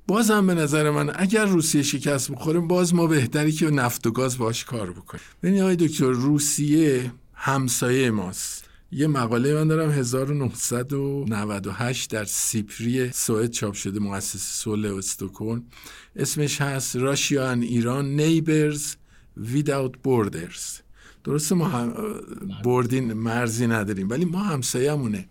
بازم 0.06 0.46
به 0.46 0.54
نظر 0.54 0.90
من 0.90 1.12
اگر 1.14 1.44
روسیه 1.44 1.82
شکست 1.82 2.30
بخوره 2.30 2.60
باز 2.60 2.94
ما 2.94 3.06
بهتری 3.06 3.52
که 3.52 3.70
نفت 3.70 4.06
و 4.06 4.10
گاز 4.10 4.38
باش 4.38 4.64
کار 4.64 4.92
بکنیم. 4.92 5.24
ببینید 5.42 5.62
آقای 5.62 5.76
دکتر 5.76 6.10
روسیه 6.10 7.12
همسایه 7.34 8.10
ماست. 8.10 8.64
یه 8.92 9.06
مقاله 9.06 9.54
من 9.54 9.68
دارم 9.68 9.90
1998 9.90 12.10
در 12.10 12.24
سیپری 12.24 13.12
سوئد 13.12 13.50
چاپ 13.50 13.74
شده 13.74 14.00
مؤسسه 14.00 14.38
سول 14.38 14.86
استوکن 14.86 15.64
اسمش 16.16 16.60
هست 16.60 16.96
راشیا 16.96 17.50
ان 17.50 17.62
ایران 17.62 18.20
نیبرز 18.20 18.94
ویداوت 19.36 19.92
بوردرز 20.02 20.78
درسته 21.24 21.54
ما 21.54 21.68
هم 21.68 21.94
بردین 22.64 23.12
مرزی 23.12 23.66
نداریم 23.66 24.10
ولی 24.10 24.24
ما 24.24 24.42
همسایه‌مونه. 24.42 25.28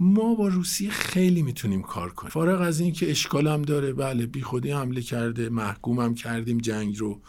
ما 0.00 0.34
با 0.34 0.48
روسیه 0.48 0.90
خیلی 0.90 1.42
می‌تونیم 1.42 1.82
کار 1.82 2.10
کنیم. 2.10 2.30
فارغ 2.30 2.60
از 2.60 2.80
اینکه 2.80 3.10
اشکال 3.10 3.46
هم 3.46 3.62
داره 3.62 3.92
بله 3.92 4.26
بی 4.26 4.42
خودی 4.42 4.70
حمله 4.70 5.02
کرده 5.02 5.48
محکوم 5.48 6.00
هم 6.00 6.14
کردیم 6.14 6.58
جنگ 6.58 6.98
رو 6.98 7.20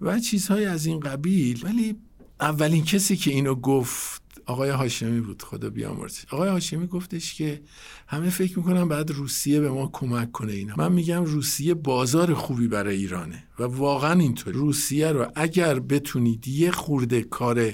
و 0.00 0.20
چیزهای 0.20 0.66
از 0.66 0.86
این 0.86 1.00
قبیل. 1.00 1.64
ولی 1.64 1.96
اولین 2.40 2.84
کسی 2.84 3.16
که 3.16 3.30
اینو 3.30 3.54
گفت 3.54 4.22
آقای 4.46 4.70
هاشمی 4.70 5.20
بود 5.20 5.42
خدا 5.42 5.70
بیامرزش 5.70 6.24
آقای 6.30 6.48
هاشمی 6.48 6.86
گفتش 6.86 7.34
که 7.34 7.62
همه 8.08 8.30
فکر 8.30 8.58
می‌کنن 8.58 8.88
بعد 8.88 9.10
روسیه 9.10 9.60
به 9.60 9.70
ما 9.70 9.90
کمک 9.92 10.32
کنه 10.32 10.52
اینا. 10.52 10.74
من 10.76 10.92
میگم 10.92 11.24
روسیه 11.24 11.74
بازار 11.74 12.34
خوبی 12.34 12.68
برای 12.68 12.96
ایرانه 12.96 13.44
و 13.58 13.62
واقعا 13.62 14.20
اینطور 14.20 14.54
روسیه 14.54 15.12
رو 15.12 15.26
اگر 15.34 15.80
بتونید 15.80 16.48
یه 16.48 16.70
خورده 16.70 17.22
کار 17.22 17.72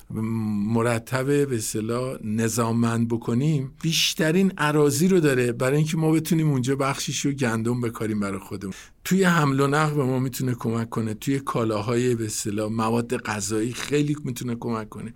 مرتب 0.75 1.27
به 1.27 1.57
اصطلاح 1.57 2.17
نظاممند 2.25 3.09
بکنیم 3.09 3.73
بیشترین 3.83 4.53
عراضی 4.59 5.09
رو 5.09 5.21
داره 5.21 5.53
برای 5.53 5.77
اینکه 5.77 5.97
ما 5.97 6.11
بتونیم 6.11 6.51
اونجا 6.51 6.77
بخشیش 6.77 7.21
رو 7.21 7.33
گندم 7.33 7.81
بکاریم 7.81 8.21
برای 8.21 8.39
خودمون. 8.39 8.75
توی 9.05 9.25
حمل 9.25 9.61
و 9.61 9.67
نقل 9.67 9.95
به 9.95 10.05
ما 10.05 10.19
می‌تونه 10.19 10.55
کمک 10.55 10.91
کنه. 10.91 11.15
توی 11.15 11.41
کالاهای 11.41 12.15
به 12.15 12.25
اصطلاح 12.25 12.71
مواد 12.71 13.17
غذایی 13.17 13.73
خیلی 13.73 14.17
می‌تونه 14.25 14.55
کمک 14.55 14.89
کنه. 14.89 15.15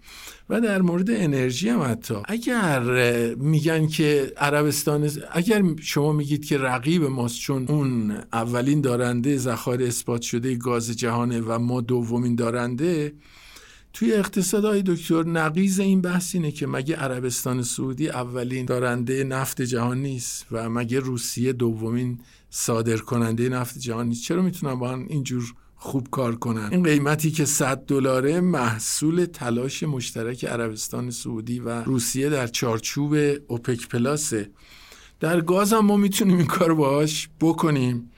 و 0.51 0.61
در 0.61 0.83
مورد 0.83 1.11
انرژی 1.11 1.69
هم 1.69 1.83
حتی. 1.83 2.15
اگر 2.25 2.81
میگن 3.35 3.87
که 3.87 4.33
عربستان 4.37 5.11
اگر 5.33 5.63
شما 5.83 6.13
میگید 6.13 6.45
که 6.45 6.59
رقیب 6.59 7.05
ماست 7.05 7.41
چون 7.41 7.67
اون 7.69 8.11
اولین 8.33 8.81
دارنده 8.81 9.37
ذخایر 9.37 9.83
اثبات 9.83 10.23
شده 10.23 10.55
گاز 10.55 10.91
جهانه 10.91 11.41
و 11.41 11.59
ما 11.59 11.81
دومین 11.81 12.35
دارنده 12.35 13.13
توی 13.93 14.13
اقتصاد 14.13 14.65
های 14.65 14.83
دکتر 14.87 15.23
نقیز 15.23 15.81
این 15.81 16.01
بحث 16.01 16.35
اینه 16.35 16.51
که 16.51 16.67
مگه 16.67 16.97
عربستان 16.97 17.63
سعودی 17.63 18.09
اولین 18.09 18.67
دارنده 18.67 19.25
نفت 19.25 19.63
جهان 19.63 20.03
نیست 20.03 20.47
و 20.51 20.71
مگه 20.71 21.01
روسیه 21.01 21.53
دومین 21.53 22.19
صادر 22.59 22.97
کننده 22.97 23.49
نفت 23.49 23.79
جهان 23.79 24.09
نیست 24.09 24.23
چرا 24.23 24.43
می‌تونن 24.43 24.75
با 24.75 24.89
هم 24.89 25.07
اینجور 25.09 25.55
خوب 25.75 26.09
کار 26.11 26.35
کنن؟ 26.35 26.69
این 26.73 26.83
قیمتی 26.83 27.31
که 27.31 27.45
100 27.45 27.77
دلاره 27.77 28.41
محصول 28.41 29.25
تلاش 29.25 29.83
مشترک 29.83 30.45
عربستان 30.45 31.11
سعودی 31.11 31.61
و 31.61 31.83
روسیه 31.83 32.29
در 32.29 32.47
چارچوب 32.47 33.15
اوپک 33.47 33.89
پلاسه 33.89 34.51
در 35.21 35.41
گاز 35.41 35.73
هم 35.73 35.87
ما 35.87 35.97
می‌تونیم 35.97 36.37
این 36.37 36.47
کار 36.47 36.75
باهاش 36.75 37.29
بکنیم. 37.41 38.11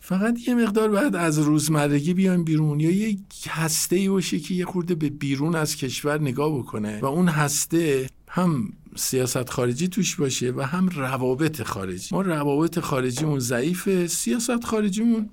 فقط 0.00 0.48
یه 0.48 0.54
مقدار 0.54 0.90
بعد 0.90 1.16
از 1.16 1.38
روزمرگی 1.38 2.14
بیایم 2.14 2.44
بیرون. 2.44 2.80
یا 2.80 2.90
یه 2.90 3.16
هسته 3.48 3.96
ای 3.96 4.08
باشه 4.08 4.38
که 4.38 4.54
یه 4.54 4.64
خورده 4.64 4.94
به 4.94 5.10
بیرون 5.10 5.54
از 5.54 5.76
کشور 5.76 6.20
نگاه 6.20 6.58
بکنه. 6.58 7.00
و 7.00 7.06
اون 7.06 7.28
هسته 7.28 8.06
هم 8.28 8.72
سیاست 8.96 9.50
خارجی 9.50 9.88
توش 9.88 10.16
باشه 10.16 10.50
و 10.50 10.60
هم 10.60 10.88
روابط 10.88 11.62
خارجی. 11.62 12.08
ما 12.14 12.22
روابط 12.22 12.78
خارجیمون 12.78 13.38
ضعیفه 13.38 14.06
سیاست 14.06 14.64
خارجیمون 14.64 15.30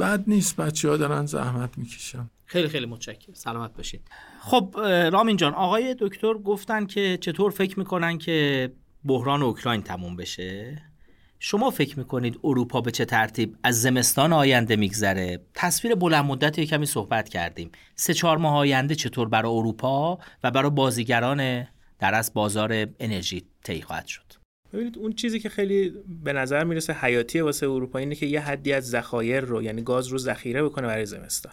بد 0.00 0.24
نیست. 0.26 0.56
بچه 0.56 0.88
ها 0.88 0.96
دارن 0.96 1.26
زحمت 1.26 1.78
می‌کشن. 1.78 2.30
خیلی 2.46 2.68
خیلی 2.68 2.86
متشکرم. 2.86 3.34
سلامت 3.34 3.74
باشید 3.76 4.00
خب 4.40 4.74
رامین 5.12 5.36
جان 5.36 5.54
آقای 5.54 5.96
دکتر 5.98 6.34
گفتن 6.34 6.86
که 6.86 7.18
چطور 7.20 7.50
فکر 7.50 7.78
می‌کنن 7.78 8.18
که 8.18 8.72
بحران 9.04 9.42
اوکراین 9.42 9.82
تموم 9.82 10.16
بشه؟ 10.16 10.82
شما 11.38 11.70
فکر 11.70 11.98
می‌کنید 11.98 12.40
اروپا 12.44 12.80
به 12.80 12.90
چه 12.90 13.04
ترتیب 13.04 13.56
از 13.62 13.82
زمستان 13.82 14.32
آینده 14.32 14.76
میگذره؟ 14.76 15.40
تصویر 15.54 15.94
بلند 15.94 16.24
مدت 16.24 16.60
کمی 16.60 16.86
صحبت 16.86 17.28
کردیم. 17.28 17.70
سه 17.94 18.14
چهار 18.14 18.38
ماه 18.38 18.56
آینده 18.56 18.94
چطور 18.94 19.28
برای 19.28 19.52
اروپا 19.52 20.18
و 20.44 20.50
برای 20.50 20.70
بازیگران 20.70 21.66
در 22.00 22.14
از 22.14 22.34
بازار 22.34 22.86
انرژی 23.00 23.42
طی 23.64 23.82
خواهد 23.82 24.06
شد. 24.06 24.22
ببینید 24.72 24.98
اون 24.98 25.12
چیزی 25.12 25.40
که 25.40 25.48
خیلی 25.48 25.92
به 26.24 26.32
نظر 26.32 26.64
می‌رسه 26.64 26.92
حیاتی 26.92 27.40
واسه 27.40 27.66
اروپا 27.66 27.98
اینه 27.98 28.14
که 28.14 28.26
یه 28.26 28.40
حدی 28.40 28.72
از 28.72 28.90
ذخایر 28.90 29.40
رو 29.40 29.62
یعنی 29.62 29.82
گاز 29.82 30.08
رو 30.08 30.18
ذخیره 30.18 30.62
بکنه 30.62 30.86
برای 30.86 31.06
زمستان. 31.06 31.52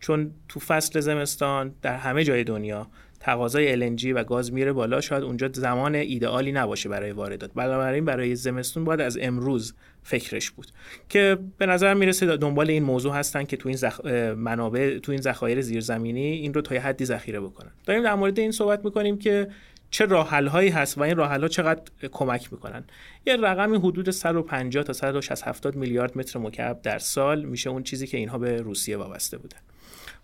چون 0.00 0.30
تو 0.48 0.60
فصل 0.60 1.00
زمستان 1.00 1.74
در 1.82 1.96
همه 1.96 2.24
جای 2.24 2.44
دنیا 2.44 2.86
تقاضای 3.20 3.96
LNG 3.96 4.04
و 4.14 4.24
گاز 4.24 4.52
میره 4.52 4.72
بالا 4.72 5.00
شاید 5.00 5.22
اونجا 5.22 5.50
زمان 5.52 5.94
ایدئالی 5.94 6.52
نباشه 6.52 6.88
برای 6.88 7.10
واردات. 7.10 7.52
بنابراین 7.52 8.04
برای 8.04 8.36
زمستون 8.36 8.84
باید 8.84 9.00
از 9.00 9.18
امروز 9.20 9.74
فکرش 10.02 10.50
بود 10.50 10.66
که 11.08 11.38
به 11.58 11.66
نظر 11.66 11.94
می‌رسه 11.94 12.36
دنبال 12.36 12.70
این 12.70 12.82
موضوع 12.82 13.14
هستن 13.14 13.44
که 13.44 13.56
تو 13.56 13.68
این 13.68 13.76
زخ... 13.76 14.04
منابع 14.36 14.98
تو 14.98 15.12
این 15.12 15.20
ذخایر 15.20 15.60
زیرزمینی 15.60 16.32
این 16.32 16.54
رو 16.54 16.62
تا 16.62 16.74
یه 16.74 16.80
حدی 16.80 17.04
ذخیره 17.04 17.40
بکنن. 17.40 17.70
داریم 17.86 18.02
در 18.02 18.14
مورد 18.14 18.38
این 18.38 18.50
صحبت 18.50 18.84
می‌کنیم 18.84 19.18
که 19.18 19.48
چه 19.92 20.06
راحل 20.06 20.46
هایی 20.46 20.68
هست 20.68 20.98
و 20.98 21.02
این 21.02 21.16
راحل 21.16 21.42
ها 21.42 21.48
چقدر 21.48 22.08
کمک 22.12 22.52
می‌کنن. 22.52 22.84
یه 23.26 23.36
رقمی 23.36 23.76
حدود 23.76 24.10
150 24.10 24.84
تا 24.84 24.92
160 24.92 25.48
70 25.48 25.76
میلیارد 25.76 26.18
متر 26.18 26.38
مکعب 26.38 26.82
در 26.82 26.98
سال 26.98 27.44
میشه 27.44 27.70
اون 27.70 27.82
چیزی 27.82 28.06
که 28.06 28.16
اینها 28.16 28.38
به 28.38 28.56
روسیه 28.56 28.96
وابسته 28.96 29.38
بودن. 29.38 29.58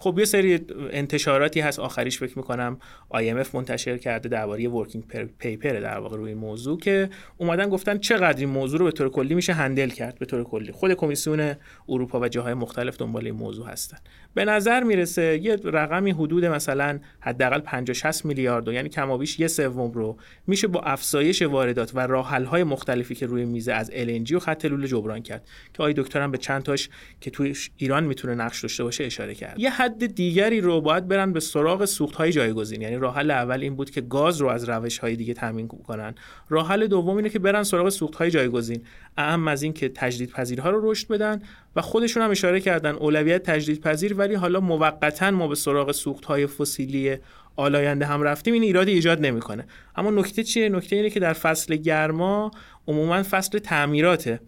خب 0.01 0.19
یه 0.19 0.25
سری 0.25 0.61
انتشاراتی 0.91 1.61
هست 1.61 1.79
آخریش 1.79 2.19
فکر 2.19 2.39
می‌کنم 2.39 2.79
IMF 3.15 3.55
منتشر 3.55 3.99
کرده 3.99 4.29
درباره 4.29 4.69
ورکینگ 4.69 5.05
پیپر 5.39 5.81
در 5.81 5.99
واقع 5.99 6.17
روی 6.17 6.35
موضوع 6.35 6.79
که 6.79 7.11
اومدن 7.37 7.69
گفتن 7.69 7.99
چقدر 7.99 8.39
این 8.39 8.49
موضوع 8.49 8.79
رو 8.79 8.85
به 8.85 8.93
طور 8.93 9.09
کلی 9.11 9.35
میشه 9.35 9.53
هندل 9.53 9.89
کرد 9.89 10.19
به 10.19 10.27
طور 10.27 10.45
کلی. 10.45 10.73
خود 10.73 10.95
کمیسیون 10.95 11.55
اروپا 11.89 12.21
و 12.21 12.29
جاهای 12.29 12.55
مختلف 12.55 12.97
دنبال 12.97 13.25
این 13.25 13.35
موضوع 13.35 13.67
هستن. 13.67 13.99
به 14.35 14.45
نظر 14.45 14.83
می‌رسه 14.83 15.39
یه 15.43 15.57
رقمی 15.65 16.11
حدود 16.11 16.45
مثلا 16.45 17.01
حداقل 17.21 17.61
50 17.61 17.95
60 17.95 18.25
میلیارد 18.25 18.69
یعنی 18.69 18.89
کمابیش 18.89 19.41
یه 19.41 19.49
سوم 19.49 19.93
رو 19.93 20.17
میشه 20.47 20.67
با 20.67 20.81
افزایش 20.81 21.43
واردات 21.43 21.95
و 21.95 22.01
راه 22.01 22.29
های 22.29 22.65
مختلفی 22.65 23.15
که 23.15 23.27
روی 23.27 23.45
میزه 23.45 23.73
از 23.73 23.91
LNG 23.91 24.33
و 24.33 24.39
خط 24.39 24.65
لوله 24.65 24.89
جبران 24.89 25.23
کرد 25.23 25.49
که 25.75 25.83
آقای 25.83 25.93
دکترم 25.93 26.31
به 26.31 26.39
چند 26.39 26.63
تاش 26.63 26.89
که 27.21 27.31
توی 27.31 27.57
ایران 27.77 28.05
می‌تونه 28.05 28.35
نقش 28.35 28.63
داشته 28.63 28.85
باشه 28.85 29.05
اشاره 29.05 29.35
کرد. 29.35 29.59
یه 29.59 29.71
حد 29.89 30.15
دیگری 30.15 30.61
رو 30.61 30.81
باید 30.81 31.09
برن 31.09 31.33
به 31.33 31.41
سراغ 31.41 31.85
سوخت 31.85 32.15
های 32.15 32.33
جایگزین. 32.33 32.83
یعنی 32.83 32.97
راه 32.97 33.17
حل 33.17 33.31
اول 33.31 33.61
این 33.61 33.77
بود 33.77 33.91
که 33.91 34.01
گاز 34.01 34.41
رو 34.41 34.49
از 34.49 34.69
روش 34.69 34.99
های 34.99 35.17
دیگه 35.17 35.35
تامین 35.35 35.69
کنن. 35.69 36.15
راه 36.49 36.69
حل 36.69 36.87
دوم 36.87 37.17
اینه 37.17 37.29
که 37.29 37.39
برن 37.39 37.63
سراغ 37.63 37.89
سوخت 37.89 38.15
های 38.15 38.31
جایگزین. 38.31 38.83
اهم 39.17 39.49
از 39.49 39.63
این 39.63 39.73
که 39.73 39.89
تجدید 39.89 40.31
پذیرها 40.31 40.71
رو 40.71 40.91
رشد 40.91 41.09
بدن 41.09 41.43
و 41.77 41.83
خودشون 41.83 42.23
هم 42.23 42.31
اشاره 42.31 42.61
کردن 42.61 42.95
اولویت 42.95 43.43
تجدید 43.43 43.81
پذیر 43.81 44.15
ولی 44.15 44.35
حالا 44.35 44.61
موقتا 44.61 45.31
ما 45.31 45.49
به 45.49 45.55
سراغ 45.55 45.93
سوخت 45.93 46.25
های 46.25 46.47
فسیلی 46.47 47.17
آلاینده 47.57 48.07
هم 48.07 48.23
رفتیم. 48.23 48.55
این 48.55 48.63
ایرادی 48.63 48.93
ایجاد 48.93 49.21
نمی‌کنه. 49.21 49.67
اما 49.97 50.11
نکته 50.11 50.45
چیه؟ 50.45 50.69
نکته 50.69 50.97
اینه 50.97 51.11
که 51.11 51.21
در 51.21 51.33
فصل 51.33 51.77
گرما 51.77 52.51
عموما 52.89 53.23
فصل 53.23 53.59
تعمیراته. 53.59 54.41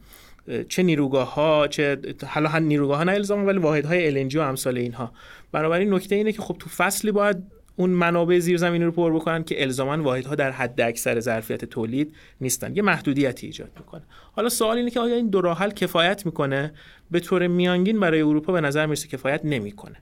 چه 0.68 0.82
نیروگاه 0.82 1.34
ها 1.34 1.68
چه 1.68 1.98
حالا 2.26 2.48
هم 2.48 2.62
نیروگاه 2.62 2.98
ها 2.98 3.04
نه 3.04 3.12
الزاما 3.12 3.44
ولی 3.44 3.58
واحد 3.58 3.84
های 3.84 4.30
LNG 4.30 4.36
و 4.36 4.40
امثال 4.40 4.78
اینها. 4.78 5.12
بنابراین 5.52 5.94
نکته 5.94 6.14
اینه 6.14 6.32
که 6.32 6.42
خب 6.42 6.56
تو 6.58 6.70
فصلی 6.70 7.12
باید 7.12 7.36
اون 7.76 7.90
منابع 7.90 8.38
زیرزمینی 8.38 8.84
رو 8.84 8.90
پر 8.90 9.12
بکنن 9.12 9.44
که 9.44 9.62
الزاما 9.62 10.02
واحدها 10.02 10.34
در 10.34 10.50
حد 10.50 10.80
اکثر 10.80 11.20
ظرفیت 11.20 11.64
تولید 11.64 12.14
نیستن. 12.40 12.76
یه 12.76 12.82
محدودیتی 12.82 13.46
ایجاد 13.46 13.70
می‌کنه. 13.78 14.02
حالا 14.32 14.48
سوال 14.48 14.76
اینه 14.76 14.90
که 14.90 15.00
آیا 15.00 15.16
این 15.16 15.28
دو 15.28 15.40
راه 15.40 15.68
کفایت 15.68 16.26
می‌کنه؟ 16.26 16.72
به 17.10 17.20
طور 17.20 17.46
میانگین 17.46 18.00
برای 18.00 18.20
اروپا 18.20 18.52
به 18.52 18.60
نظر 18.60 18.86
می‌رسه 18.86 19.08
کفایت 19.08 19.40
نمی‌کنه. 19.44 19.96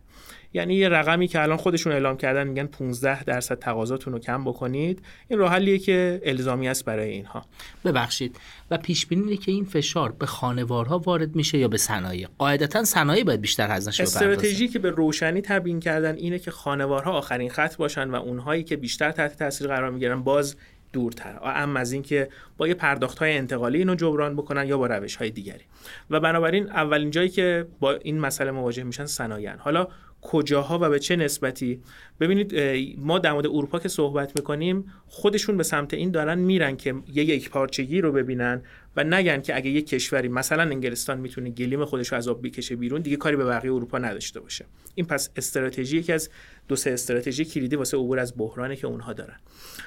یعنی 0.53 0.75
یه 0.75 0.89
رقمی 0.89 1.29
که 1.29 1.43
الان 1.43 1.57
خودشون 1.57 1.93
اعلام 1.93 2.17
کردن 2.17 2.47
میگن 2.47 2.67
15 2.67 3.25
درصد 3.25 3.59
تقاضاتون 3.59 4.13
رو 4.13 4.19
کم 4.19 4.45
بکنید. 4.45 5.03
این 5.29 5.39
راه 5.39 5.53
حلیه 5.53 5.79
که 5.79 6.21
الزامی 6.25 6.69
است 6.69 6.85
برای 6.85 7.11
اینها. 7.11 7.45
ببخشید. 7.85 8.37
و 8.71 8.79
پیش 8.79 9.07
بینی 9.07 9.37
که 9.37 9.53
این 9.53 9.65
فشار 9.65 10.13
به 10.13 10.27
خانوارها 10.27 10.99
وارد 10.99 11.37
میشه 11.37 11.59
یا 11.59 11.69
به 11.69 11.77
صنایع؟ 11.77 12.29
قاعدتا 12.39 12.85
صنایع 12.85 13.25
باید 13.25 13.41
بیشتر 13.41 13.71
هزینه 13.71 13.95
استراتژی 14.01 14.69
که 14.69 14.79
به 14.79 14.91
روشنی 14.91 15.41
تبیین 15.41 15.81
کردن 15.81 16.15
اینه 16.15 16.39
که 16.39 16.51
خانوارها 16.51 17.13
آخرین 17.13 17.51
خط 17.51 17.77
باشن 17.77 18.11
و 18.11 18.15
اونهایی 18.15 18.65
که 18.65 18.77
بیشتر 18.77 19.11
تحت 19.11 19.39
تاثیر 19.39 19.67
قرار 19.67 19.91
می‌گیرن 19.91 20.23
باز 20.23 20.57
دورتر. 20.93 21.39
اما 21.43 21.81
از 21.81 21.93
اینکه 21.93 22.29
با 22.57 22.69
یه 22.69 22.75
پرداخت 22.75 23.19
های 23.19 23.37
انتقالی 23.37 23.79
اینو 23.79 23.95
جبران 23.95 24.37
بکنن 24.37 24.67
یا 24.67 24.79
با 24.79 24.87
روش 24.87 25.17
های 25.17 25.31
دیگری. 25.31 25.65
و 26.11 26.21
بنابراین 26.21 26.71
اولین 26.71 27.11
جایی 27.11 27.29
که 27.29 27.67
با 27.81 27.93
این 27.93 28.21
مسئله 28.21 28.51
مواجه 28.51 28.83
میشن 28.83 29.07
صنایع 29.07 29.57
حالا 29.57 29.89
کجاها 30.23 30.79
و 30.83 30.89
به 30.89 30.99
چه 30.99 31.17
نسبتی 31.17 31.83
ببینید 32.21 32.55
ما 32.99 33.19
در 33.19 33.33
مورد 33.33 33.47
اروپا 33.47 33.79
که 33.79 33.89
صحبت 33.89 34.33
می‌کنیم 34.37 34.93
خودشون 35.07 35.57
به 35.57 35.63
سمت 35.63 35.95
این 35.95 36.11
دارن 36.11 36.39
میرن 36.39 36.77
که 36.77 36.95
یه 37.13 37.25
یک 37.25 37.51
پارچگی 37.51 38.01
رو 38.01 38.13
ببینن 38.13 38.63
و 38.97 39.05
نگن 39.05 39.41
که 39.41 39.57
اگه 39.57 39.71
یه 39.71 39.83
کشوری 39.83 40.29
مثلا 40.29 40.63
انگلستان 40.63 41.21
می‌تونه 41.21 41.51
گلیم 41.51 41.85
خودش 41.85 42.09
رو 42.09 42.19
از 42.19 42.29
آب 42.29 42.47
بکشه 42.47 42.77
بیرون 42.77 43.01
دیگه 43.01 43.17
کاری 43.17 43.37
به 43.37 43.45
بقیه 43.45 43.73
اروپا 43.73 43.99
نداشته 43.99 44.41
باشه. 44.41 44.65
این 44.95 45.07
پس 45.07 45.31
استراتژی 45.37 45.97
یکی 45.97 46.13
از 46.13 46.31
دو 46.69 46.77
سه 46.77 46.91
استراتژی 46.91 47.45
کلیدی 47.45 47.77
واسه 47.77 47.97
عبور 47.97 48.19
از 48.19 48.35
بحرانی 48.37 48.77
که 48.77 48.87
اونها 48.87 49.13
دارن. 49.13 49.37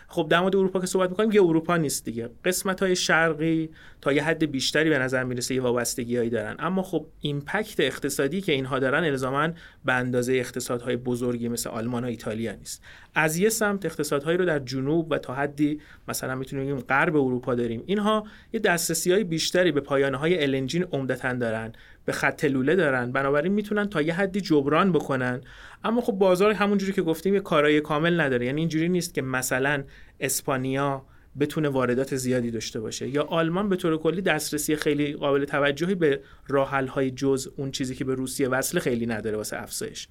خب 0.08 0.28
در 0.30 0.40
مورد 0.40 0.56
اروپا 0.56 0.80
که 0.80 0.88
صحبت 0.88 1.10
می‌کنیم 1.10 1.32
یه 1.32 1.44
اروپا 1.44 1.78
نیست 1.78 2.06
دیگه. 2.06 2.30
قسمت 2.46 2.80
های 2.80 2.96
شرقی 2.96 3.70
تا 4.02 4.14
یه 4.14 4.24
حد 4.24 4.52
بیشتری 4.52 4.90
به 4.90 5.00
نظر 5.00 5.24
می‌رسه 5.24 5.56
یه 5.56 5.62
وابستگیهایی 5.62 6.30
دارن. 6.30 6.56
اما 6.60 6.84
خب 6.84 7.06
ایمپکت 7.22 7.80
اقتصادی 7.80 8.42
که 8.42 8.52
اینها 8.52 8.80
دارن 8.80 9.04
الزاما 9.04 9.50
به 9.86 9.94
حوزه 9.94 10.34
اقتصادهای 10.34 10.98
بزرگی 10.98 11.48
مثل 11.48 11.70
آلمان 11.70 12.04
و 12.04 12.08
ایتالیا 12.22 12.56
نیست. 12.56 12.84
از 13.16 13.38
یه 13.38 13.50
سمت 13.50 13.86
اقتصادهایی 13.86 14.38
رو 14.38 14.46
در 14.46 14.60
جنوب 14.60 15.12
و 15.12 15.18
تا 15.18 15.34
حدی 15.34 15.82
مثلا 16.08 16.36
می‌تونیم 16.36 16.66
بگیم 16.66 16.80
غرب 16.80 17.16
اروپا 17.16 17.56
داریم. 17.56 17.84
اینها 17.86 18.26
یه 18.54 18.60
دسترسی 18.60 19.12
های 19.12 19.24
بیشتری 19.24 19.72
به 19.72 19.82
پایانه 19.82 20.18
های 20.18 20.44
النجین 20.44 20.84
عمدتا 20.84 21.34
دارن 21.34 21.74
به 22.06 22.12
خط 22.12 22.46
لوله 22.46 22.76
دارن. 22.76 23.12
بنابراین 23.12 23.54
می‌تونن 23.54 23.90
تا 23.90 24.02
یه 24.02 24.14
حدی 24.14 24.42
جبران 24.42 24.92
بکنن. 24.92 25.42
اما 25.84 26.02
خب 26.02 26.14
بازار 26.14 26.52
همونجوری 26.52 26.94
که 26.94 27.02
گفتیم 27.02 27.34
یه 27.34 27.40
کارایی 27.40 27.82
کامل 27.82 28.22
نداره. 28.22 28.46
یعنی 28.46 28.62
اینجوری 28.62 28.90
نیست 28.90 29.14
که 29.14 29.22
مثلا 29.22 29.84
اسپانیا 30.20 31.06
بتونه 31.40 31.70
واردات 31.70 32.16
زیادی 32.16 32.52
داشته 32.52 32.80
باشه. 32.80 33.08
یا 33.08 33.24
آلمان 33.24 33.70
به 33.70 33.76
طور 33.76 33.98
کلی 33.98 34.22
دسترسی 34.22 34.76
خیلی 34.76 35.14
قابل 35.14 35.46
توجهی 35.46 35.96
به 35.96 36.22
راه 36.48 36.70
های 36.70 37.12
جز 37.12 37.48
اون 37.58 37.72
چیزی 37.72 37.96
که 37.96 38.06
به 38.06 38.16
روسیه 38.16 38.48
وصل 38.48 38.80
خیلی 38.80 39.06
نداره 39.06 39.38
واسه 39.38 39.62
افزایش. 39.62 40.08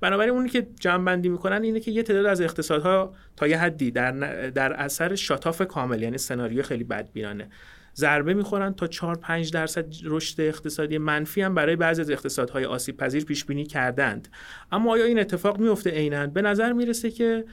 بنابراین 0.00 0.34
اونی 0.34 0.48
که 0.48 0.66
جمع 0.80 1.14
می‌کنن 1.14 1.62
اینه 1.62 1.80
که 1.80 1.90
یه 1.90 2.02
تعداد 2.02 2.26
از 2.26 2.40
اقتصادها 2.40 3.14
تا 3.36 3.46
یه 3.46 3.58
حدی 3.58 3.90
در, 3.90 4.10
در 4.50 4.72
اثر 4.72 5.14
شاتاف 5.14 5.62
کامل 5.62 6.02
یعنی 6.02 6.18
سناریو 6.18 6.62
خیلی 6.62 6.84
بدبینانه. 6.84 7.48
ضربه 7.96 8.34
می‌خورن 8.34 8.74
تا 8.74 8.86
4 8.86 9.16
5 9.16 9.52
درصد 9.52 9.86
رشد 10.04 10.40
اقتصادی 10.40 10.98
منفی 10.98 11.42
هم 11.42 11.54
برای 11.54 11.76
بعضی 11.76 12.00
از 12.00 12.10
اقتصادهای 12.10 12.64
آسیب 12.64 12.96
پذیر 12.96 13.24
پیش 13.24 13.44
بینی 13.44 13.64
کردند. 13.64 14.28
اما 14.72 14.92
آیا 14.92 15.04
این 15.04 15.18
اتفاق 15.18 15.58
میفته 15.58 15.90
عینا؟ 15.90 16.26
به 16.26 16.42
نظر 16.42 16.72
می‌رسه 16.72 17.10
که 17.10 17.44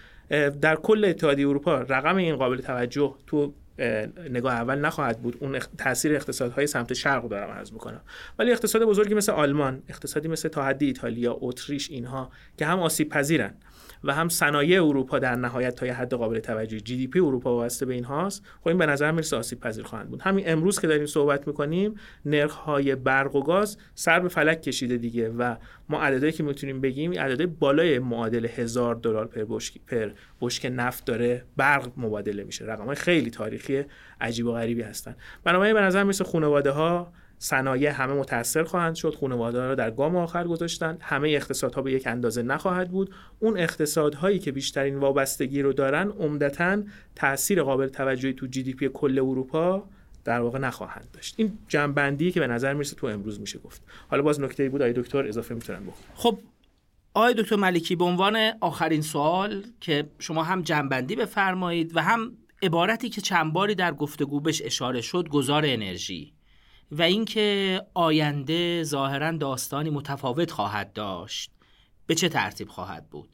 در 0.62 0.76
کل 0.76 1.06
اتحادیه 1.06 1.48
اروپا 1.48 1.82
رقم 1.82 2.16
این 2.16 2.36
قابل 2.36 2.58
توجه 2.58 3.16
تو 3.28 3.54
نگاه 4.30 4.54
اول 4.54 4.80
نخواهد 4.80 5.22
بود. 5.22 5.38
اون 5.40 5.60
تاثیر 5.78 6.16
اقتصادهای 6.16 6.68
سمت 6.68 6.94
شرق 6.94 7.28
دارم 7.28 7.50
عرض 7.50 7.74
می‌کنم. 7.74 8.02
ولی 8.40 8.52
اقتصاد 8.52 8.84
بزرگی 8.84 9.14
مثل 9.14 9.32
آلمان 9.32 9.84
اقتصادی 9.90 10.28
مثل 10.28 10.50
تا 10.50 10.64
حدی 10.64 10.86
ایتالیا 10.86 11.38
اتریش 11.42 11.90
اینها 11.90 12.32
که 12.58 12.66
هم 12.66 12.80
آسیب 12.80 13.10
پذیرن 13.10 13.54
و 14.04 14.14
هم 14.14 14.30
صنایع 14.30 14.84
اروپا 14.84 15.20
در 15.20 15.36
نهایت 15.36 15.76
تا 15.76 15.86
یه 15.86 15.94
حد 15.94 16.14
قابل 16.14 16.40
توجه 16.40 16.80
جی 16.80 16.98
دی 16.98 17.08
پی 17.08 17.20
اروپا 17.20 17.56
وابسته 17.56 17.86
به 17.86 17.94
اینهاست. 17.94 18.44
خب 18.62 18.68
این 18.68 18.78
به 18.78 18.86
نظر 18.86 19.12
می‌رسه 19.12 19.38
آسیب 19.38 19.60
پذیر 19.60 19.84
خواهند 19.84 20.10
بود. 20.10 20.22
همین 20.22 20.46
امروز 20.48 20.80
که 20.80 20.88
داریم 20.88 21.06
صحبت 21.06 21.48
می‌کنیم 21.48 21.96
نرخ 22.26 22.54
های 22.54 22.96
برق 22.96 23.36
و 23.36 23.44
گاز 23.44 23.78
سر 23.96 24.20
به 24.20 24.30
فلک 24.30 24.62
کشیده 24.62 24.98
دیگه 24.98 25.30
و 25.30 25.56
ما 25.90 26.02
عددی 26.02 26.32
که 26.32 26.44
می‌تونیم 26.44 26.82
بگیم 26.82 27.14
عدد 27.14 27.46
بالای 27.46 28.00
معادل 28.00 28.46
هزار 28.46 28.96
دلار 28.96 29.28
پر 29.28 29.46
بشک 29.50 29.78
پر 29.88 30.12
بشک 30.42 30.72
نفت 30.76 31.06
داره. 31.06 31.46
برق 31.58 31.92
مبادله 31.98 32.44
میشه. 32.44 32.66
رقم 32.66 32.86
های 32.86 32.96
خیلی 32.96 33.30
تاریخی 33.30 33.84
عجیب 34.22 34.46
و 34.46 34.52
غریبی 34.52 34.82
هستن. 34.82 35.16
بنابراین 35.44 35.74
به 35.74 35.82
نظر 35.82 36.04
می‌رسه 36.04 36.24
خانواده 36.24 36.72
ها 36.72 37.14
صنایع 37.44 37.90
همه 37.90 38.14
متاثر 38.14 38.64
خواهند 38.64 38.96
شد 38.96 39.16
خانواده 39.16 39.60
را 39.60 39.76
در 39.76 39.92
گام 39.92 40.16
آخر 40.16 40.48
گذاشتن. 40.48 40.98
همه 41.02 41.30
اقتصادها 41.30 41.82
به 41.82 41.92
یک 41.92 42.08
اندازه 42.08 42.44
نخواهد 42.44 42.92
بود. 42.92 43.14
اون 43.40 43.58
اقتصادهایی 43.58 44.40
که 44.40 44.52
بیشترین 44.52 44.98
وابستگی 44.98 45.62
رو 45.62 45.74
دارن 45.74 46.10
عمدتا 46.10 46.84
تاثیر 47.16 47.64
قابل 47.64 47.88
توجهی 47.88 48.34
تو 48.34 48.48
جی 48.48 48.64
دی 48.64 48.74
پی 48.74 48.90
کل 48.90 49.20
اروپا 49.20 49.84
در 50.24 50.40
واقع 50.40 50.60
نخواهند 50.60 51.08
داشت. 51.14 51.36
این 51.38 51.58
جنبندی 51.68 52.32
که 52.32 52.40
به 52.40 52.48
نظر 52.48 52.74
می‌رسه 52.74 52.96
تو 52.96 53.08
امروز 53.08 53.40
میشه 53.40 53.60
گفت. 53.60 53.82
حالا 54.10 54.24
باز 54.24 54.40
نکته 54.40 54.70
بود. 54.70 54.82
آقای 54.82 54.94
دکتر 54.94 55.28
اضافه 55.28 55.56
می‌تونن 55.56 55.80
بکنن 55.80 56.16
خب 56.16 56.40
آقای 57.14 57.34
دکتر 57.34 57.56
ملکی 57.56 57.96
به 57.96 58.04
عنوان 58.04 58.52
آخرین 58.62 59.02
سوال 59.02 59.64
که 59.80 60.10
شما 60.20 60.44
هم 60.44 60.62
جنبندی 60.62 61.16
بفرمایید 61.16 61.96
و 61.96 62.02
هم 62.02 62.32
عبارتی 62.64 63.10
که 63.10 63.22
چند 63.22 63.54
باری 63.54 63.76
در 63.76 63.94
گفتگو 63.94 64.40
بهش 64.40 64.62
اشاره 64.66 65.02
شد 65.02 65.30
گذار 65.30 65.64
انرژی. 65.66 66.34
و 66.92 67.02
اینکه 67.02 67.82
آینده 67.94 68.84
ظاهرا 68.84 69.32
داستانی 69.32 69.90
متفاوت 69.90 70.52
خواهد 70.52 70.94
داشت 70.94 71.52
به 72.08 72.16
چه 72.16 72.30
ترتیب 72.30 72.70
خواهد 72.70 73.10
بود؟ 73.10 73.30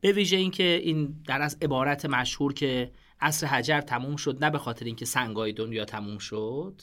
به 0.00 0.12
ویژه 0.12 0.36
اینکه 0.36 0.80
این 0.82 1.22
در 1.26 1.42
از 1.42 1.58
عبارت 1.62 2.06
مشهور 2.06 2.54
که 2.54 2.90
عصر 3.20 3.46
حجر 3.46 3.80
تموم 3.80 4.16
شد 4.16 4.44
نه 4.44 4.50
به 4.50 4.58
خاطر 4.58 4.84
اینکه 4.84 5.04
سنگای 5.04 5.52
دنیا 5.52 5.84
تموم 5.84 6.18
شد. 6.18 6.82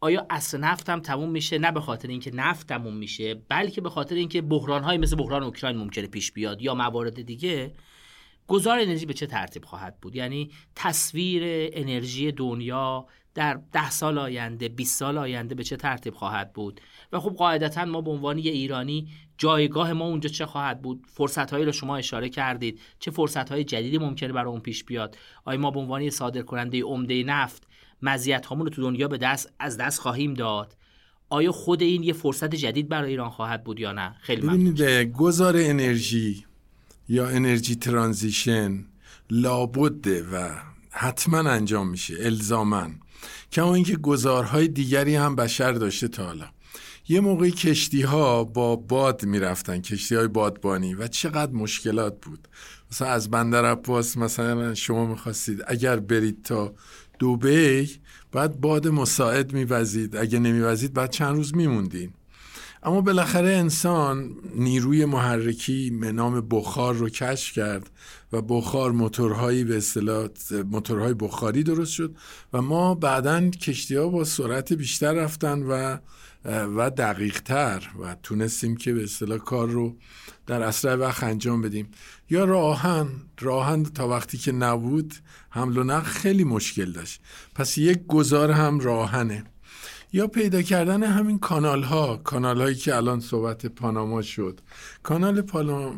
آیا 0.00 0.26
عصر 0.30 0.58
نفت 0.58 0.88
هم 0.88 1.00
تموم 1.00 1.30
میشه؟ 1.30 1.58
نه 1.58 1.72
به 1.72 1.80
خاطر 1.80 2.08
اینکه 2.08 2.30
نفت 2.34 2.66
تموم 2.66 2.96
میشه 2.96 3.34
بلکه 3.34 3.80
به 3.80 3.90
خاطر 3.90 4.14
اینکه 4.14 4.42
بحران 4.42 4.96
مثل 4.96 5.16
بحران 5.16 5.42
اوکراین 5.42 5.76
ممکنه 5.76 6.06
پیش 6.06 6.32
بیاد 6.32 6.62
یا 6.62 6.74
موارد 6.74 7.22
دیگه 7.22 7.72
گذار 8.46 8.78
انرژی 8.78 9.06
به 9.06 9.14
چه 9.14 9.26
ترتیب 9.26 9.64
خواهد 9.64 10.00
بود؟ 10.00 10.16
یعنی 10.16 10.50
تصویر 10.74 11.42
انرژی 11.72 12.32
دنیا 12.32 13.06
در 13.34 13.60
ده 13.72 13.90
سال 13.90 14.18
آینده 14.18 14.68
20 14.68 14.98
سال 14.98 15.18
آینده 15.18 15.54
به 15.54 15.64
چه 15.64 15.76
ترتیب 15.76 16.14
خواهد 16.14 16.52
بود؟ 16.52 16.80
و 17.12 17.20
خب 17.20 17.30
قاعدتا 17.30 17.84
ما 17.84 18.00
به 18.00 18.10
عنوان 18.10 18.38
یه 18.38 18.52
ایرانی 18.52 19.08
جایگاه 19.38 19.92
ما 19.92 20.04
اونجا 20.04 20.28
چه 20.28 20.46
خواهد 20.46 20.82
بود؟ 20.82 21.06
فرصت 21.06 21.50
هایی 21.50 21.64
رو 21.64 21.72
شما 21.72 21.96
اشاره 21.96 22.28
کردید. 22.28 22.80
چه 22.98 23.10
فرصت 23.10 23.48
های 23.52 23.64
جدیدی 23.64 23.98
ممکنه 23.98 24.32
برای 24.32 24.50
اون 24.50 24.60
پیش 24.60 24.84
بیاد؟ 24.84 25.16
آیا 25.44 25.60
ما 25.60 25.70
به 25.70 25.80
عنوان 25.80 26.10
صادر 26.10 26.42
کننده 26.42 26.82
عمده 26.82 27.22
نفت 27.22 27.66
مزیت 28.02 28.46
رو 28.46 28.68
تو 28.68 28.82
دنیا 28.82 29.08
به 29.08 29.18
دست 29.18 29.52
از 29.58 29.76
دست 29.76 30.00
خواهیم 30.00 30.34
داد؟ 30.34 30.76
آیا 31.28 31.52
خود 31.52 31.82
این 31.82 32.02
یه 32.02 32.12
فرصت 32.12 32.54
جدید 32.54 32.88
برای 32.88 33.10
ایران 33.10 33.30
خواهد 33.30 33.64
بود 33.64 33.80
یا 33.80 33.92
نه؟ 33.92 34.16
خیلی 34.20 34.42
ببینید 34.42 35.12
گذار 35.12 35.54
انرژی 35.56 36.44
یا 37.08 37.28
انرژی 37.28 37.76
ترانزیشن 37.76 38.84
لابده 39.30 40.22
و 40.22 40.50
حتما 40.90 41.38
انجام 41.38 41.88
میشه 41.88 42.14
الزامن 42.20 42.94
کما 43.52 43.74
اینکه 43.74 43.96
گزارهای 43.96 44.68
دیگری 44.68 45.14
هم 45.14 45.36
بشر 45.36 45.72
داشته 45.72 46.08
تا 46.08 46.26
حالا. 46.26 46.46
یه 47.08 47.20
موقعی 47.20 47.50
کشتی 47.50 48.02
ها 48.02 48.44
با 48.44 48.76
باد 48.76 49.24
می‌رفتن 49.24 49.80
کشتی 49.80 50.14
های 50.14 50.28
بادبانی 50.28 50.94
و 50.94 51.06
چقدر 51.06 51.52
مشکلات 51.52 52.20
بود. 52.20 52.48
مثلا 52.90 53.08
از 53.08 53.30
بندر 53.30 53.64
عباس 53.64 54.16
مثلا 54.16 54.74
شما 54.74 55.06
می‌خواستید 55.06 55.62
اگر 55.66 55.96
برید 55.96 56.42
تا 56.42 56.74
دوبی 57.18 57.90
بعد 58.32 58.60
باد 58.60 58.88
مساعد 58.88 59.52
میوزید. 59.52 60.16
اگه 60.16 60.38
نمیوزید 60.38 60.92
بعد 60.92 61.10
چند 61.10 61.36
روز 61.36 61.56
میموندین. 61.56 62.12
اما 62.82 63.00
بالاخره 63.00 63.50
انسان 63.50 64.34
نیروی 64.54 65.04
محرکی 65.04 65.90
به 65.90 66.12
نام 66.12 66.40
بخار 66.40 66.94
رو 66.94 67.08
کشف 67.08 67.52
کرد 67.52 67.90
و 68.32 68.42
بخار 68.42 68.92
موتورهایی 68.92 69.64
به 69.64 69.76
اصطلاح 69.76 70.28
موتورهای 70.70 71.14
بخاری 71.14 71.62
درست 71.62 71.92
شد 71.92 72.16
و 72.52 72.62
ما 72.62 72.94
بعدا 72.94 73.50
کشتی 73.50 73.96
ها 73.96 74.08
با 74.08 74.24
سرعت 74.24 74.72
بیشتر 74.72 75.12
رفتن 75.12 75.62
و 75.62 75.98
و 76.44 76.90
دقیق 76.90 77.40
تر 77.40 77.88
و 77.98 78.16
تونستیم 78.22 78.76
که 78.76 78.92
به 78.92 79.04
اصطلاح 79.04 79.38
کار 79.38 79.68
رو 79.68 79.96
در 80.46 80.62
اسرع 80.62 80.94
وقت 80.94 81.24
انجام 81.24 81.62
بدیم. 81.62 81.88
یا 82.30 82.44
راهن 82.44 83.08
راهن 83.40 83.84
تا 83.84 84.08
وقتی 84.08 84.38
که 84.38 84.52
نبود 84.52 85.14
حمل 85.50 85.78
و 85.78 85.84
نقل 85.84 86.04
خیلی 86.04 86.44
مشکل 86.44 86.92
داشت. 86.92 87.20
پس 87.54 87.78
یک 87.78 88.06
گذار 88.06 88.50
هم 88.50 88.80
راهنه. 88.80 89.44
یا 90.12 90.26
پیدا 90.26 90.62
کردن 90.62 91.02
همین 91.02 91.38
کانال 91.38 91.82
ها 91.82 92.16
کانال 92.16 92.60
هایی 92.60 92.74
که 92.74 92.96
الان 92.96 93.20
صحبت 93.20 93.66
پاناما 93.66 94.22
شد. 94.22 94.60
کانال 95.02 95.40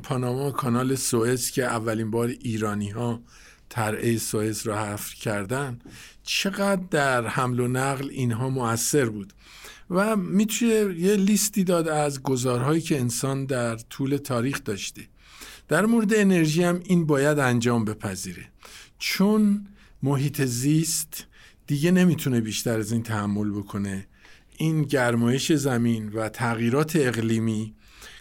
پاناما 0.02 0.50
کانال 0.50 0.94
سوئز 0.94 1.50
که 1.50 1.64
اولین 1.64 2.10
بار 2.10 2.28
ایرانی 2.28 2.90
ها 2.90 3.22
ترعه 3.70 4.18
سوئز 4.18 4.66
را 4.66 4.84
حفر 4.84 5.14
کردن 5.14 5.78
چقدر 6.22 6.82
در 6.90 7.26
حمل 7.26 7.60
و 7.60 7.68
نقل 7.68 8.08
اینها 8.10 8.50
مؤثر 8.50 9.04
بود. 9.04 9.32
و 9.90 10.16
می‌تونه 10.16 10.94
یه 10.98 11.16
لیستی 11.16 11.64
داد 11.64 11.88
از 11.88 12.22
گزارهایی 12.22 12.80
که 12.80 13.00
انسان 13.00 13.46
در 13.46 13.76
طول 13.76 14.16
تاریخ 14.16 14.64
داشته. 14.64 15.02
در 15.68 15.86
مورد 15.86 16.14
انرژی 16.14 16.64
هم 16.64 16.80
این 16.84 17.06
باید 17.06 17.38
انجام 17.38 17.84
بپذیره. 17.84 18.46
چون 18.98 19.66
محیط 20.02 20.42
زیست 20.42 21.26
دیگه 21.66 21.90
نمی‌تونه 21.90 22.40
بیشتر 22.40 22.78
از 22.78 22.92
این 22.92 23.02
تحمل 23.02 23.50
بکنه. 23.50 24.06
این 24.56 24.82
گرمایش 24.82 25.52
زمین 25.52 26.08
و 26.08 26.28
تغییرات 26.28 26.96
اقلیمی 26.96 27.74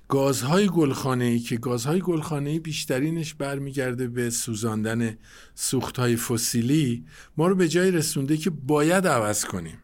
گازهای 0.08 0.68
گلخانه 0.68 1.26
ای 1.26 1.40
که 1.40 1.58
گازهای 1.58 2.00
گلخانه 2.00 2.50
ای 2.50 2.60
بیشترینش 2.60 3.34
برمیگرده 3.34 4.08
به 4.08 4.30
سوزاندن 4.30 5.18
سوختهای 5.56 6.16
فسیلی 6.16 7.06
ما 7.38 7.48
رو 7.48 7.56
به 7.56 7.68
جای 7.68 7.92
رسونده 7.92 8.38
که 8.38 8.50
باید 8.50 9.08
عوض 9.08 9.46
کنیم. 9.46 9.78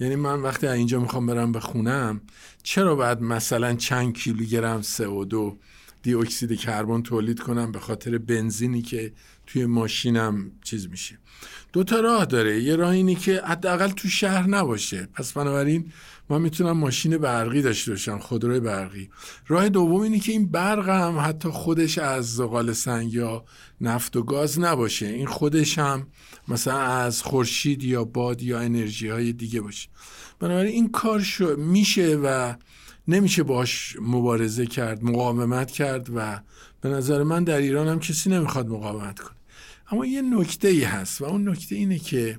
یعنی 0.00 0.16
من 0.16 0.40
وقتی 0.40 0.66
اینجا 0.66 1.00
می‌خوام 1.00 1.26
برم 1.26 1.52
به 1.52 1.60
خونم 1.60 2.20
چرا 2.62 2.94
باید 2.94 3.20
مثلا 3.20 3.74
چند 3.74 4.12
کیلوگرم 4.12 4.82
CO2 4.82 5.56
دی 6.02 6.14
اکسید 6.14 6.60
کربن 6.60 7.02
تولید 7.02 7.40
کنم 7.40 7.72
به 7.72 7.80
خاطر 7.80 8.18
بنزینی 8.18 8.82
که 8.82 9.12
توی 9.46 9.66
ماشینم 9.66 10.50
چیز 10.64 10.88
میشه. 10.88 11.18
دو 11.72 11.84
تا 11.84 12.00
راه 12.00 12.24
داره. 12.24 12.62
یه 12.62 12.76
راه 12.76 12.90
اینی 12.90 13.14
که 13.14 13.42
حداقل 13.46 13.88
تو 13.88 14.08
شهر 14.08 14.46
نباشه. 14.46 15.08
پس 15.14 15.32
بنابراین 15.32 15.92
ما 16.30 16.38
می‌تونم 16.38 16.78
ماشین 16.78 17.18
برقی 17.18 17.62
داشته 17.62 17.90
باشم 17.90 18.18
خودروی 18.18 18.60
برقی. 18.60 19.10
راه 19.48 19.68
دوم 19.68 20.00
اینه 20.00 20.20
که 20.20 20.32
این 20.32 20.50
برق 20.50 20.88
هم 20.88 21.18
حتی 21.18 21.48
خودش 21.48 21.98
از 21.98 22.34
زغال 22.34 22.72
سنگ 22.72 23.12
یا 23.12 23.44
نفت 23.80 24.16
و 24.16 24.22
گاز 24.22 24.60
نباشه. 24.60 25.06
این 25.06 25.26
خودش 25.26 25.78
هم 25.78 26.06
مثلا 26.48 26.78
از 26.78 27.22
خورشید 27.22 27.84
یا 27.84 28.04
باد 28.04 28.42
یا 28.42 28.60
انرژی 28.60 29.08
های 29.08 29.32
دیگه 29.32 29.60
باشه. 29.60 29.88
بنابراین 30.40 30.72
این 30.72 30.90
کار 30.90 31.20
شو 31.20 31.56
میشه 31.56 32.16
و 32.16 32.54
نمیشه 33.08 33.42
باش 33.42 33.96
مبارزه 34.00 34.66
کرد 34.66 35.04
مقاومت 35.04 35.70
کرد 35.70 36.08
و 36.14 36.40
به 36.80 36.88
نظر 36.88 37.22
من 37.22 37.44
در 37.44 37.58
ایران 37.58 37.88
هم 37.88 38.00
کسی 38.00 38.30
نمی‌خواد 38.30 38.68
مقاومت 38.68 39.18
کنه. 39.18 39.36
اما 39.90 40.06
یه 40.06 40.22
نکته 40.22 40.68
ای 40.68 40.84
هست 40.84 41.20
و 41.20 41.24
اون 41.24 41.48
نکته 41.48 41.74
اینه 41.74 41.98
که 41.98 42.38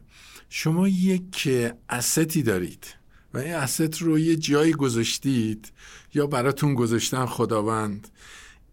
شما 0.50 0.88
یک 0.88 1.50
استی 1.90 2.44
دارید 2.44 2.86
و 3.34 3.38
این 3.38 3.54
اسست 3.54 4.02
رو 4.02 4.20
یه 4.20 4.36
جایی 4.36 4.74
گذاشتید 4.74 5.72
یا 6.14 6.28
براتون 6.28 6.74
گذاشتن 6.74 7.26
خداوند. 7.26 8.08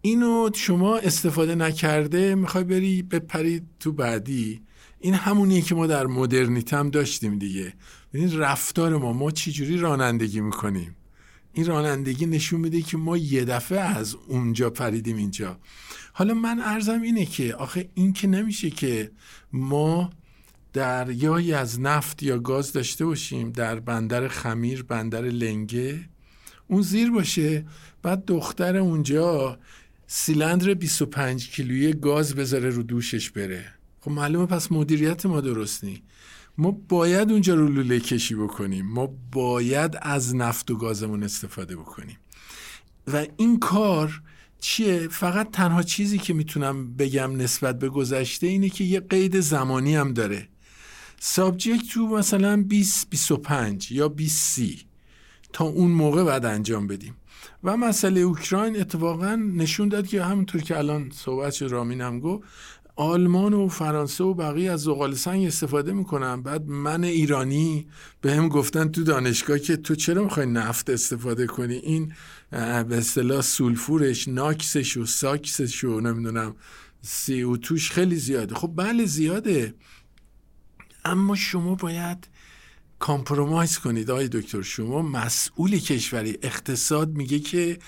اینو 0.01 0.49
شما 0.55 0.97
استفاده 0.97 1.55
نکرده 1.55 2.35
می‌خوای 2.35 2.63
بری 2.63 3.01
بپرید 3.01 3.63
تو 3.79 3.91
بعدی. 3.91 4.61
این 4.99 5.13
همونیه 5.13 5.61
که 5.61 5.75
ما 5.75 5.87
در 5.87 6.07
مدرنیته 6.07 6.77
هم 6.77 6.89
داشتیم 6.89 7.39
دیگه. 7.39 7.73
این 8.13 8.39
رفتار 8.39 8.97
ما 8.97 9.13
ما 9.13 9.31
چجوری 9.31 9.77
رانندگی 9.77 10.41
می‌کنیم؟ 10.41 10.95
این 11.53 11.65
رانندگی 11.65 12.25
نشون 12.25 12.61
میده 12.61 12.81
که 12.81 12.97
ما 12.97 13.17
یه 13.17 13.45
دفعه 13.45 13.79
از 13.79 14.15
اونجا 14.27 14.69
پریدیم 14.69 15.17
اینجا. 15.17 15.57
حالا 16.13 16.33
من 16.33 16.59
ارزم 16.59 17.01
اینه 17.01 17.25
که 17.25 17.55
آخه 17.55 17.89
این 17.93 18.13
که 18.13 18.27
نمیشه 18.27 18.69
که 18.69 19.11
ما 19.53 20.09
دریایی 20.73 21.53
از 21.53 21.79
نفت 21.79 22.23
یا 22.23 22.39
گاز 22.39 22.73
داشته 22.73 23.05
باشیم 23.05 23.51
در 23.51 23.79
بندر 23.79 24.27
خمیر 24.27 24.83
بندر 24.83 25.21
لنگه 25.21 26.09
اون 26.67 26.81
زیر 26.81 27.11
باشه. 27.11 27.65
بعد 28.01 28.25
دختر 28.25 28.77
اونجا 28.77 29.59
سیلندر 30.07 30.73
25 30.73 31.49
کیلویی 31.49 31.93
گاز 31.93 32.35
بذاره 32.35 32.69
رو 32.69 32.83
دوشش 32.83 33.29
بره. 33.29 33.65
خب 34.01 34.11
معلومه 34.11 34.45
پس 34.45 34.71
مدیریت 34.71 35.25
ما 35.25 35.41
درست 35.41 35.83
نی. 35.83 36.03
ما 36.61 36.71
باید 36.71 37.31
اونجا 37.31 37.55
رو 37.55 37.67
لوله 37.67 37.99
کشی 37.99 38.35
بکنیم. 38.35 38.85
ما 38.85 39.09
باید 39.31 39.97
از 40.01 40.35
نفت 40.35 40.71
و 40.71 40.75
گازمون 40.77 41.23
استفاده 41.23 41.75
بکنیم. 41.75 42.17
و 43.07 43.25
این 43.37 43.59
کار 43.59 44.21
چیه؟ 44.59 45.07
فقط 45.07 45.51
تنها 45.51 45.83
چیزی 45.83 46.17
که 46.17 46.33
می‌تونم 46.33 46.93
بگم 46.93 47.35
نسبت 47.35 47.79
به 47.79 47.89
گذشته 47.89 48.47
اینه 48.47 48.69
که 48.69 48.83
یه 48.83 48.99
قید 48.99 49.39
زمانی 49.39 49.95
هم 49.95 50.13
داره. 50.13 50.47
سابجکت 51.19 51.89
تو 51.89 52.07
مثلا 52.07 52.63
20 52.63 53.09
25 53.09 53.91
یا 53.91 54.09
20 54.09 54.55
30 54.55 54.79
تا 55.53 55.65
اون 55.65 55.91
موقع 55.91 56.23
بعد 56.23 56.45
انجام 56.45 56.87
بدیم. 56.87 57.15
و 57.63 57.77
مسئله 57.77 58.21
اوکراین 58.21 58.79
اتفاقا 58.79 59.35
نشون 59.35 59.87
داد 59.87 60.07
که 60.07 60.23
همونطور 60.23 60.61
که 60.61 60.77
الان 60.77 61.11
صحبت 61.13 61.61
رامین 61.61 62.01
هم 62.01 62.19
گفت 62.19 62.43
آلمان 63.01 63.53
و 63.53 63.67
فرانسه 63.67 64.23
و 64.23 64.33
بقیه 64.33 64.71
از 64.71 64.81
زغال 64.81 65.13
سنگ 65.13 65.45
استفاده 65.45 65.93
می‌کنن. 65.93 66.41
بعد 66.41 66.67
من 66.67 67.03
ایرانی 67.03 67.87
به 68.21 68.33
هم 68.33 68.47
گفتن 68.49 68.87
تو 68.87 69.03
دانشگاه 69.03 69.59
که 69.59 69.77
تو 69.77 69.95
چرا 69.95 70.23
می‌خوای 70.23 70.45
نفت 70.45 70.89
استفاده 70.89 71.47
کنی؟ 71.47 71.73
این 71.73 72.13
به 72.51 72.97
اصطلاح 72.97 73.41
سولفورش 73.41 74.27
ناکسش 74.27 74.97
و 74.97 75.05
ساکسش 75.05 75.83
و 75.83 75.99
نمی‌دونم 75.99 76.55
سی 77.01 77.41
او 77.41 77.57
توش 77.57 77.91
خیلی 77.91 78.15
زیاده. 78.15 78.55
خب 78.55 78.73
بله 78.75 79.05
زیاده. 79.05 79.73
اما 81.05 81.35
شما 81.35 81.75
باید 81.75 82.27
کامپرومایز 83.01 83.79
کنید. 83.79 84.11
آقای 84.11 84.27
دکتر 84.27 84.61
شما 84.61 85.01
مسئول 85.01 85.79
کشوری. 85.79 86.37
اقتصاد 86.41 87.09
میگه 87.09 87.39
که 87.39 87.79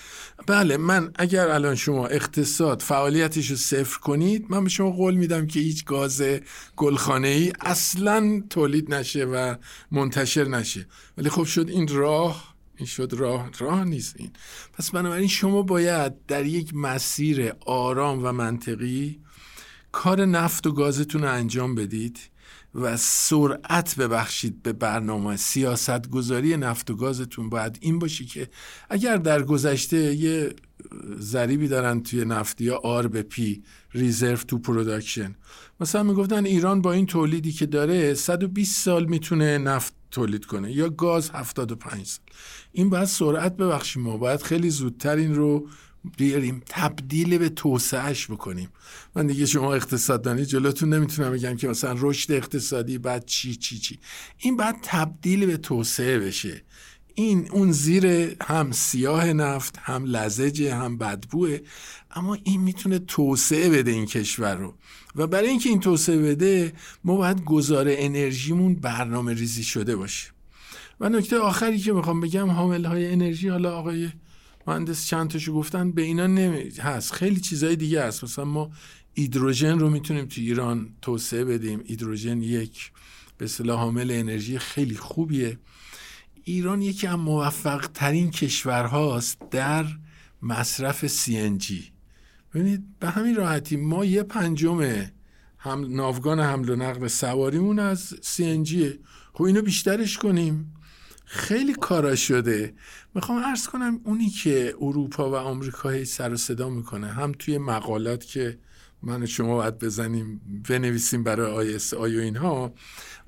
بله 0.46 0.76
من 0.76 1.10
اگر 1.14 1.48
الان 1.48 1.74
شما 1.74 2.06
اقتصاد 2.06 2.82
فعالیتش 2.82 3.50
رو 3.50 3.56
صفر 3.56 3.98
کنید 3.98 4.46
من 4.48 4.64
به 4.64 4.70
شما 4.70 4.90
قول 4.90 5.14
میدم 5.14 5.46
که 5.46 5.60
هیچ 5.60 5.84
گاز 5.84 6.22
گلخانه 6.76 7.28
ای 7.28 7.52
اصلا 7.60 8.42
تولید 8.50 8.94
نشه 8.94 9.24
و 9.24 9.54
منتشر 9.90 10.44
نشه. 10.44 10.86
ولی 11.18 11.28
خب 11.28 11.44
شد 11.44 11.68
این 11.68 11.88
راه 11.88 12.54
این 12.76 12.86
شد 12.86 13.14
راه. 13.14 13.50
راه 13.58 13.84
نیست 13.84 14.14
این. 14.18 14.30
پس 14.72 14.90
بنابراین 14.90 15.28
شما 15.28 15.62
باید 15.62 16.26
در 16.26 16.46
یک 16.46 16.74
مسیر 16.74 17.52
آرام 17.66 18.24
و 18.24 18.32
منطقی 18.32 19.20
کار 19.92 20.24
نفت 20.24 20.66
و 20.66 20.72
گازتون 20.72 21.22
رو 21.22 21.32
انجام 21.32 21.74
بدید. 21.74 22.18
و 22.74 22.96
سرعت 22.96 23.96
ببخشید 23.96 24.62
به 24.62 24.72
برنامه 24.72 25.36
سیاست 25.36 26.08
گذاری 26.08 26.56
نفت 26.56 26.90
و 26.90 26.96
گازتون. 26.96 27.48
باید 27.48 27.78
این 27.80 27.98
باشه 27.98 28.24
که 28.24 28.48
اگر 28.90 29.16
در 29.16 29.42
گذشته 29.42 30.14
یه 30.14 30.54
ضریبی 31.20 31.68
دارن 31.68 32.02
توی 32.02 32.24
نفتی 32.24 32.64
یا 32.64 32.76
R 32.76 33.06
به 33.06 33.22
P 33.22 33.62
reserve 33.92 34.36
to 34.36 34.58
production. 34.58 35.34
مثلا 35.80 36.02
می‌گفتن 36.02 36.44
ایران 36.44 36.82
با 36.82 36.92
این 36.92 37.06
تولیدی 37.06 37.52
که 37.52 37.66
داره 37.66 38.14
120 38.14 38.84
سال 38.84 39.04
می‌تونه 39.04 39.58
نفت 39.58 39.94
تولید 40.10 40.44
کنه 40.44 40.72
یا 40.72 40.88
گاز 40.88 41.30
75 41.30 42.06
سال. 42.06 42.24
این 42.72 42.90
باید 42.90 43.04
سرعت 43.04 43.56
ببخشیم 43.56 44.02
ما. 44.02 44.16
باید 44.16 44.42
خیلی 44.42 44.70
زودتر 44.70 45.16
این 45.16 45.34
رو 45.34 45.68
بیاریم 46.16 46.62
تبدیل 46.66 47.38
به 47.38 47.48
توسعهش 47.48 48.26
بکنیم. 48.30 48.68
من 49.14 49.26
دیگه 49.26 49.46
شما 49.46 49.74
اقتصاددانی 49.74 50.44
جلوتون 50.44 50.94
نمی‌تونم 50.94 51.32
بگم 51.32 51.56
که 51.56 51.68
مثلا 51.68 51.96
رشد 51.98 52.32
اقتصادی 52.32 52.98
بعد 52.98 53.26
چی 53.26 53.56
چی 53.56 53.78
چی. 53.78 53.98
این 54.38 54.56
بعد 54.56 54.76
تبدیل 54.82 55.46
به 55.46 55.56
توسعه 55.56 56.18
بشه. 56.18 56.62
این 57.14 57.48
اون 57.52 57.72
زیر 57.72 58.06
هم 58.42 58.72
سیاه 58.72 59.32
نفت 59.32 59.78
هم 59.78 60.04
لزجه 60.04 60.74
هم 60.74 60.98
بدبوه 60.98 61.58
اما 62.10 62.34
این 62.44 62.60
می‌تونه 62.60 62.98
توسعه 62.98 63.70
بده 63.70 63.90
این 63.90 64.06
کشور 64.06 64.54
رو. 64.54 64.74
و 65.16 65.26
برای 65.26 65.48
اینکه 65.48 65.68
این 65.68 65.80
توسعه 65.80 66.18
بده 66.18 66.72
ما 67.04 67.16
باید 67.16 67.44
گذار 67.44 67.86
انرژیمون 67.88 68.74
برنامه 68.74 69.34
ریزی 69.34 69.64
شده 69.64 69.96
باشه. 69.96 70.30
و 71.00 71.08
نکته 71.08 71.38
آخری 71.38 71.78
که 71.78 71.92
می‌خوام 71.92 72.20
بگم 72.20 72.50
حامل 72.50 72.84
های 72.84 73.12
انرژی 73.12 73.48
حالا 73.48 73.78
آقای 73.78 74.08
مهندس 74.66 75.06
چند 75.06 75.30
تاشو 75.30 75.52
گفتن 75.52 75.92
به 75.92 76.02
اینا 76.02 76.26
نمی 76.26 76.70
هست. 76.78 77.12
خیلی 77.12 77.40
چیزای 77.40 77.76
دیگه 77.76 78.04
هست. 78.04 78.24
مثلا 78.24 78.44
ما 78.44 78.70
هیدروژن 79.14 79.78
رو 79.78 79.90
می‌تونیم 79.90 80.26
تو 80.26 80.40
ایران 80.40 80.88
توسعه 81.02 81.44
بدیم. 81.44 81.82
هیدروژن 81.86 82.42
یک 82.42 82.92
به 83.38 83.44
اصطلاح 83.44 83.78
حامل 83.78 84.10
انرژی 84.10 84.58
خیلی 84.58 84.96
خوبیه. 84.96 85.58
ایران 86.44 86.82
یکی 86.82 87.06
از 87.06 87.18
موفق 87.18 87.86
ترین 87.94 88.30
کشورهاست 88.30 89.38
در 89.50 89.86
مصرف 90.42 91.06
CNG 91.06 91.72
ببینید 92.54 92.98
به 93.00 93.10
همین 93.10 93.34
راحتی 93.34 93.76
ما 93.76 94.04
یه 94.04 94.22
پنجم 94.22 94.80
هم 95.58 95.94
ناوگان 95.94 96.40
حمل 96.40 96.68
و 96.68 96.76
نقل 96.76 97.08
سواریمون 97.08 97.78
از 97.78 98.14
CNG 98.14 98.74
خب 99.32 99.42
اینو 99.42 99.62
بیشترش 99.62 100.18
کنیم. 100.18 100.73
خیلی 101.34 101.74
کارا 101.74 102.16
شده. 102.16 102.74
می‌خوام 103.14 103.44
عرض 103.44 103.66
کنم 103.66 104.00
اونی 104.04 104.30
که 104.30 104.74
اروپا 104.80 105.30
و 105.30 105.34
آمریکا 105.34 106.04
سر 106.04 106.32
و 106.32 106.36
صدا 106.36 106.68
می‌کنه 106.70 107.06
هم 107.06 107.32
توی 107.38 107.58
مقالات 107.58 108.24
که 108.24 108.58
من 109.02 109.22
و 109.22 109.26
شما 109.26 109.56
باید 109.56 109.78
بزنیم 109.78 110.40
بنویسیم 110.68 111.22
برای 111.22 111.52
ISI 111.52 112.16
و 112.16 112.20
اینها 112.20 112.74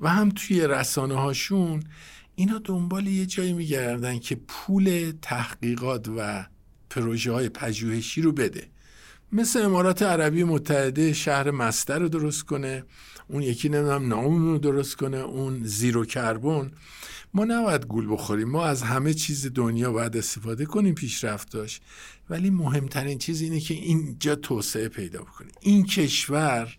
و 0.00 0.08
هم 0.08 0.28
توی 0.28 0.66
رسانه 0.66 1.14
هاشون 1.14 1.82
اینا 2.34 2.58
دنبال 2.64 3.06
یه 3.06 3.26
جایی 3.26 3.52
میگردن 3.52 4.18
که 4.18 4.34
پول 4.48 5.12
تحقیقات 5.22 6.08
و 6.16 6.46
پروژه 6.90 7.32
های 7.32 7.48
پژوهشی 7.48 8.22
رو 8.22 8.32
بده. 8.32 8.68
مثل 9.32 9.62
امارات 9.62 10.02
عربی 10.02 10.44
متحده 10.44 11.12
شهر 11.12 11.50
مصدر 11.50 11.98
رو 11.98 12.08
درست 12.08 12.42
کنه 12.42 12.84
اون 13.28 13.42
یکی 13.42 13.68
نمی‌دونم 13.68 14.08
نئوم 14.08 14.44
رو 14.44 14.58
درست 14.58 14.96
کنه 14.96 15.16
اون 15.16 15.60
zero 15.64 16.04
carbon. 16.04 16.72
ما 17.34 17.44
نباید 17.44 17.86
گول 17.86 18.12
بخوریم. 18.12 18.48
ما 18.48 18.64
از 18.64 18.82
همه 18.82 19.14
چیز 19.14 19.52
دنیا 19.54 19.92
باید 19.92 20.16
استفاده 20.16 20.64
کنیم 20.64 20.94
پیشرفت 20.94 21.50
داشت 21.50 21.82
ولی 22.30 22.50
مهمترین 22.50 23.18
چیز 23.18 23.40
اینه 23.40 23.60
که 23.60 23.74
اینجا 23.74 24.34
توسعه 24.34 24.88
پیدا 24.88 25.22
بکنه 25.22 25.48
این 25.60 25.86
کشور 25.86 26.76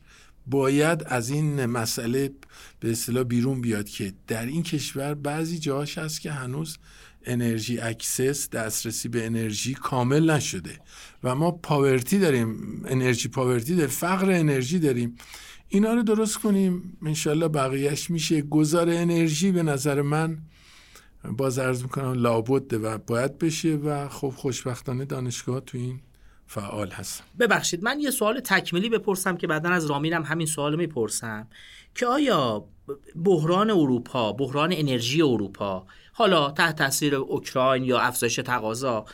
باید 0.47 1.03
از 1.05 1.29
این 1.29 1.65
مسئله 1.65 2.31
به 2.79 2.91
اصطلاح 2.91 3.23
بیرون 3.23 3.61
بیاد 3.61 3.89
که 3.89 4.13
در 4.27 4.45
این 4.45 4.63
کشور 4.63 5.13
بعضی 5.13 5.59
جاهاش 5.59 5.97
هست 5.97 6.21
که 6.21 6.31
هنوز 6.31 6.77
energy 7.25 7.79
access 7.79 8.49
دسترسی 8.49 9.09
به 9.09 9.25
انرژی 9.25 9.73
کامل 9.73 10.31
نشده. 10.31 10.79
و 11.23 11.35
ما 11.35 11.51
poverty 11.51 12.19
داریم 12.19 12.81
energy 12.85 13.27
poverty 13.27 13.75
داریم 13.75 13.89
فقر 13.89 14.31
انرژی 14.31 14.79
داریم. 14.79 15.15
اینا 15.69 15.93
رو 15.93 16.03
درست 16.03 16.37
کنیم. 16.37 16.97
انشالله 17.05 17.47
بقیهش 17.47 18.09
میشه. 18.09 18.41
گذار 18.41 18.89
انرژی 18.89 19.51
به 19.51 19.63
نظر 19.63 20.01
من. 20.01 20.37
باز 21.37 21.59
عرض 21.59 21.83
می‌کنم 21.83 22.13
لابده 22.13 22.77
و 22.77 22.97
باید 22.97 23.37
بشه 23.37 23.75
و 23.75 24.09
خب 24.09 24.33
خوشبختانه 24.37 25.05
دانشگاه 25.05 25.59
تو 25.59 25.77
این 25.77 25.99
فعال 26.47 26.89
هست 26.89 27.23
ببخشید 27.39 27.83
من 27.83 27.99
یه 27.99 28.11
سوال 28.11 28.39
تکمیلی 28.39 28.89
بپرسم 28.89 29.37
که 29.37 29.47
بعدا 29.47 29.69
از 29.69 29.85
رامینم 29.85 30.23
همین 30.23 30.47
سوال 30.47 30.75
می‌پرسم. 30.75 31.47
که 31.95 32.05
آیا 32.05 32.65
بحران 33.23 33.69
اروپا 33.69 34.33
بحران 34.33 34.73
انرژی 34.73 35.21
اروپا 35.21 35.85
حالا 36.13 36.51
تحت 36.51 36.75
تاثیر 36.75 37.15
اوکراین 37.15 37.83
یا 37.83 37.99
افزایش 37.99 38.35
تقاضا 38.35 39.05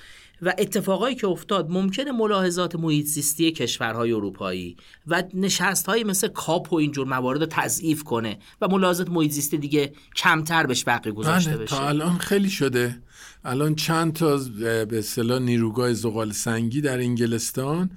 و 0.46 0.54
اتفاقایی 0.58 1.16
که 1.16 1.28
افتاد 1.28 1.70
ممکنه 1.70 2.12
ملاحظات 2.12 2.76
محیط 2.76 3.06
زیستی 3.06 3.52
کشورهای 3.52 4.12
اروپایی 4.12 4.78
و 5.08 5.24
نشست 5.34 5.86
های 5.86 6.04
مثل 6.04 6.28
کاپ 6.28 6.74
و 6.74 6.76
اینجور 6.76 7.08
موارد 7.08 7.40
رو 7.40 7.46
تضعیف 7.46 8.04
کنه 8.04 8.38
و 8.62 8.68
ملاحظات 8.68 9.10
محیط 9.10 9.32
زیستی 9.32 9.58
دیگه 9.58 9.94
کمتر 10.16 10.66
بهش 10.66 10.84
بقی 10.88 11.12
گذاشته 11.12 11.52
بله، 11.52 11.64
بشه. 11.64 11.76
تا 11.76 11.88
الان 11.88 12.18
خیلی 12.18 12.50
شده. 12.50 12.98
الان 13.46 13.76
چند 13.76 14.14
تا 14.14 14.38
به 14.60 15.00
اصطلاح 15.00 15.40
نیروگاه 15.40 15.94
زغال 15.94 16.32
سنگی 16.32 16.82
در 16.82 16.98
انگلستان 17.00 17.90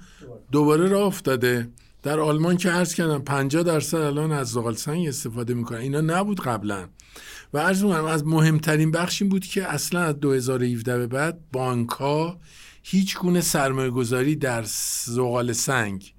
دوباره 0.51 0.87
راه 0.87 1.07
افتاده. 1.07 1.69
در 2.03 2.19
آلمان 2.19 2.57
که 2.57 2.69
عرض 2.69 2.93
کردم 2.93 3.19
50 3.19 3.63
درصد 3.63 3.97
الان 3.97 4.31
از 4.31 4.47
زغال 4.47 4.75
سنگ 4.75 5.07
استفاده 5.07 5.53
می‌کنن. 5.53 5.77
اینا 5.77 6.01
نبود 6.01 6.41
قبلا. 6.41 6.87
و 7.53 7.57
عرض 7.57 7.83
می‌کنم 7.83 8.05
از 8.05 8.27
مهمترین 8.27 8.91
بخش 8.91 9.21
این 9.21 9.29
بود 9.29 9.45
که 9.45 9.67
اصلا 9.67 10.01
از 10.01 10.19
2017 10.19 10.97
به 10.97 11.07
بعد 11.07 11.39
بانک 11.51 11.89
ها 11.89 12.39
هیچ 12.83 13.17
گونه 13.17 13.41
سرمایه 13.41 13.89
گذاری 13.89 14.35
در 14.35 14.63
زغال 15.05 15.53
سنگ 15.53 16.13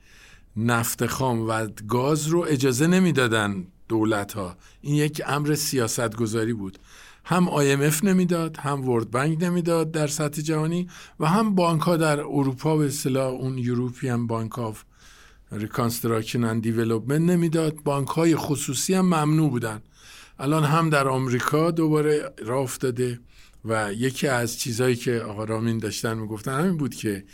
نفت 0.56 1.06
خام 1.06 1.48
و 1.48 1.66
گاز 1.88 2.26
رو 2.26 2.44
اجازه 2.48 2.86
نمی‌دادن 2.86 3.66
دولت 3.88 4.32
ها 4.32 4.56
این 4.80 4.94
یک 4.94 5.22
امر 5.26 5.54
سیاست 5.54 6.16
گذاری 6.16 6.52
بود. 6.52 6.78
هم 7.24 7.46
IMF 7.46 8.04
نمی‌داد 8.04 8.56
هم 8.56 8.88
World 8.88 9.10
Bank 9.10 9.42
نمی‌داد 9.42 9.90
در 9.90 10.06
سطح 10.06 10.42
جهانی 10.42 10.88
و 11.20 11.26
هم 11.26 11.54
بانک 11.54 11.82
ها 11.82 11.96
در 11.96 12.20
اروپا 12.20 12.76
به 12.76 12.86
اصطلاح 12.86 13.32
اون 13.32 13.58
European 13.58 14.26
Bank 14.26 14.58
of 14.58 14.84
Reconstruction 15.52 16.44
and 16.44 16.62
Development 16.62 17.30
نمی‌داد. 17.30 17.74
بانک 17.84 18.08
های 18.08 18.36
خصوصی 18.36 18.94
هم 18.94 19.04
ممنوع 19.04 19.50
بودن. 19.50 19.82
الان 20.38 20.64
هم 20.64 20.90
در 20.90 21.08
آمریکا 21.08 21.70
دوباره 21.70 22.32
راه 22.38 22.62
افتاده 22.62 23.20
و 23.64 23.92
یکی 23.92 24.26
از 24.26 24.58
چیزهایی 24.58 24.96
که 24.96 25.20
آقا 25.20 25.44
رامین 25.44 25.78
داشتن 25.78 26.18
می‌گفتن 26.18 26.60
همین 26.60 26.76
بود 26.76 26.94
که 26.94 27.24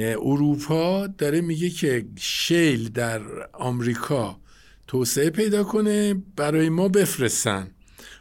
اروپا 0.00 1.06
داره 1.06 1.40
میگه 1.40 1.70
که 1.70 2.06
شیل 2.16 2.88
در 2.88 3.22
آمریکا 3.52 4.40
توسعه 4.86 5.30
پیدا 5.30 5.64
کنه 5.64 6.22
برای 6.36 6.68
ما 6.68 6.88
بفرستن. 6.88 7.70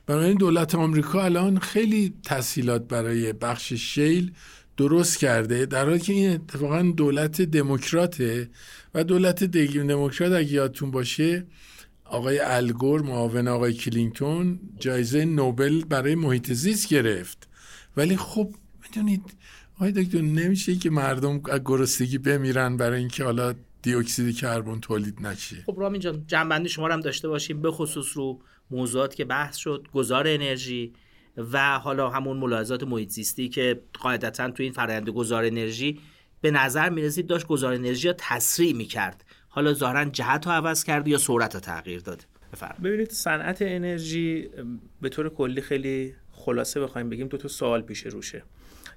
برای 0.05 0.33
دولت 0.33 0.75
آمریکا 0.75 1.23
الان 1.23 1.59
خیلی 1.59 2.13
تسهیلات 2.25 2.87
برای 2.87 3.33
بخش 3.33 3.73
شیل 3.73 4.31
درست 4.77 5.17
کرده 5.17 5.65
در 5.65 5.85
حالی 5.85 5.99
که 5.99 6.13
این 6.13 6.31
اتفاقا 6.31 6.93
دولت 6.97 7.41
دموکراته 7.41 8.49
و 8.93 9.03
دولت 9.03 9.43
دموکرات 9.43 10.31
اگه 10.31 10.53
یادتون 10.53 10.91
باشه 10.91 11.45
آقای 12.05 12.39
الگور 12.39 13.01
معاون 13.01 13.47
آقای 13.47 13.73
کلینتون 13.73 14.59
جایزه 14.79 15.25
نوبل 15.25 15.83
برای 15.83 16.15
محیط 16.15 16.53
زیست 16.53 16.87
گرفت. 16.89 17.47
ولی 17.97 18.17
خب 18.17 18.55
می‌دونید 18.83 19.23
آقای 19.75 19.91
دکتر 19.91 20.21
نمیشه 20.21 20.75
که 20.75 20.89
مردم 20.89 21.41
از 21.51 21.61
گرسنگی 21.65 22.17
بمیرن 22.17 22.77
برای 22.77 22.99
اینکه 22.99 23.23
حالا 23.23 23.53
دیوکسید 23.81 24.37
کربن 24.37 24.79
تولید 24.79 25.21
نشه. 25.21 25.63
خب 25.65 25.75
رامین 25.77 26.01
جان 26.01 26.23
جنبندی 26.27 26.69
شما 26.69 26.87
هم 26.87 27.01
داشته 27.01 27.27
باشیم 27.27 27.61
به 27.61 27.71
خصوص 27.71 28.17
رو 28.17 28.41
موضوعات 28.71 29.15
که 29.15 29.25
بحث 29.25 29.55
شد 29.55 29.87
گذار 29.93 30.27
انرژی. 30.27 30.93
و 31.37 31.79
حالا 31.79 32.09
همون 32.09 32.37
ملاحظات 32.37 32.83
محیط 32.83 33.09
زیستی 33.09 33.49
که 33.49 33.81
قاعدتا 33.99 34.51
تو 34.51 34.63
این 34.63 34.71
فرآیند 34.71 35.09
گذار 35.09 35.45
انرژی 35.45 35.99
به 36.41 36.51
نظر 36.51 36.89
می‌رسید 36.89 37.27
داشت 37.27 37.47
گذار 37.47 37.73
انرژی 37.73 38.07
رو 38.07 38.13
تسریع 38.17 38.73
می‌کرد. 38.73 39.25
حالا 39.49 39.73
ظاهرا 39.73 40.05
جهت 40.05 40.45
رو 40.45 40.51
عوض 40.51 40.83
کرد 40.83 41.07
یا 41.07 41.17
سرعت 41.17 41.53
رو 41.53 41.59
تغییر 41.59 41.99
داد؟ 41.99 42.25
ببینید 42.83 43.11
صنعت 43.11 43.57
انرژی 43.61 44.49
به 45.01 45.09
طور 45.09 45.29
کلی 45.29 45.61
خیلی 45.61 46.15
خلاصه 46.31 46.79
بخوایم 46.79 47.09
بگیم 47.09 47.27
دو 47.27 47.37
تا 47.37 47.47
سوال 47.47 47.81
پیش 47.81 48.05
روشه. 48.05 48.43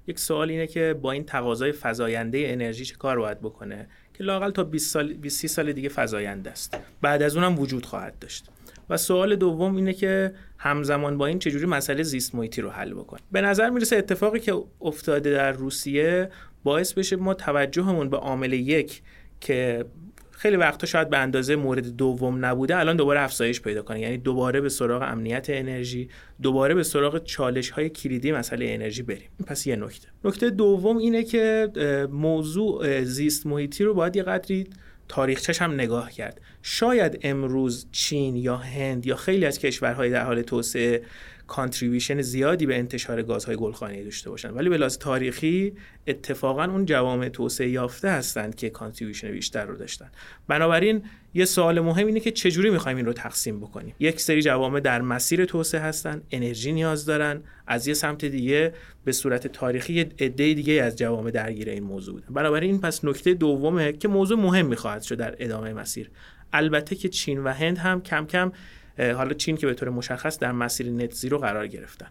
یک 0.06 0.18
سوال 0.18 0.50
اینه 0.50 0.66
که 0.66 0.94
با 1.02 1.12
این 1.12 1.24
تقاضای 1.24 1.72
فزاینده 1.72 2.44
انرژی 2.46 2.84
چه 2.84 2.94
کار 2.94 3.18
باید 3.18 3.40
بکنه؟ 3.40 3.88
که 4.14 4.24
لاقل 4.24 4.50
تا 4.50 4.64
20 4.64 4.92
سال 4.92 5.12
20 5.12 5.46
سال 5.46 5.72
دیگه 5.72 5.88
فزاینده 5.94 6.50
است. 6.50 6.76
بعد 7.02 7.22
از 7.22 7.36
اونم 7.36 7.58
وجود 7.58 7.86
خواهد 7.86 8.18
داشت. 8.18 8.46
و 8.90 8.96
سوال 8.96 9.36
دوم 9.36 9.76
اینه 9.76 9.92
که 9.92 10.32
همزمان 10.58 11.18
با 11.18 11.26
این 11.26 11.38
چجوری 11.38 11.66
مسئله 11.66 12.02
زیست 12.02 12.34
محیطی 12.34 12.60
رو 12.60 12.70
حل 12.70 12.94
بکنه 12.94 13.20
به 13.32 13.40
نظر 13.40 13.70
می‌رسه 13.70 13.96
اتفاقی 13.96 14.40
که 14.40 14.54
افتاده 14.80 15.30
در 15.30 15.52
روسیه 15.52 16.30
باعث 16.64 16.92
بشه 16.92 17.16
ما 17.16 17.34
توجهمون 17.34 18.10
به 18.10 18.16
عامل 18.16 18.52
یک 18.52 19.02
که 19.40 19.84
خیلی 20.30 20.56
وقتا 20.56 20.86
شاید 20.86 21.10
به 21.10 21.18
اندازه 21.18 21.56
مورد 21.56 21.86
دوم 21.96 22.44
نبوده 22.44 22.76
الان 22.76 22.96
دوباره 22.96 23.20
افزایش 23.20 23.60
پیدا 23.60 23.82
کنه. 23.82 24.00
یعنی 24.00 24.18
دوباره 24.18 24.60
به 24.60 24.68
سراغ 24.68 25.02
امنیت 25.02 25.46
انرژی 25.50 26.08
دوباره 26.42 26.74
به 26.74 26.82
سراغ 26.82 27.24
چالش 27.24 27.70
های 27.70 27.88
کلیدی 27.88 28.32
مسئله 28.32 28.66
انرژی 28.68 29.02
بریم. 29.02 29.28
پس 29.46 29.66
یه 29.66 29.76
نکته. 29.76 30.08
نکته 30.24 30.50
دوم 30.50 30.96
اینه 30.96 31.24
که 31.24 31.68
موضوع 32.12 33.04
زیست 33.04 33.46
محیطی 33.46 33.84
رو 33.84 33.94
باید 33.94 34.16
یه 34.16 34.22
قدری 34.22 34.66
تاریخچش 35.10 35.62
هم 35.62 35.72
نگاه 35.72 36.12
کرد. 36.12 36.40
شاید 36.62 37.18
امروز 37.22 37.86
چین 37.92 38.36
یا 38.36 38.56
هند 38.56 39.06
یا 39.06 39.16
خیلی 39.16 39.46
از 39.46 39.58
کشورهای 39.58 40.10
در 40.10 40.24
حال 40.24 40.42
توسعه 40.42 41.02
contribution 41.50 42.22
زیادی 42.22 42.66
به 42.66 42.78
انتشار 42.78 43.22
گازهای 43.22 43.56
گلخانه‌ای 43.56 44.04
داشته 44.04 44.30
باشن. 44.30 44.50
ولی 44.50 44.68
به 44.68 44.76
لحاظ 44.76 44.98
تاریخی 44.98 45.72
اتفاقا 46.06 46.64
اون 46.64 46.84
جوامع 46.84 47.28
توسعه 47.28 47.68
یافته 47.68 48.10
هستند 48.10 48.54
که 48.54 48.70
contribution 48.70 49.30
بیشتر 49.30 49.64
رو 49.64 49.76
داشتن. 49.76 50.10
بنابراین 50.48 51.02
یه 51.34 51.44
سوال 51.44 51.80
مهم 51.80 52.06
اینه 52.06 52.20
که 52.20 52.30
چجوری 52.30 52.70
می‌خوایم 52.70 52.96
این 52.96 53.06
رو 53.06 53.12
تقسیم 53.12 53.60
بکنیم؟ 53.60 53.94
یک 53.98 54.20
سری 54.20 54.42
جوامع 54.42 54.80
در 54.80 55.02
مسیر 55.02 55.44
توسعه 55.44 55.80
هستن 55.80 56.22
انرژی 56.30 56.72
نیاز 56.72 57.06
دارن. 57.06 57.42
از 57.66 57.88
یه 57.88 57.94
سمت 57.94 58.24
دیگه 58.24 58.74
به 59.04 59.12
صورت 59.12 59.46
تاریخی 59.46 60.00
عده 60.00 60.54
دیگه 60.54 60.72
از 60.72 60.96
جوامع 60.96 61.30
درگیر 61.30 61.68
این 61.68 61.82
موضوع 61.82 62.14
بودن. 62.14 62.34
بنابراین 62.34 62.70
این 62.70 62.80
پس 62.80 63.04
نکته 63.04 63.34
دومه 63.34 63.92
که 63.92 64.08
موضوع 64.08 64.38
مهم 64.38 64.66
می‌خواهد 64.66 65.02
شد 65.02 65.16
در 65.16 65.34
ادامه 65.38 65.72
مسیر. 65.72 66.10
البته 66.52 66.96
که 66.96 67.08
چین 67.08 67.44
و 67.44 67.48
هند 67.48 67.78
هم 67.78 68.02
کم 68.02 68.26
کم 68.26 68.52
حالا 68.98 69.32
چین 69.32 69.56
که 69.56 69.66
به 69.66 69.74
طور 69.74 69.88
مشخص 69.90 70.38
در 70.38 70.52
مسیر 70.52 70.90
نت 70.90 71.12
زیرو 71.12 71.38
قرار 71.38 71.66
گرفتن. 71.66 72.06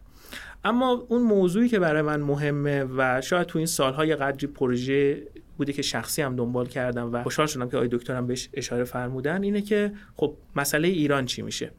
اما 0.63 1.05
اون 1.09 1.21
موضوعی 1.21 1.69
که 1.69 1.80
برای 1.80 2.01
من 2.01 2.21
مهمه 2.21 2.84
و 2.84 3.21
شاید 3.21 3.47
تو 3.47 3.57
این 3.57 3.67
سالهای 3.67 4.15
قدری 4.15 4.47
پروژه 4.47 5.23
بوده 5.57 5.73
که 5.73 5.82
شخصی 5.82 6.21
هم 6.21 6.36
دنبال 6.36 6.65
کردم 6.65 7.13
و 7.13 7.23
خوشحال 7.23 7.47
شدم 7.47 7.69
که 7.69 7.77
آقای 7.77 7.89
دکترم 7.91 8.27
بهش 8.27 8.49
اشاره 8.53 8.84
فرمودن 8.84 9.43
اینه 9.43 9.61
که 9.61 9.91
خب 10.15 10.36
مسئله 10.55 10.88
ایران 10.88 11.25
چی 11.25 11.41
میشه؟ 11.41 11.71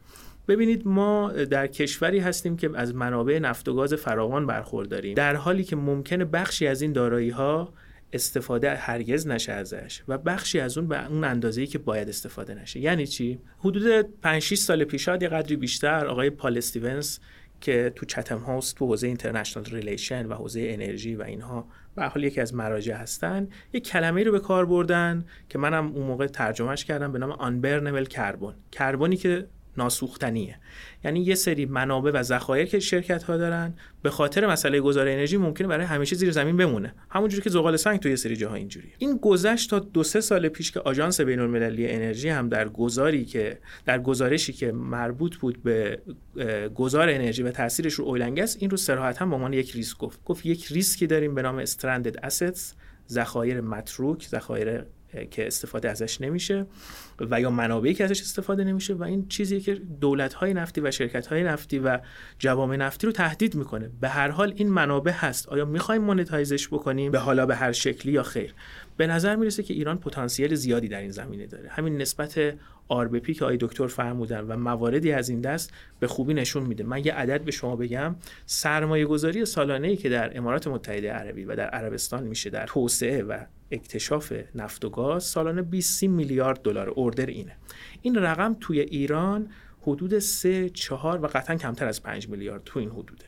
ببینید 0.48 0.86
ما 0.86 1.32
در 1.32 1.66
کشوری 1.66 2.18
هستیم 2.18 2.56
که 2.56 2.70
از 2.74 2.94
منابع 2.94 3.38
نفت 3.38 3.68
و 3.68 3.74
گاز 3.74 3.94
فراوان 3.94 4.46
برخورداریم. 4.46 5.14
در 5.14 5.36
حالی 5.36 5.64
که 5.64 5.76
ممکنه 5.76 6.24
بخشی 6.24 6.66
از 6.66 6.82
این 6.82 6.92
دارایی 6.92 7.30
ها 7.30 7.72
استفاده 8.12 8.74
هرگز 8.74 9.26
نشه 9.26 9.52
ازش 9.52 10.02
و 10.08 10.18
بخشی 10.18 10.60
از 10.60 10.78
اون 10.78 10.88
به 10.88 11.06
اون 11.06 11.24
اندازه‌ای 11.24 11.66
که 11.66 11.78
باید 11.78 12.08
استفاده 12.08 12.54
نشه. 12.54 12.80
یعنی 12.80 13.06
چی؟ 13.06 13.40
حدود 13.58 14.00
5 14.22 14.42
6 14.42 14.58
سال 14.58 14.84
پیش 14.84 15.08
یه 15.08 15.14
قدری 15.14 15.56
بیشتر 15.56 16.06
آقای 16.06 16.30
پال 16.30 16.58
استیونز 16.58 17.18
که 17.60 17.92
تو 17.96 18.06
Chatham 18.06 18.38
House 18.38 18.72
تو 18.72 18.86
حوزه 18.86 19.06
international 19.06 19.64
relation 19.64 20.26
و 20.26 20.34
حوزه 20.34 20.66
انرژی 20.70 21.14
و 21.14 21.22
اینها 21.22 21.68
به 21.96 22.00
هر 22.00 22.04
حال 22.04 22.24
یکی 22.24 22.40
از 22.40 22.54
مراجع 22.54 22.94
هستن 22.94 23.48
یک 23.72 23.88
کلمه 23.88 24.22
رو 24.24 24.32
به 24.32 24.40
کار 24.40 24.66
بردن 24.66 25.24
که 25.48 25.58
منم 25.58 25.92
اون 25.92 26.06
موقع 26.06 26.26
ترجمهش 26.26 26.84
کردم 26.84 27.12
به 27.12 27.18
نام 27.18 27.32
unburnable 27.32 28.04
carbon. 28.04 28.54
کربنی 28.72 29.16
که 29.16 29.46
ناسوختنیه. 29.76 30.56
یعنی 31.04 31.20
یه 31.20 31.34
سری 31.34 31.66
منابع 31.66 32.10
و 32.10 32.22
ذخایر 32.22 32.66
که 32.66 32.80
شرکت 32.80 33.22
ها 33.22 33.36
دارن 33.36 33.74
به 34.02 34.10
خاطر 34.10 34.46
مسئله 34.46 34.80
گذار 34.80 35.08
انرژی 35.08 35.36
ممکنه 35.36 35.68
برای 35.68 35.86
همیشه 35.86 36.16
زیر 36.16 36.30
زمین 36.30 36.56
بمونه. 36.56 36.94
همونجوری 37.10 37.42
که 37.42 37.50
زغال 37.50 37.76
سنگ 37.76 38.00
تو 38.00 38.08
یه 38.08 38.16
سری 38.16 38.36
جاها 38.36 38.54
اینجوریه. 38.54 38.92
این 38.98 39.16
گذشت 39.16 39.70
تا 39.70 39.78
دو 39.78 40.02
سه 40.02 40.20
سال 40.20 40.48
پیش 40.48 40.72
که 40.72 40.80
آژانس 40.80 41.20
بین 41.20 41.40
المللی 41.40 41.88
انرژی 41.88 42.28
هم 42.28 42.48
در 42.48 42.68
گزاری 42.68 43.24
که 43.24 43.58
در 43.86 43.98
گزارشی 43.98 44.52
که 44.52 44.72
مربوط 44.72 45.36
بود 45.36 45.62
به 45.62 45.98
گذار 46.74 47.08
انرژی 47.08 47.42
و 47.42 47.50
تاثیرش 47.50 47.94
رو 47.94 48.04
oil 48.04 48.22
and 48.22 48.39
gas 48.39 48.56
این 48.60 48.70
رو 48.70 48.76
صراحتا 48.76 49.26
به 49.26 49.34
عنوان 49.34 49.52
یک 49.52 49.72
ریسک 49.72 49.98
گفت. 49.98 50.24
گفت 50.24 50.46
یک 50.46 50.66
ریسکی 50.66 51.06
داریم 51.06 51.34
به 51.34 51.42
نام 51.42 51.58
stranded 51.58 52.16
assets 52.24 52.74
ذخایر 53.08 53.60
متروک 53.60 54.26
ذخایر 54.26 54.84
که 55.30 55.46
استفاده 55.46 55.90
ازش 55.90 56.20
نمیشه 56.20 56.66
و 57.20 57.40
یا 57.40 57.50
منابعی 57.50 57.94
که 57.94 58.04
ازش 58.04 58.20
استفاده 58.20 58.64
نمیشه 58.64 58.94
و 58.94 59.02
این 59.02 59.28
چیزی 59.28 59.60
که 59.60 59.74
دولت 59.74 60.34
های 60.34 60.54
نفتی 60.54 60.80
و 60.80 60.90
شرکت 60.90 61.26
های 61.26 61.42
نفتی 61.42 61.78
و 61.78 61.98
جوامع 62.38 62.76
نفتی 62.76 63.06
رو 63.06 63.12
تهدید 63.12 63.54
می‌کنه. 63.54 63.90
به 64.00 64.08
هر 64.08 64.28
حال 64.28 64.52
این 64.56 64.68
منابع 64.68 65.12
هست. 65.12 65.48
آیا 65.48 65.64
می‌خوایم 65.64 66.02
مونتایزش 66.02 66.68
بکنیم؟ 66.68 67.12
به 67.12 67.18
حالا 67.18 67.46
به 67.46 67.56
هر 67.56 67.72
شکلی 67.72 68.12
یا 68.12 68.22
خیر. 68.22 68.54
به 68.96 69.06
نظر 69.06 69.36
می‌رسه 69.36 69.62
که 69.62 69.74
ایران 69.74 69.98
پتانسیل 69.98 70.54
زیادی 70.54 70.88
در 70.88 71.00
این 71.00 71.10
زمینه 71.10 71.46
داره. 71.46 71.68
همین 71.68 71.96
نسبت 71.96 72.54
آربپی 72.88 73.34
که 73.34 73.44
آقای 73.44 73.56
دکتر 73.60 73.86
فرمودن 73.86 74.40
و 74.40 74.56
مواردی 74.56 75.12
از 75.12 75.28
این 75.28 75.40
دست 75.40 75.72
به 76.00 76.06
خوبی 76.06 76.34
نشون 76.34 76.62
میده. 76.62 76.84
من 76.84 77.04
یه 77.04 77.12
عدد 77.12 77.44
به 77.44 77.50
شما 77.50 77.76
بگم. 77.76 78.16
سرمایه 78.46 79.04
گذاری 79.04 79.44
سالانه 79.44 79.88
ای 79.88 79.96
که 79.96 80.08
در 80.08 80.38
امارات 80.38 80.66
متحده 80.66 81.12
عربی 81.12 81.44
و 81.44 81.56
در 81.56 81.68
عربستان 81.68 82.24
میشه 82.24 82.50
در 82.50 82.66
توسعه 82.66 83.22
و 83.22 83.38
اکتشاف 83.70 84.32
نفت 84.54 84.84
و 84.84 84.90
گاز 84.90 85.24
سالانه 85.24 85.62
20 85.62 86.02
میلیارد 86.02 86.62
دلار 86.62 86.88
اوردر 86.88 87.26
اینه. 87.26 87.56
این 88.02 88.16
رقم 88.16 88.56
توی 88.60 88.80
ایران 88.80 89.50
حدود 89.82 90.18
3 90.18 90.70
4 90.70 91.24
و 91.24 91.26
قطعا 91.26 91.56
کمتر 91.56 91.86
از 91.86 92.02
5 92.02 92.28
میلیارد 92.28 92.62
تو 92.64 92.78
این 92.78 92.90
حدوده. 92.90 93.24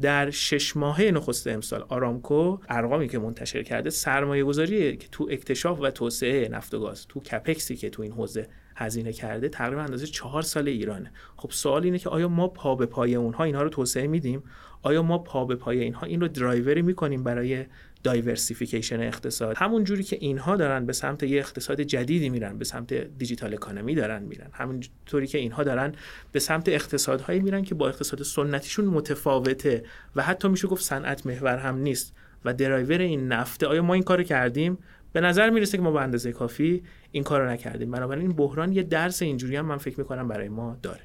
در 0.00 0.30
شش 0.30 0.76
ماهه 0.76 1.10
نخست 1.10 1.46
امسال 1.46 1.84
آرامکو 1.88 2.58
ارقامی 2.68 3.08
که 3.08 3.18
منتشر 3.18 3.62
کرده 3.62 3.90
سرمایه 3.90 4.44
گذاری 4.44 4.96
که 4.96 5.08
تو 5.08 5.28
اکتشاف 5.30 5.78
و 5.80 5.90
توسعه 5.90 6.48
نفت 6.48 6.74
و 6.74 6.80
گاز 6.80 7.06
تو 7.06 7.20
کپکسی 7.20 7.76
که 7.76 7.90
تو 7.90 8.02
این 8.02 8.12
حوزه 8.12 8.48
هزینه 8.76 9.12
کرده 9.12 9.48
تقریبا 9.48 9.82
اندازه 9.82 10.06
چهار 10.06 10.42
سال 10.42 10.68
ایرانه. 10.68 11.12
خب 11.36 11.50
سوال 11.50 11.84
اینه 11.84 11.98
که 11.98 12.08
آیا 12.08 12.28
ما 12.28 12.48
پا 12.48 12.74
به 12.74 12.86
پای 12.86 13.14
اونها 13.14 13.44
اینها 13.44 13.62
رو 13.62 13.68
توسعه 13.68 14.06
میدیم؟ 14.06 14.42
آیا 14.82 15.02
ما 15.02 15.18
پا 15.18 15.44
به 15.44 15.54
پای 15.54 15.80
اینها 15.80 16.06
این 16.06 16.20
رو 16.20 16.28
درایوری 16.28 16.82
می‌کنیم 16.82 17.24
برای 17.24 17.64
diversification 18.06 19.00
اقتصاد. 19.00 19.56
همون 19.56 19.84
جوری 19.84 20.02
که 20.02 20.16
اینها 20.20 20.56
دارن 20.56 20.86
به 20.86 20.92
سمت 20.92 21.22
یه 21.22 21.38
اقتصاد 21.38 21.80
جدیدی 21.80 22.28
میرن 22.28 22.58
به 22.58 22.64
سمت 22.64 22.94
digital 22.94 23.54
economy 23.54 23.94
دارن 23.94 24.22
میرن. 24.22 24.50
همون 24.52 24.82
طوری 25.06 25.26
که 25.26 25.38
اینها 25.38 25.62
دارن 25.64 25.94
به 26.32 26.40
سمت 26.40 26.68
اقتصادهایی 26.68 27.40
میرن 27.40 27.62
که 27.62 27.74
با 27.74 27.88
اقتصاد 27.88 28.22
سنتیشون 28.22 28.84
متفاوته 28.84 29.84
و 30.16 30.22
حتی 30.22 30.48
میشه 30.48 30.68
گفت 30.68 30.84
صنعت 30.84 31.26
محور 31.26 31.58
هم 31.58 31.78
نیست. 31.78 32.14
و 32.44 32.54
درایور 32.54 32.98
این 32.98 33.28
نفته 33.28 33.66
آیا 33.66 33.82
ما 33.82 33.94
این 33.94 34.02
کارو 34.02 34.22
کردیم؟ 34.22 34.78
به 35.12 35.20
نظر 35.20 35.50
می‌رسه 35.50 35.76
که 35.76 35.82
ما 35.82 35.90
به 35.90 36.00
اندازه 36.00 36.32
کافی 36.32 36.82
این 37.12 37.22
کار 37.22 37.40
رو 37.40 37.50
نکردیم. 37.50 37.90
بنابراین 37.90 38.26
این 38.26 38.36
بحران 38.36 38.72
یه 38.72 38.82
درس 38.82 39.22
اینجوری 39.22 39.56
هم 39.56 39.66
من 39.66 39.76
فکر 39.76 40.00
می‌کنم 40.00 40.28
برای 40.28 40.48
ما 40.48 40.78
داره. 40.82 41.00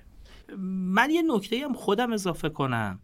من 0.58 1.10
یه 1.10 1.22
نکته 1.22 1.60
هم 1.64 1.74
خودم 1.74 2.14
اضافه 2.14 2.50
کنم. 2.50 3.00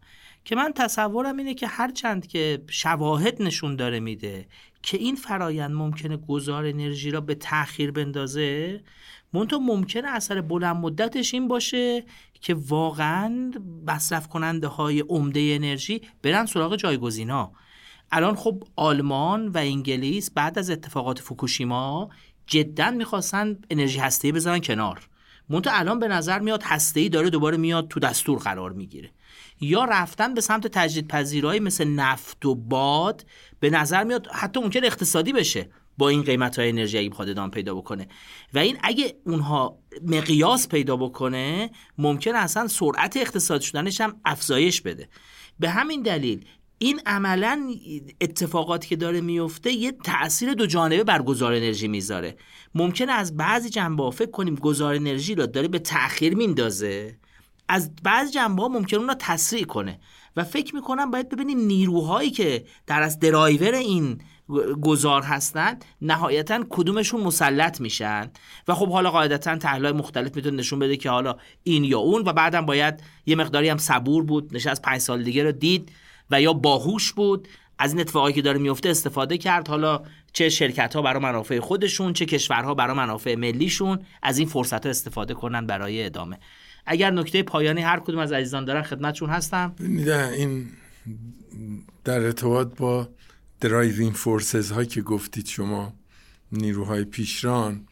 که 0.47 0.55
من 0.55 0.71
تصورم 0.75 1.37
اینه 1.37 1.53
که 1.53 1.67
هر 1.67 1.91
چند 1.91 2.27
که 2.27 2.63
شواهد 2.69 3.41
نشون 3.41 3.75
داره 3.75 3.99
میده 3.99 4.47
که 4.81 4.97
این 4.97 5.15
فرایند 5.15 5.71
ممکنه 5.71 6.17
گذار 6.17 6.65
انرژی 6.65 7.11
را 7.11 7.21
به 7.21 7.35
تاخیر 7.35 7.91
بندازه 7.91 8.83
منتها 9.33 9.59
ممکنه 9.59 10.07
اثر 10.07 10.41
بلند 10.41 10.75
مدتش 10.75 11.33
این 11.33 11.47
باشه 11.47 12.03
که 12.41 12.53
واقعا 12.53 13.51
مصرف 13.87 14.27
کننده 14.27 14.67
های 14.67 14.99
عمده 14.99 15.39
انرژی 15.39 16.01
برن 16.23 16.45
سراغ 16.45 16.75
جایگزینا. 16.75 17.51
الان 18.11 18.35
خب 18.35 18.63
آلمان 18.75 19.47
و 19.47 19.57
انگلیس 19.57 20.31
بعد 20.31 20.59
از 20.59 20.69
اتفاقات 20.69 21.19
فوکوشیما 21.19 22.09
جدا 22.45 22.91
می‌خواستن 22.91 23.57
انرژی 23.69 23.99
هسته‌ای 23.99 24.31
بزنن 24.31 24.59
کنار. 24.59 25.09
منتها 25.49 25.73
الان 25.73 25.99
به 25.99 26.07
نظر 26.07 26.39
میاد 26.39 26.63
هسته‌ای 26.63 27.09
داره 27.09 27.29
دوباره 27.29 27.57
میاد 27.57 27.87
تو 27.87 27.99
دستور 27.99 28.37
قرار 28.39 28.73
می‌گیره. 28.73 29.11
یا 29.61 29.85
رفتن 29.85 30.33
به 30.33 30.41
سمت 30.41 30.67
تجدید 30.67 31.07
پذیرایی 31.07 31.59
مثل 31.59 31.87
نفت 31.87 32.45
و 32.45 32.55
باد 32.55 33.25
به 33.59 33.69
نظر 33.69 34.03
میاد 34.03 34.27
حتی 34.31 34.59
ممکن 34.59 34.83
اقتصادی 34.83 35.33
بشه 35.33 35.69
با 35.97 36.09
این 36.09 36.23
قیمت 36.23 36.59
های 36.59 36.69
انرژی 36.69 36.97
اگه 36.97 37.09
بخواد 37.09 37.29
ادامه 37.29 37.51
پیدا 37.51 37.75
بکنه. 37.75 38.07
و 38.53 38.59
این 38.59 38.77
اگه 38.83 39.15
اونها 39.25 39.79
مقیاس 40.07 40.67
پیدا 40.67 40.97
بکنه 40.97 41.71
ممکن 41.97 42.35
اصلا 42.35 42.67
سرعت 42.67 43.17
اقتصاد 43.17 43.61
شدنش 43.61 44.01
هم 44.01 44.15
افزایش 44.25 44.81
بده. 44.81 45.09
به 45.59 45.69
همین 45.69 46.01
دلیل 46.01 46.45
این 46.79 47.01
عملا 47.05 47.75
اتفاقاتی 48.21 48.87
که 48.87 48.95
داره 48.95 49.21
میفته 49.21 49.71
یه 49.71 49.91
تاثیر 49.91 50.53
دو 50.53 50.65
جانبه 50.65 51.03
بر 51.03 51.21
گذار 51.21 51.53
انرژی 51.53 51.87
می‌ذاره. 51.87 52.37
ممکنه 52.75 53.11
از 53.11 53.37
بعضی 53.37 53.69
جنبه 53.69 54.11
فکر 54.11 54.31
کنیم 54.31 54.55
گذار 54.55 54.95
انرژی 54.95 55.35
رو 55.35 55.47
داره 55.47 55.67
به 55.67 55.79
تاخیر 55.79 56.35
میندازه. 56.35 57.17
از 57.69 57.91
بعض 58.03 58.31
جنبه 58.31 58.61
ها 58.61 58.67
ممکن 58.67 58.97
اون 58.97 59.07
رو 59.07 59.15
تسریع 59.19 59.63
کنه. 59.63 59.99
و 60.35 60.43
فکر 60.43 60.75
می‌کنم 60.75 61.11
باید 61.11 61.29
ببینیم 61.29 61.59
نیروهایی 61.59 62.29
که 62.29 62.65
در 62.87 63.01
از 63.01 63.19
درایور 63.19 63.73
این 63.73 64.21
گذار 64.81 65.21
هستند 65.21 65.85
نهایتا 66.01 66.63
کدومشون 66.69 67.21
مسلط 67.21 67.81
میشن. 67.81 68.31
و 68.67 68.73
خب 68.73 68.89
حالا 68.89 69.11
قاعدتا 69.11 69.57
تحلیل 69.57 69.91
مختلف 69.91 70.35
می‌تونه 70.35 70.57
نشون 70.57 70.79
بده 70.79 70.97
که 70.97 71.09
حالا 71.09 71.35
این 71.63 71.83
یا 71.83 71.99
اون 71.99 72.21
و 72.25 72.33
بعدم 72.33 72.65
باید 72.65 73.03
یه 73.25 73.35
مقداری 73.35 73.69
هم 73.69 73.77
صبور 73.77 74.23
بود 74.23 74.67
از 74.67 74.81
پنج 74.81 75.01
سال 75.01 75.23
دیگه 75.23 75.43
رو 75.43 75.51
دید 75.51 75.91
و 76.31 76.41
یا 76.41 76.53
باهوش 76.53 77.13
بود. 77.13 77.47
از 77.79 77.91
این 77.91 78.01
اتفاقایی 78.01 78.35
که 78.35 78.41
داره 78.41 78.59
میفته 78.59 78.89
استفاده 78.89 79.37
کرد. 79.37 79.67
حالا 79.67 80.03
چه 80.33 80.49
شرکت 80.49 80.95
ها 80.95 81.01
برای 81.01 81.23
منافع 81.23 81.59
خودشون 81.59 82.13
چه 82.13 82.25
کشورها 82.25 82.73
برای 82.73 82.95
منافع 82.97 83.35
ملیشون 83.35 83.99
از 84.23 84.37
این 84.37 84.47
فرصت 84.47 84.85
ها 84.85 84.89
استفاده 84.89 85.33
کنن 85.33 85.67
برای 85.67 86.05
ادامه. 86.05 86.39
اگر 86.87 87.11
نکته 87.11 87.43
پایانی 87.43 87.81
هر 87.81 87.99
کدوم 87.99 88.19
از 88.19 88.31
عزیزان 88.31 88.65
دارن 88.65 88.81
خدمتشون 88.81 89.29
هستم. 89.29 89.75
نه 89.79 90.31
این 90.33 90.67
در 92.03 92.19
ارتباط 92.19 92.77
با 92.77 93.09
driving 93.59 94.13
forces 94.13 94.71
هایی 94.71 94.87
که 94.87 95.01
گفتید 95.01 95.47
شما 95.47 95.93
نیروهای 96.51 97.03
پیشران 97.03 97.87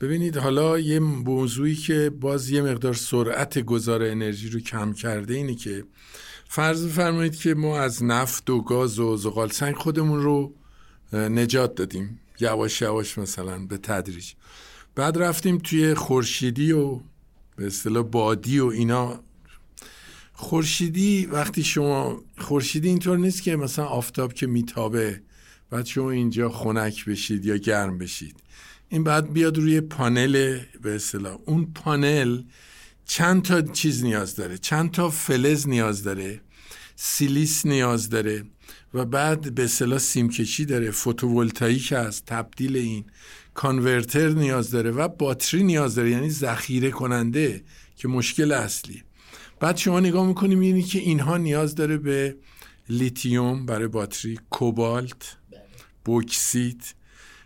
ببینید 0.00 0.36
حالا 0.36 0.78
یه 0.78 1.00
موضوعی 1.00 1.74
که 1.74 2.10
باز 2.20 2.50
یه 2.50 2.62
مقدار 2.62 2.94
سرعت 2.94 3.58
گذار 3.58 4.02
انرژی 4.02 4.48
رو 4.48 4.60
کم 4.60 4.92
کرده 4.92 5.34
اینه 5.34 5.54
که 5.54 5.84
فرض 6.44 6.86
فرمایید 6.86 7.36
که 7.36 7.54
ما 7.54 7.80
از 7.80 8.04
نفت 8.04 8.50
و 8.50 8.62
گاز 8.62 8.98
و 8.98 9.16
زغال 9.16 9.48
سنگ 9.48 9.74
خودمون 9.74 10.22
رو 10.22 10.54
نجات 11.12 11.74
دادیم 11.74 12.20
یواش 12.40 12.82
یواش 12.82 13.18
مثلا 13.18 13.66
به 13.66 13.76
تدریج. 13.78 14.32
بعد 14.94 15.18
رفتیم 15.18 15.58
توی 15.58 15.94
خورشیدی 15.94 16.72
و 16.72 17.00
به 17.58 17.66
اصطلاح 17.66 18.02
بادی 18.02 18.58
و 18.58 18.66
اینا. 18.66 19.20
خورشیدی 20.32 21.26
وقتی 21.26 21.64
شما 21.64 22.22
خورشیدی 22.38 22.88
اینطور 22.88 23.18
نیست 23.18 23.42
که 23.42 23.56
مثلا 23.56 23.84
آفتاب 23.84 24.32
که 24.32 24.46
میتابه 24.46 25.22
بعد 25.70 25.86
شما 25.86 26.10
اینجا 26.10 26.48
خنک 26.48 27.04
بشید 27.04 27.44
یا 27.44 27.56
گرم 27.56 27.98
بشید. 27.98 28.36
این 28.88 29.04
بعد 29.04 29.32
بیاد 29.32 29.58
روی 29.58 29.80
پانل 29.80 30.60
به 30.82 30.94
اصطلاح. 30.94 31.38
اون 31.46 31.72
پانل 31.74 32.42
چند 33.04 33.42
تا 33.42 33.62
چیز 33.62 34.04
نیاز 34.04 34.36
داره. 34.36 34.58
چند 34.58 34.90
تا 34.90 35.10
فلز 35.10 35.68
نیاز 35.68 36.02
داره. 36.02 36.40
سیلیس 36.96 37.66
نیاز 37.66 38.08
داره. 38.08 38.44
و 38.94 39.04
بعد 39.04 39.54
به 39.54 39.64
اصطلاح 39.64 39.98
سیمکشی 39.98 40.64
داره. 40.64 40.90
فوتوولتاییک 40.90 41.92
هست. 41.92 42.26
تبدیل 42.26 42.76
این. 42.76 43.04
converter 43.58 44.28
نیاز 44.28 44.70
داره 44.70 44.90
و 44.90 45.08
باتری 45.08 45.62
نیاز 45.62 45.94
داره 45.94 46.10
یعنی 46.10 46.30
ذخیره 46.30 46.90
کننده 46.90 47.62
که 47.96 48.08
مشکل 48.08 48.52
اصلی. 48.52 49.02
بعد 49.60 49.76
شما 49.76 50.00
نگاه 50.00 50.26
می‌کنی 50.26 50.54
می‌بینی 50.54 50.82
که 50.82 50.98
اینها 50.98 51.36
نیاز 51.36 51.74
داره 51.74 51.96
به 51.96 52.36
لیتیوم 52.88 53.66
برای 53.66 53.88
باتری 53.88 54.38
کوبالت 54.50 55.36
بوکسیت 56.04 56.94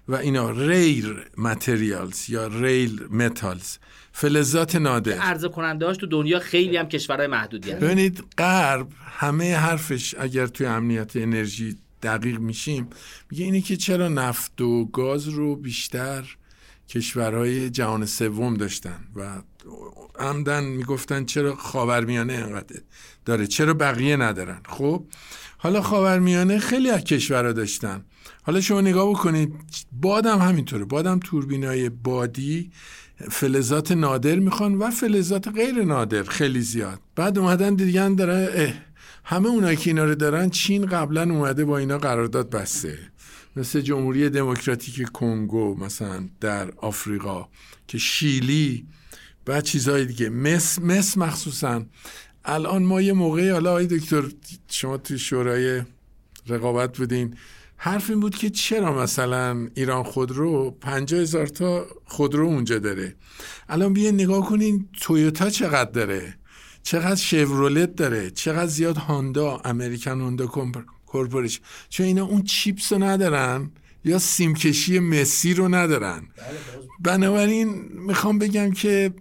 و 0.09 0.15
اینا 0.15 0.51
rare 0.51 1.14
materials 1.39 2.31
یا 2.31 2.47
rare 2.47 3.01
metals. 3.11 3.77
فلزات 4.13 4.77
نادر. 4.77 5.13
عرضه 5.13 5.49
کننده 5.49 5.95
تو 5.95 6.07
دنیا 6.07 6.39
خیلی 6.39 6.77
هم 6.77 6.89
کشورهای 6.89 7.27
محدودی 7.27 7.71
هست 7.71 7.81
ببینید 7.81 8.25
غرب 8.39 8.89
همه 9.05 9.57
حرفش 9.57 10.15
اگر 10.19 10.47
توی 10.47 10.67
امنیت 10.67 11.17
انرژی 11.17 11.77
دقیق 12.03 12.39
میشیم 12.39 12.87
میگه 13.31 13.45
اینه 13.45 13.61
که 13.61 13.77
چرا 13.77 14.09
نفت 14.09 14.61
و 14.61 14.85
گاز 14.85 15.29
رو 15.29 15.57
بیشتر 15.57 16.37
کشورهای 16.89 17.71
جهان 17.71 18.07
سوم 18.07 18.55
داشتن 18.55 19.01
و 19.17 19.43
عمدن 20.19 20.65
می‌گفتن 20.65 21.25
چرا 21.25 21.57
خاورمیانه 21.57 22.33
انقدر 22.33 22.81
داره. 23.25 23.47
چرا 23.47 23.75
بقیه 23.75 24.17
ندارن؟ 24.17 24.61
خب 24.69 25.07
حالا 25.59 25.83
خاورمیانه 25.83 26.59
خیلی 26.59 26.91
از 26.91 27.05
کشورها 27.05 27.53
داشتن. 27.53 28.05
حالا 28.43 28.61
شما 28.61 28.81
نگاه 28.81 29.11
بکنید 29.11 29.55
بادم 29.93 30.39
همینطوره. 30.39 30.85
بادم 30.85 31.19
توربینای 31.19 31.89
بادی 31.89 32.71
فلزات 33.31 33.93
نادر 33.93 34.39
می‌خوان 34.39 34.75
و 34.75 34.91
فلزات 34.91 35.49
غیر 35.49 35.85
نادر 35.85 36.23
خیلی 36.23 36.61
زیاد. 36.61 37.01
بعد 37.17 37.39
اومدن 37.39 37.75
دیگه 37.75 38.09
داره 38.09 38.75
همه 39.25 39.49
اونایی 39.49 39.77
که 39.77 39.91
اینا 39.91 40.05
رو 40.05 40.14
دارن 40.14 40.51
چین 40.51 40.87
قبلا 40.87 41.23
اومده 41.23 41.64
با 41.64 41.79
اینا 41.79 41.99
قرارداد 41.99 42.51
بسته. 42.51 42.99
مثل 43.57 43.81
جمهوری 43.81 44.31
دموکراتیک 44.31 45.09
کنگو 45.09 45.75
مثلا 45.75 46.29
در 46.41 46.70
آفریقا 46.70 47.49
که 47.89 47.99
شیلی 47.99 48.87
و 49.47 49.61
چیزهای 49.61 50.07
دیگه. 50.07 50.29
مس 50.29 50.79
مس 50.79 51.18
مخصوصا. 51.18 51.85
الان 52.45 52.83
ما 52.83 53.01
یه 53.01 53.12
موقعی 53.12 53.49
حالا 53.49 53.70
آقای 53.70 53.87
دکتر 53.87 54.25
شما 54.68 54.97
توی 54.97 55.18
شورای 55.18 55.83
رقابت 56.49 56.99
بودین. 56.99 57.37
حرف 57.77 58.11
این 58.11 58.20
بود 58.20 58.35
که 58.35 58.51
چرا 58.51 59.03
مثلا 59.03 59.68
ایران 59.75 60.03
خودرو 60.03 60.70
پنجاه 60.70 61.20
هزار 61.20 61.47
تا 61.47 61.87
خودرو 62.05 62.47
اونجا 62.47 62.79
داره؟ 62.79 63.14
الان 63.68 63.93
بیا 63.93 64.11
نگاه 64.11 64.49
کنین 64.49 64.89
تویوتا 65.01 65.51
چقدر 65.51 65.91
داره؟ 65.91 66.35
چقدر 66.83 67.16
شورولت 67.16 67.97
داره 67.97 68.30
چقدر 68.30 68.66
زیاد 68.66 68.97
هاندا 68.97 69.61
امریکن 69.64 70.20
هوندا 70.20 70.47
کورپوریشن 71.07 71.61
چون 71.89 72.07
اینا 72.07 72.24
اون 72.24 72.43
چیپس 72.43 72.93
رو 72.93 73.03
ندارن 73.03 73.70
یا 74.05 74.18
سیمکشی 74.18 74.99
مسی 74.99 75.55
رو 75.55 75.74
ندارن. 75.74 76.22
بنابراین 77.01 77.68
می‌خوام 77.93 78.39
بگم 78.39 78.70
که 78.70 79.14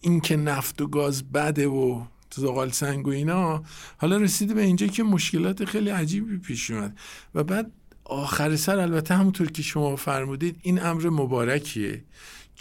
این 0.00 0.20
که 0.20 0.36
نفت 0.36 0.82
و 0.82 0.86
گاز 0.86 1.32
بده 1.32 1.66
و 1.66 2.04
زغال 2.34 2.70
سنگ 2.70 3.06
و 3.06 3.10
اینا 3.10 3.62
حالا 3.96 4.16
رسیده 4.16 4.54
به 4.54 4.62
اینجا 4.62 4.86
که 4.86 5.02
مشکلات 5.02 5.64
خیلی 5.64 5.90
عجیبی 5.90 6.38
پیش 6.38 6.70
اومد. 6.70 6.98
و 7.34 7.44
بعد 7.44 7.72
آخر 8.04 8.56
سر 8.56 8.78
البته 8.78 9.14
همونطور 9.14 9.50
که 9.50 9.62
شما 9.62 9.96
فرمودید 9.96 10.56
این 10.62 10.82
امر 10.82 11.08
مبارکیه. 11.08 12.04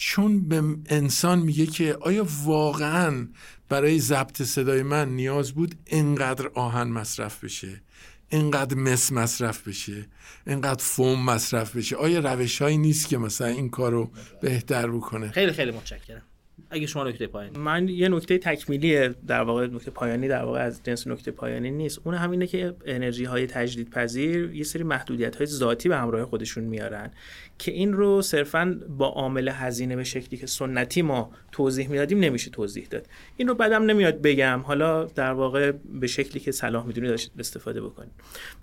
چون 0.01 0.47
به 0.47 0.63
انسان 0.85 1.39
میگه 1.39 1.65
که 1.65 1.97
آیا 2.01 2.27
واقعا 2.43 3.27
برای 3.69 3.99
ضبط 3.99 4.41
صدای 4.41 4.83
من 4.83 5.09
نیاز 5.09 5.51
بود 5.51 5.75
انقدر 5.87 6.47
آهن 6.47 6.87
مصرف 6.87 7.43
بشه؟ 7.43 7.81
اینقدر 8.29 8.75
مس 8.75 9.11
مصرف 9.11 9.67
بشه؟ 9.67 10.05
اینقدر 10.47 10.83
فوم 10.83 11.25
مصرف 11.25 11.75
بشه؟ 11.75 11.95
آیا 11.95 12.19
روش 12.19 12.61
هایی 12.61 12.77
نیست 12.77 13.09
که 13.09 13.17
مثلا 13.17 13.47
این 13.47 13.69
کار 13.69 13.91
رو 13.91 14.11
بهتر 14.41 14.87
بکنه؟ 14.87 15.31
خیلی 15.31 15.51
خیلی 15.51 15.71
متشکرم. 15.71 16.21
اگه 16.69 16.87
شما 16.87 17.03
نکته 17.03 17.27
پایانی. 17.27 17.57
من 17.57 17.87
یه 17.87 18.09
نکته 18.09 18.37
تکمیلی 18.37 19.09
در 19.27 19.41
واقع 19.41 19.67
نکته 19.67 19.91
پایانی 19.91 20.27
در 20.27 20.43
واقع 20.43 20.59
از 20.59 20.83
جنس 20.83 21.07
نکته 21.07 21.31
پایانی 21.31 21.71
نیست. 21.71 21.99
اون 22.03 22.15
همینه 22.15 22.47
که 22.47 22.73
انرژی 22.85 23.23
های 23.23 23.47
تجدید 23.47 23.89
پذیر 23.89 24.51
یه 24.53 24.63
سری 24.63 24.83
محدودیت 24.83 25.35
های 25.35 25.45
ذاتی 25.45 25.89
به 25.89 25.97
همراه 25.97 26.25
خودشون 26.25 26.63
میارن 26.63 27.11
که 27.57 27.71
این 27.71 27.93
رو 27.93 28.21
صرفا 28.21 28.79
با 28.97 29.07
عامل 29.07 29.47
هزینه 29.47 29.95
به 29.95 30.03
شکلی 30.03 30.39
که 30.39 30.47
سنتی 30.47 31.01
ما 31.01 31.31
توضیح 31.51 31.89
می‌دادیم 31.89 32.19
نمیشه 32.19 32.51
توضیح 32.51 32.87
داد. 32.89 33.05
این 33.37 33.47
رو 33.47 33.55
بعدم 33.55 33.83
نمیاد 33.83 34.21
بگم. 34.21 34.59
حالا 34.65 35.03
در 35.03 35.31
واقع 35.31 35.71
به 35.71 36.07
شکلی 36.07 36.39
که 36.39 36.51
صلاح 36.51 36.85
می‌دونید 36.85 37.31
استفاده 37.39 37.81
بکنید 37.81 38.11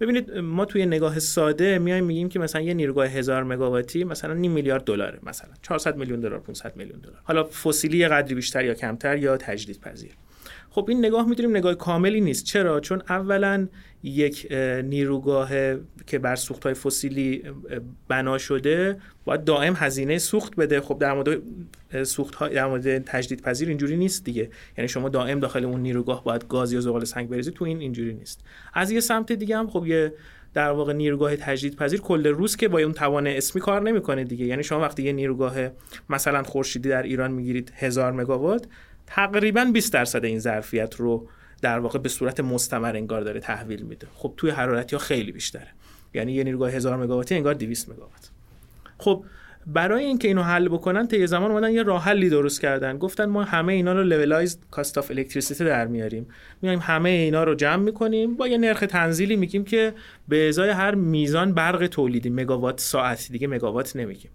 ببینید 0.00 0.32
ما 0.32 0.64
توی 0.64 0.86
نگاه 0.86 1.18
ساده 1.18 1.78
میایم 1.78 2.04
میگیم 2.04 2.28
که 2.28 2.38
مثلا 2.38 2.62
یه 2.62 2.74
نیروگاه 2.74 3.06
هزار 3.06 3.44
مگاواتی 3.44 4.04
مثلا 4.04 4.34
نیم 4.34 4.52
میلیارد 4.52 4.84
دلاره 4.84 5.18
مثلا. 5.22 5.50
400 5.62 5.96
میلیون 5.96 6.20
دلار 6.20 6.40
500 6.40 6.76
میلیون 6.76 6.98
دلار. 6.98 7.20
حالا 7.24 7.44
فسیلی 7.86 8.08
قدری 8.08 8.34
بیشتر 8.34 8.64
یا 8.64 8.74
کمتر 8.74 9.16
یا 9.16 9.36
تجدید 9.36 9.80
پذیر 9.80 10.10
خب 10.70 10.86
این 10.88 10.98
نگاه 10.98 11.28
می‌تونیم 11.28 11.56
نگاه 11.56 11.74
کاملی 11.74 12.20
نیست. 12.20 12.44
چرا؟ 12.44 12.80
چون 12.80 13.02
اولا 13.08 13.68
یک 14.02 14.52
نیروگاه 14.84 15.50
که 16.06 16.18
بر 16.18 16.36
سوخت 16.36 16.64
های 16.64 16.74
فسیلی 16.74 17.42
بنا 18.08 18.38
شده 18.38 18.96
باید 19.24 19.44
دائم 19.44 19.74
هزینه 19.76 20.18
سوخت 20.18 20.56
بده. 20.56 20.80
خب 20.80 20.98
در 20.98 21.14
مورد 21.14 21.42
سوخت 22.02 22.34
های 22.34 22.54
در 22.54 22.66
مورد 22.66 23.04
تجدید 23.04 23.42
پذیر 23.42 23.68
اینجوری 23.68 23.96
نیست 23.96 24.24
دیگه. 24.24 24.50
یعنی 24.78 24.88
شما 24.88 25.08
دائم 25.08 25.40
داخل 25.40 25.64
اون 25.64 25.80
نیروگاه 25.80 26.24
باید 26.24 26.48
گاز 26.48 26.72
یا 26.72 26.80
زغال 26.80 27.04
سنگ 27.04 27.28
بریزی 27.28 27.50
تو 27.50 27.64
این 27.64 27.80
اینجوری 27.80 28.14
نیست. 28.14 28.44
از 28.74 28.90
یه 28.90 29.00
سمت 29.00 29.32
دیگه 29.32 29.56
هم 29.56 29.70
خب 29.70 29.86
یه 29.86 30.12
در 30.56 30.70
واقع 30.70 30.92
نیروگاه 30.92 31.36
تجدید 31.36 31.76
پذیر 31.76 32.00
کل 32.00 32.26
روز 32.26 32.56
که 32.56 32.68
با 32.68 32.78
اون 32.78 32.92
توان 32.92 33.26
اسمی 33.26 33.62
کار 33.62 33.82
نمی‌کنه 33.82 34.24
دیگه. 34.24 34.46
یعنی 34.46 34.62
شما 34.62 34.80
وقتی 34.80 35.02
یه 35.02 35.12
نیروگاه 35.12 35.54
مثلا 36.10 36.42
خورشیدی 36.42 36.88
در 36.88 37.02
ایران 37.02 37.30
می‌گیرید 37.32 37.72
هزار 37.76 38.12
مگاوات 38.12 38.66
تقریبا 39.06 39.64
20 39.64 39.92
درصد 39.92 40.24
این 40.24 40.38
ظرفیت 40.38 40.94
رو 40.94 41.28
در 41.62 41.78
واقع 41.78 41.98
به 41.98 42.08
صورت 42.08 42.40
مستمر 42.40 42.96
انگار 42.96 43.20
داره 43.20 43.40
تحویل 43.40 43.82
میده. 43.82 44.06
خب 44.14 44.34
توی 44.36 44.50
حرارتی 44.50 44.96
ها 44.96 45.02
خیلی 45.02 45.32
بیشتره. 45.32 45.68
یعنی 46.14 46.32
یه 46.32 46.44
نیروگاه 46.44 46.70
هزار 46.70 46.96
مگاواتی 46.96 47.34
انگار 47.34 47.54
200 47.54 47.88
مگاوات. 47.88 48.30
خب 48.98 49.24
برای 49.66 50.04
اینکه 50.04 50.28
اینو 50.28 50.42
حل 50.42 50.68
بکنن 50.68 51.06
طی 51.06 51.26
زمان 51.26 51.50
اومدن 51.50 51.70
یه 51.70 51.82
راه 51.82 52.04
حلی 52.04 52.28
درست 52.28 52.60
کردن. 52.60 52.98
گفتن 52.98 53.24
ما 53.24 53.44
همه 53.44 53.72
اینا 53.72 53.92
رو 53.92 54.02
لولایزد 54.02 54.58
کاست 54.70 54.98
اف 54.98 55.10
الکتریسیته 55.10 55.64
در 55.64 55.86
میاریم. 55.86 56.26
میایم 56.62 56.78
همه 56.78 57.08
اینا 57.08 57.44
رو 57.44 57.54
جمع 57.54 57.82
می‌کنیم 57.82 58.36
با 58.36 58.48
یه 58.48 58.58
نرخ 58.58 58.80
تنزیلی 58.80 59.36
میگیم 59.36 59.64
که 59.64 59.94
به 60.28 60.48
ازای 60.48 60.70
هر 60.70 60.94
میزان 60.94 61.54
برق 61.54 61.86
تولیدی 61.86 62.30
مگاوات 62.30 62.80
ساعت 62.80 63.28
دیگه 63.30 63.46
مگاوات 63.46 63.96
نمیگیم. 63.96 64.30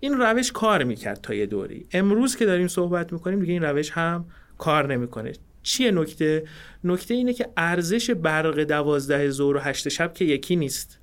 این 0.00 0.14
روش 0.14 0.52
کار 0.52 0.84
می‌کرد 0.84 1.20
تا 1.22 1.34
یه 1.34 1.46
دوری. 1.46 1.86
امروز 1.92 2.36
که 2.36 2.46
داریم 2.46 2.68
صحبت 2.68 3.12
می‌کنیم 3.12 3.40
دیگه 3.40 3.52
این 3.52 3.62
روش 3.62 3.90
هم 3.90 4.24
کار 4.58 4.92
نمی‌کنه. 4.92 5.32
چیه 5.62 5.90
نکته؟ 5.90 6.44
نکته 6.84 7.14
اینه 7.14 7.32
که 7.32 7.48
ارزش 7.56 8.10
برق 8.10 8.58
دوازده 8.58 9.30
ظهر 9.30 9.56
و 9.56 9.60
هشت 9.60 9.88
شب 9.88 10.14
که 10.14 10.24
یکی 10.24 10.56
نیست. 10.56 10.99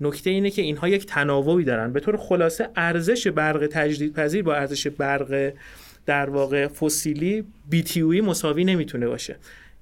نکته 0.00 0.30
اینه 0.30 0.50
که 0.50 0.62
اینها 0.62 0.88
یک 0.88 1.06
تناوبی 1.06 1.64
دارن. 1.64 1.92
به 1.92 2.00
طور 2.00 2.16
خلاصه 2.16 2.68
ارزش 2.76 3.26
برق 3.26 3.66
تجدیدپذیر 3.66 4.42
با 4.42 4.54
ارزش 4.54 4.86
برق 4.86 5.52
در 6.06 6.30
واقع 6.30 6.66
فسیلی 6.66 7.44
بیتیوی 7.70 8.20
مساوی 8.20 8.64
نمی‌تونه 8.64 9.08
باشه. 9.08 9.36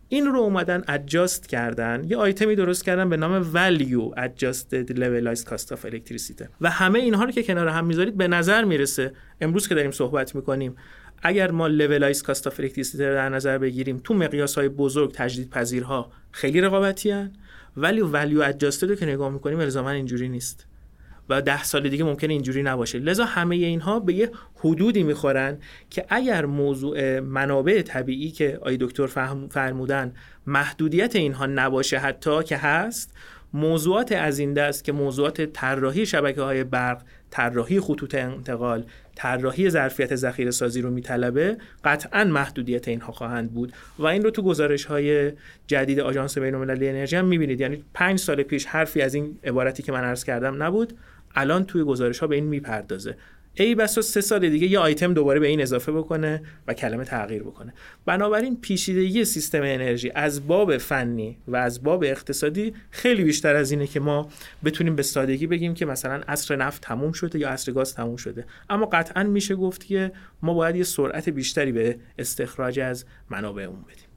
این 0.08 0.26
رو 0.26 0.40
اومدن 0.40 0.82
ادجاست 0.88 1.48
کردن. 1.48 2.04
یه 2.08 2.16
آیتمی 2.16 2.56
درست 2.56 2.84
کردن 2.84 3.08
به 3.08 3.16
نام 3.16 3.52
value 3.52 4.18
adjusted 4.18 4.96
levelized 4.96 5.44
cost 5.44 5.68
of 5.68 5.90
electricity. 5.90 6.44
و 6.60 6.70
همه 6.70 6.98
اینها 6.98 7.24
رو 7.24 7.30
که 7.30 7.42
کنار 7.42 7.68
هم 7.68 7.86
می‌ذارید 7.86 8.16
به 8.16 8.28
نظر 8.28 8.64
می‌رسه 8.64 9.12
امروز 9.40 9.68
که 9.68 9.74
داریم 9.74 9.90
صحبت 9.90 10.34
می‌کنیم 10.34 10.76
اگر 11.22 11.50
ما 11.50 11.68
levelized 11.68 12.22
cost 12.22 12.42
of 12.42 12.52
electricity 12.52 13.00
رو 13.00 13.14
در 13.14 13.28
نظر 13.28 13.58
بگیریم 13.58 14.00
تو 14.04 14.14
مقیاس 14.14 14.54
های 14.54 14.68
بزرگ 14.68 15.12
تجدید 15.14 15.50
پذیرها 15.50 16.12
خیلی 16.30 16.60
رقابتی 16.60 17.10
هن 17.10 17.32
ولی 17.76 18.00
value 18.00 18.52
adjusted 18.52 18.82
رو 18.82 18.94
که 18.94 19.06
نگاه 19.06 19.32
می‌کنیم 19.32 19.58
الزاما 19.58 19.90
اینجوری 19.90 20.28
نیست. 20.28 20.66
و 21.28 21.42
ده 21.42 21.64
سال 21.64 21.88
دیگه 21.88 22.04
ممکنه 22.04 22.32
اینجوری 22.32 22.62
نباشه. 22.62 22.98
لذا 22.98 23.24
همه 23.24 23.56
اینها 23.56 24.00
به 24.00 24.14
یه 24.14 24.30
حدودی 24.54 25.02
می‌خورن 25.02 25.58
که 25.90 26.04
اگر 26.08 26.46
موضوع 26.46 27.20
منابع 27.20 27.82
طبیعی 27.82 28.30
که 28.30 28.58
آی 28.62 28.76
دکتر 28.76 29.06
فرمودن 29.50 30.12
محدودیت 30.46 31.16
اینها 31.16 31.46
نباشه 31.46 31.98
حتی 31.98 32.42
که 32.42 32.56
هست 32.56 33.14
موضوعات 33.54 34.12
از 34.12 34.38
این 34.38 34.54
دست 34.54 34.84
که 34.84 34.92
موضوعات 34.92 35.40
طراحی 35.42 36.06
شبکه 36.06 36.42
های 36.42 36.64
برق 36.64 37.02
طراحی 37.30 37.80
خطوط 37.80 38.14
انتقال 38.14 38.84
طراحی 39.14 39.70
ظرفیت 39.70 40.16
ذخیره 40.16 40.50
سازی 40.50 40.80
رو 40.80 40.90
میطلبه 40.90 41.56
قطعا 41.84 42.24
محدودیت 42.24 42.88
اینها 42.88 43.12
خواهند 43.12 43.52
بود. 43.52 43.72
و 43.98 44.06
این 44.06 44.22
رو 44.22 44.30
تو 44.30 44.42
گزارش 44.42 44.84
های 44.84 45.32
جدید 45.66 46.00
آژانس 46.00 46.38
بین‌المللی 46.38 46.88
انرژی 46.88 47.16
هم 47.16 47.24
می‌بینید. 47.24 47.60
یعنی 47.60 47.84
پنج 47.94 48.18
سال 48.18 48.42
پیش 48.42 48.66
حرفی 48.66 49.02
از 49.02 49.14
این 49.14 49.38
عبارتی 49.44 49.82
که 49.82 49.92
من 49.92 50.04
عرض 50.04 50.24
کردم 50.24 50.62
نبود. 50.62 50.92
الان 51.34 51.64
توی 51.64 51.84
گزارش 51.84 52.18
ها 52.18 52.26
به 52.26 52.34
این 52.34 52.44
می‌پردازه. 52.44 53.16
ای 53.54 53.74
بسا 53.74 54.02
سه 54.02 54.20
سال 54.20 54.48
دیگه 54.48 54.66
یه 54.66 54.78
آیتم 54.78 55.14
دوباره 55.14 55.40
به 55.40 55.46
این 55.46 55.62
اضافه 55.62 55.92
بکنه 55.92 56.42
و 56.66 56.74
کلمه 56.74 57.04
تغییر 57.04 57.42
بکنه. 57.42 57.74
بنابراین 58.04 58.60
پیچیدگی 58.60 59.24
سیستم 59.24 59.62
انرژی 59.62 60.10
از 60.14 60.46
باب 60.46 60.78
فنی 60.78 61.38
و 61.48 61.56
از 61.56 61.82
باب 61.82 62.04
اقتصادی 62.04 62.74
خیلی 62.90 63.24
بیشتر 63.24 63.54
از 63.56 63.70
اینه 63.70 63.86
که 63.86 64.00
ما 64.00 64.28
بتونیم 64.64 64.96
به 64.96 65.02
سادگی 65.02 65.46
بگیم 65.46 65.74
که 65.74 65.86
مثلا 65.86 66.22
عصر 66.28 66.56
نفت 66.56 66.82
تموم 66.82 67.12
شده 67.12 67.38
یا 67.38 67.50
عصر 67.50 67.72
گاز 67.72 67.94
تموم 67.94 68.16
شده. 68.16 68.46
اما 68.70 68.86
قطعا 68.86 69.22
میشه 69.22 69.54
گفت 69.54 69.84
که 69.84 70.12
ما 70.42 70.54
باید 70.54 70.76
یه 70.76 70.84
سرعت 70.84 71.28
بیشتری 71.28 71.72
به 71.72 71.98
استخراج 72.18 72.80
از 72.80 73.04
منابع 73.30 73.62
اون 73.62 73.82
بدیم. 73.82 74.08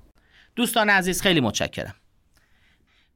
دوستان 0.56 0.90
عزیز 0.90 1.22
خیلی 1.22 1.40
متشکرم. 1.40 1.96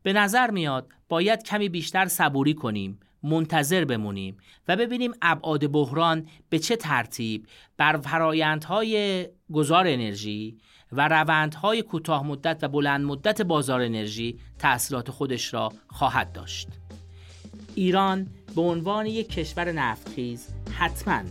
به 0.03 0.13
نظر 0.13 0.51
میاد 0.51 0.87
باید 1.09 1.43
کمی 1.43 1.69
بیشتر 1.69 2.05
صبوری 2.05 2.53
کنیم 2.53 2.99
منتظر 3.23 3.85
بمونیم 3.85 4.37
و 4.67 4.75
ببینیم 4.75 5.11
ابعاد 5.21 5.71
بحران 5.71 6.27
به 6.49 6.59
چه 6.59 6.75
ترتیب 6.75 7.47
بر 7.77 7.97
فرایندهای 7.97 9.25
گذار 9.53 9.87
انرژی 9.87 10.57
و 10.91 11.07
روندهای 11.07 11.81
کوتاه 11.81 12.27
مدت 12.27 12.63
و 12.63 12.67
بلند 12.67 13.05
مدت 13.05 13.41
بازار 13.41 13.81
انرژی 13.81 14.39
تأثیرات 14.59 15.11
خودش 15.11 15.53
را 15.53 15.71
خواهد 15.87 16.31
داشت. 16.31 16.67
ایران 17.75 18.27
به 18.55 18.61
عنوان 18.61 19.05
یک 19.05 19.29
کشور 19.29 19.71
نفتخیز 19.71 20.47
حتما 20.77 21.21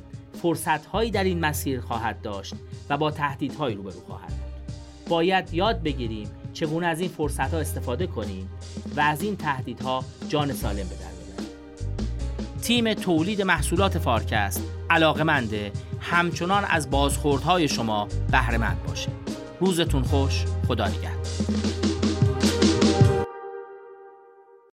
فرصتهایی 0.42 1.10
در 1.10 1.24
این 1.24 1.40
مسیر 1.40 1.80
خواهد 1.80 2.22
داشت 2.22 2.54
و 2.88 2.96
با 2.96 3.10
تهدیدهایی 3.10 3.76
روبرو 3.76 4.00
خواهد 4.00 4.28
بود. 4.28 5.08
باید 5.08 5.54
یاد 5.54 5.82
بگیریم 5.82 6.30
چگونه 6.52 6.86
از 6.86 7.00
این 7.00 7.08
فرصتها 7.08 7.60
استفاده 7.60 8.06
کنیم 8.06 8.50
و 8.96 9.00
از 9.00 9.22
این 9.22 9.36
تهدیدها 9.36 10.04
جان 10.28 10.52
سالم 10.52 10.86
بدهیم. 10.86 11.17
تیم 12.62 12.94
تولید 12.94 13.42
محصولات 13.42 13.98
فارکست 13.98 14.62
علاقمنده 14.90 15.72
همچنان 16.00 16.64
از 16.64 16.90
بازخوردهای 16.90 17.68
شما 17.68 18.08
بهرهمند 18.32 18.82
باشه. 18.88 19.10
روزتون 19.60 20.02
خوش 20.02 20.44
خدا 20.68 20.88
نگهدار. 20.88 21.77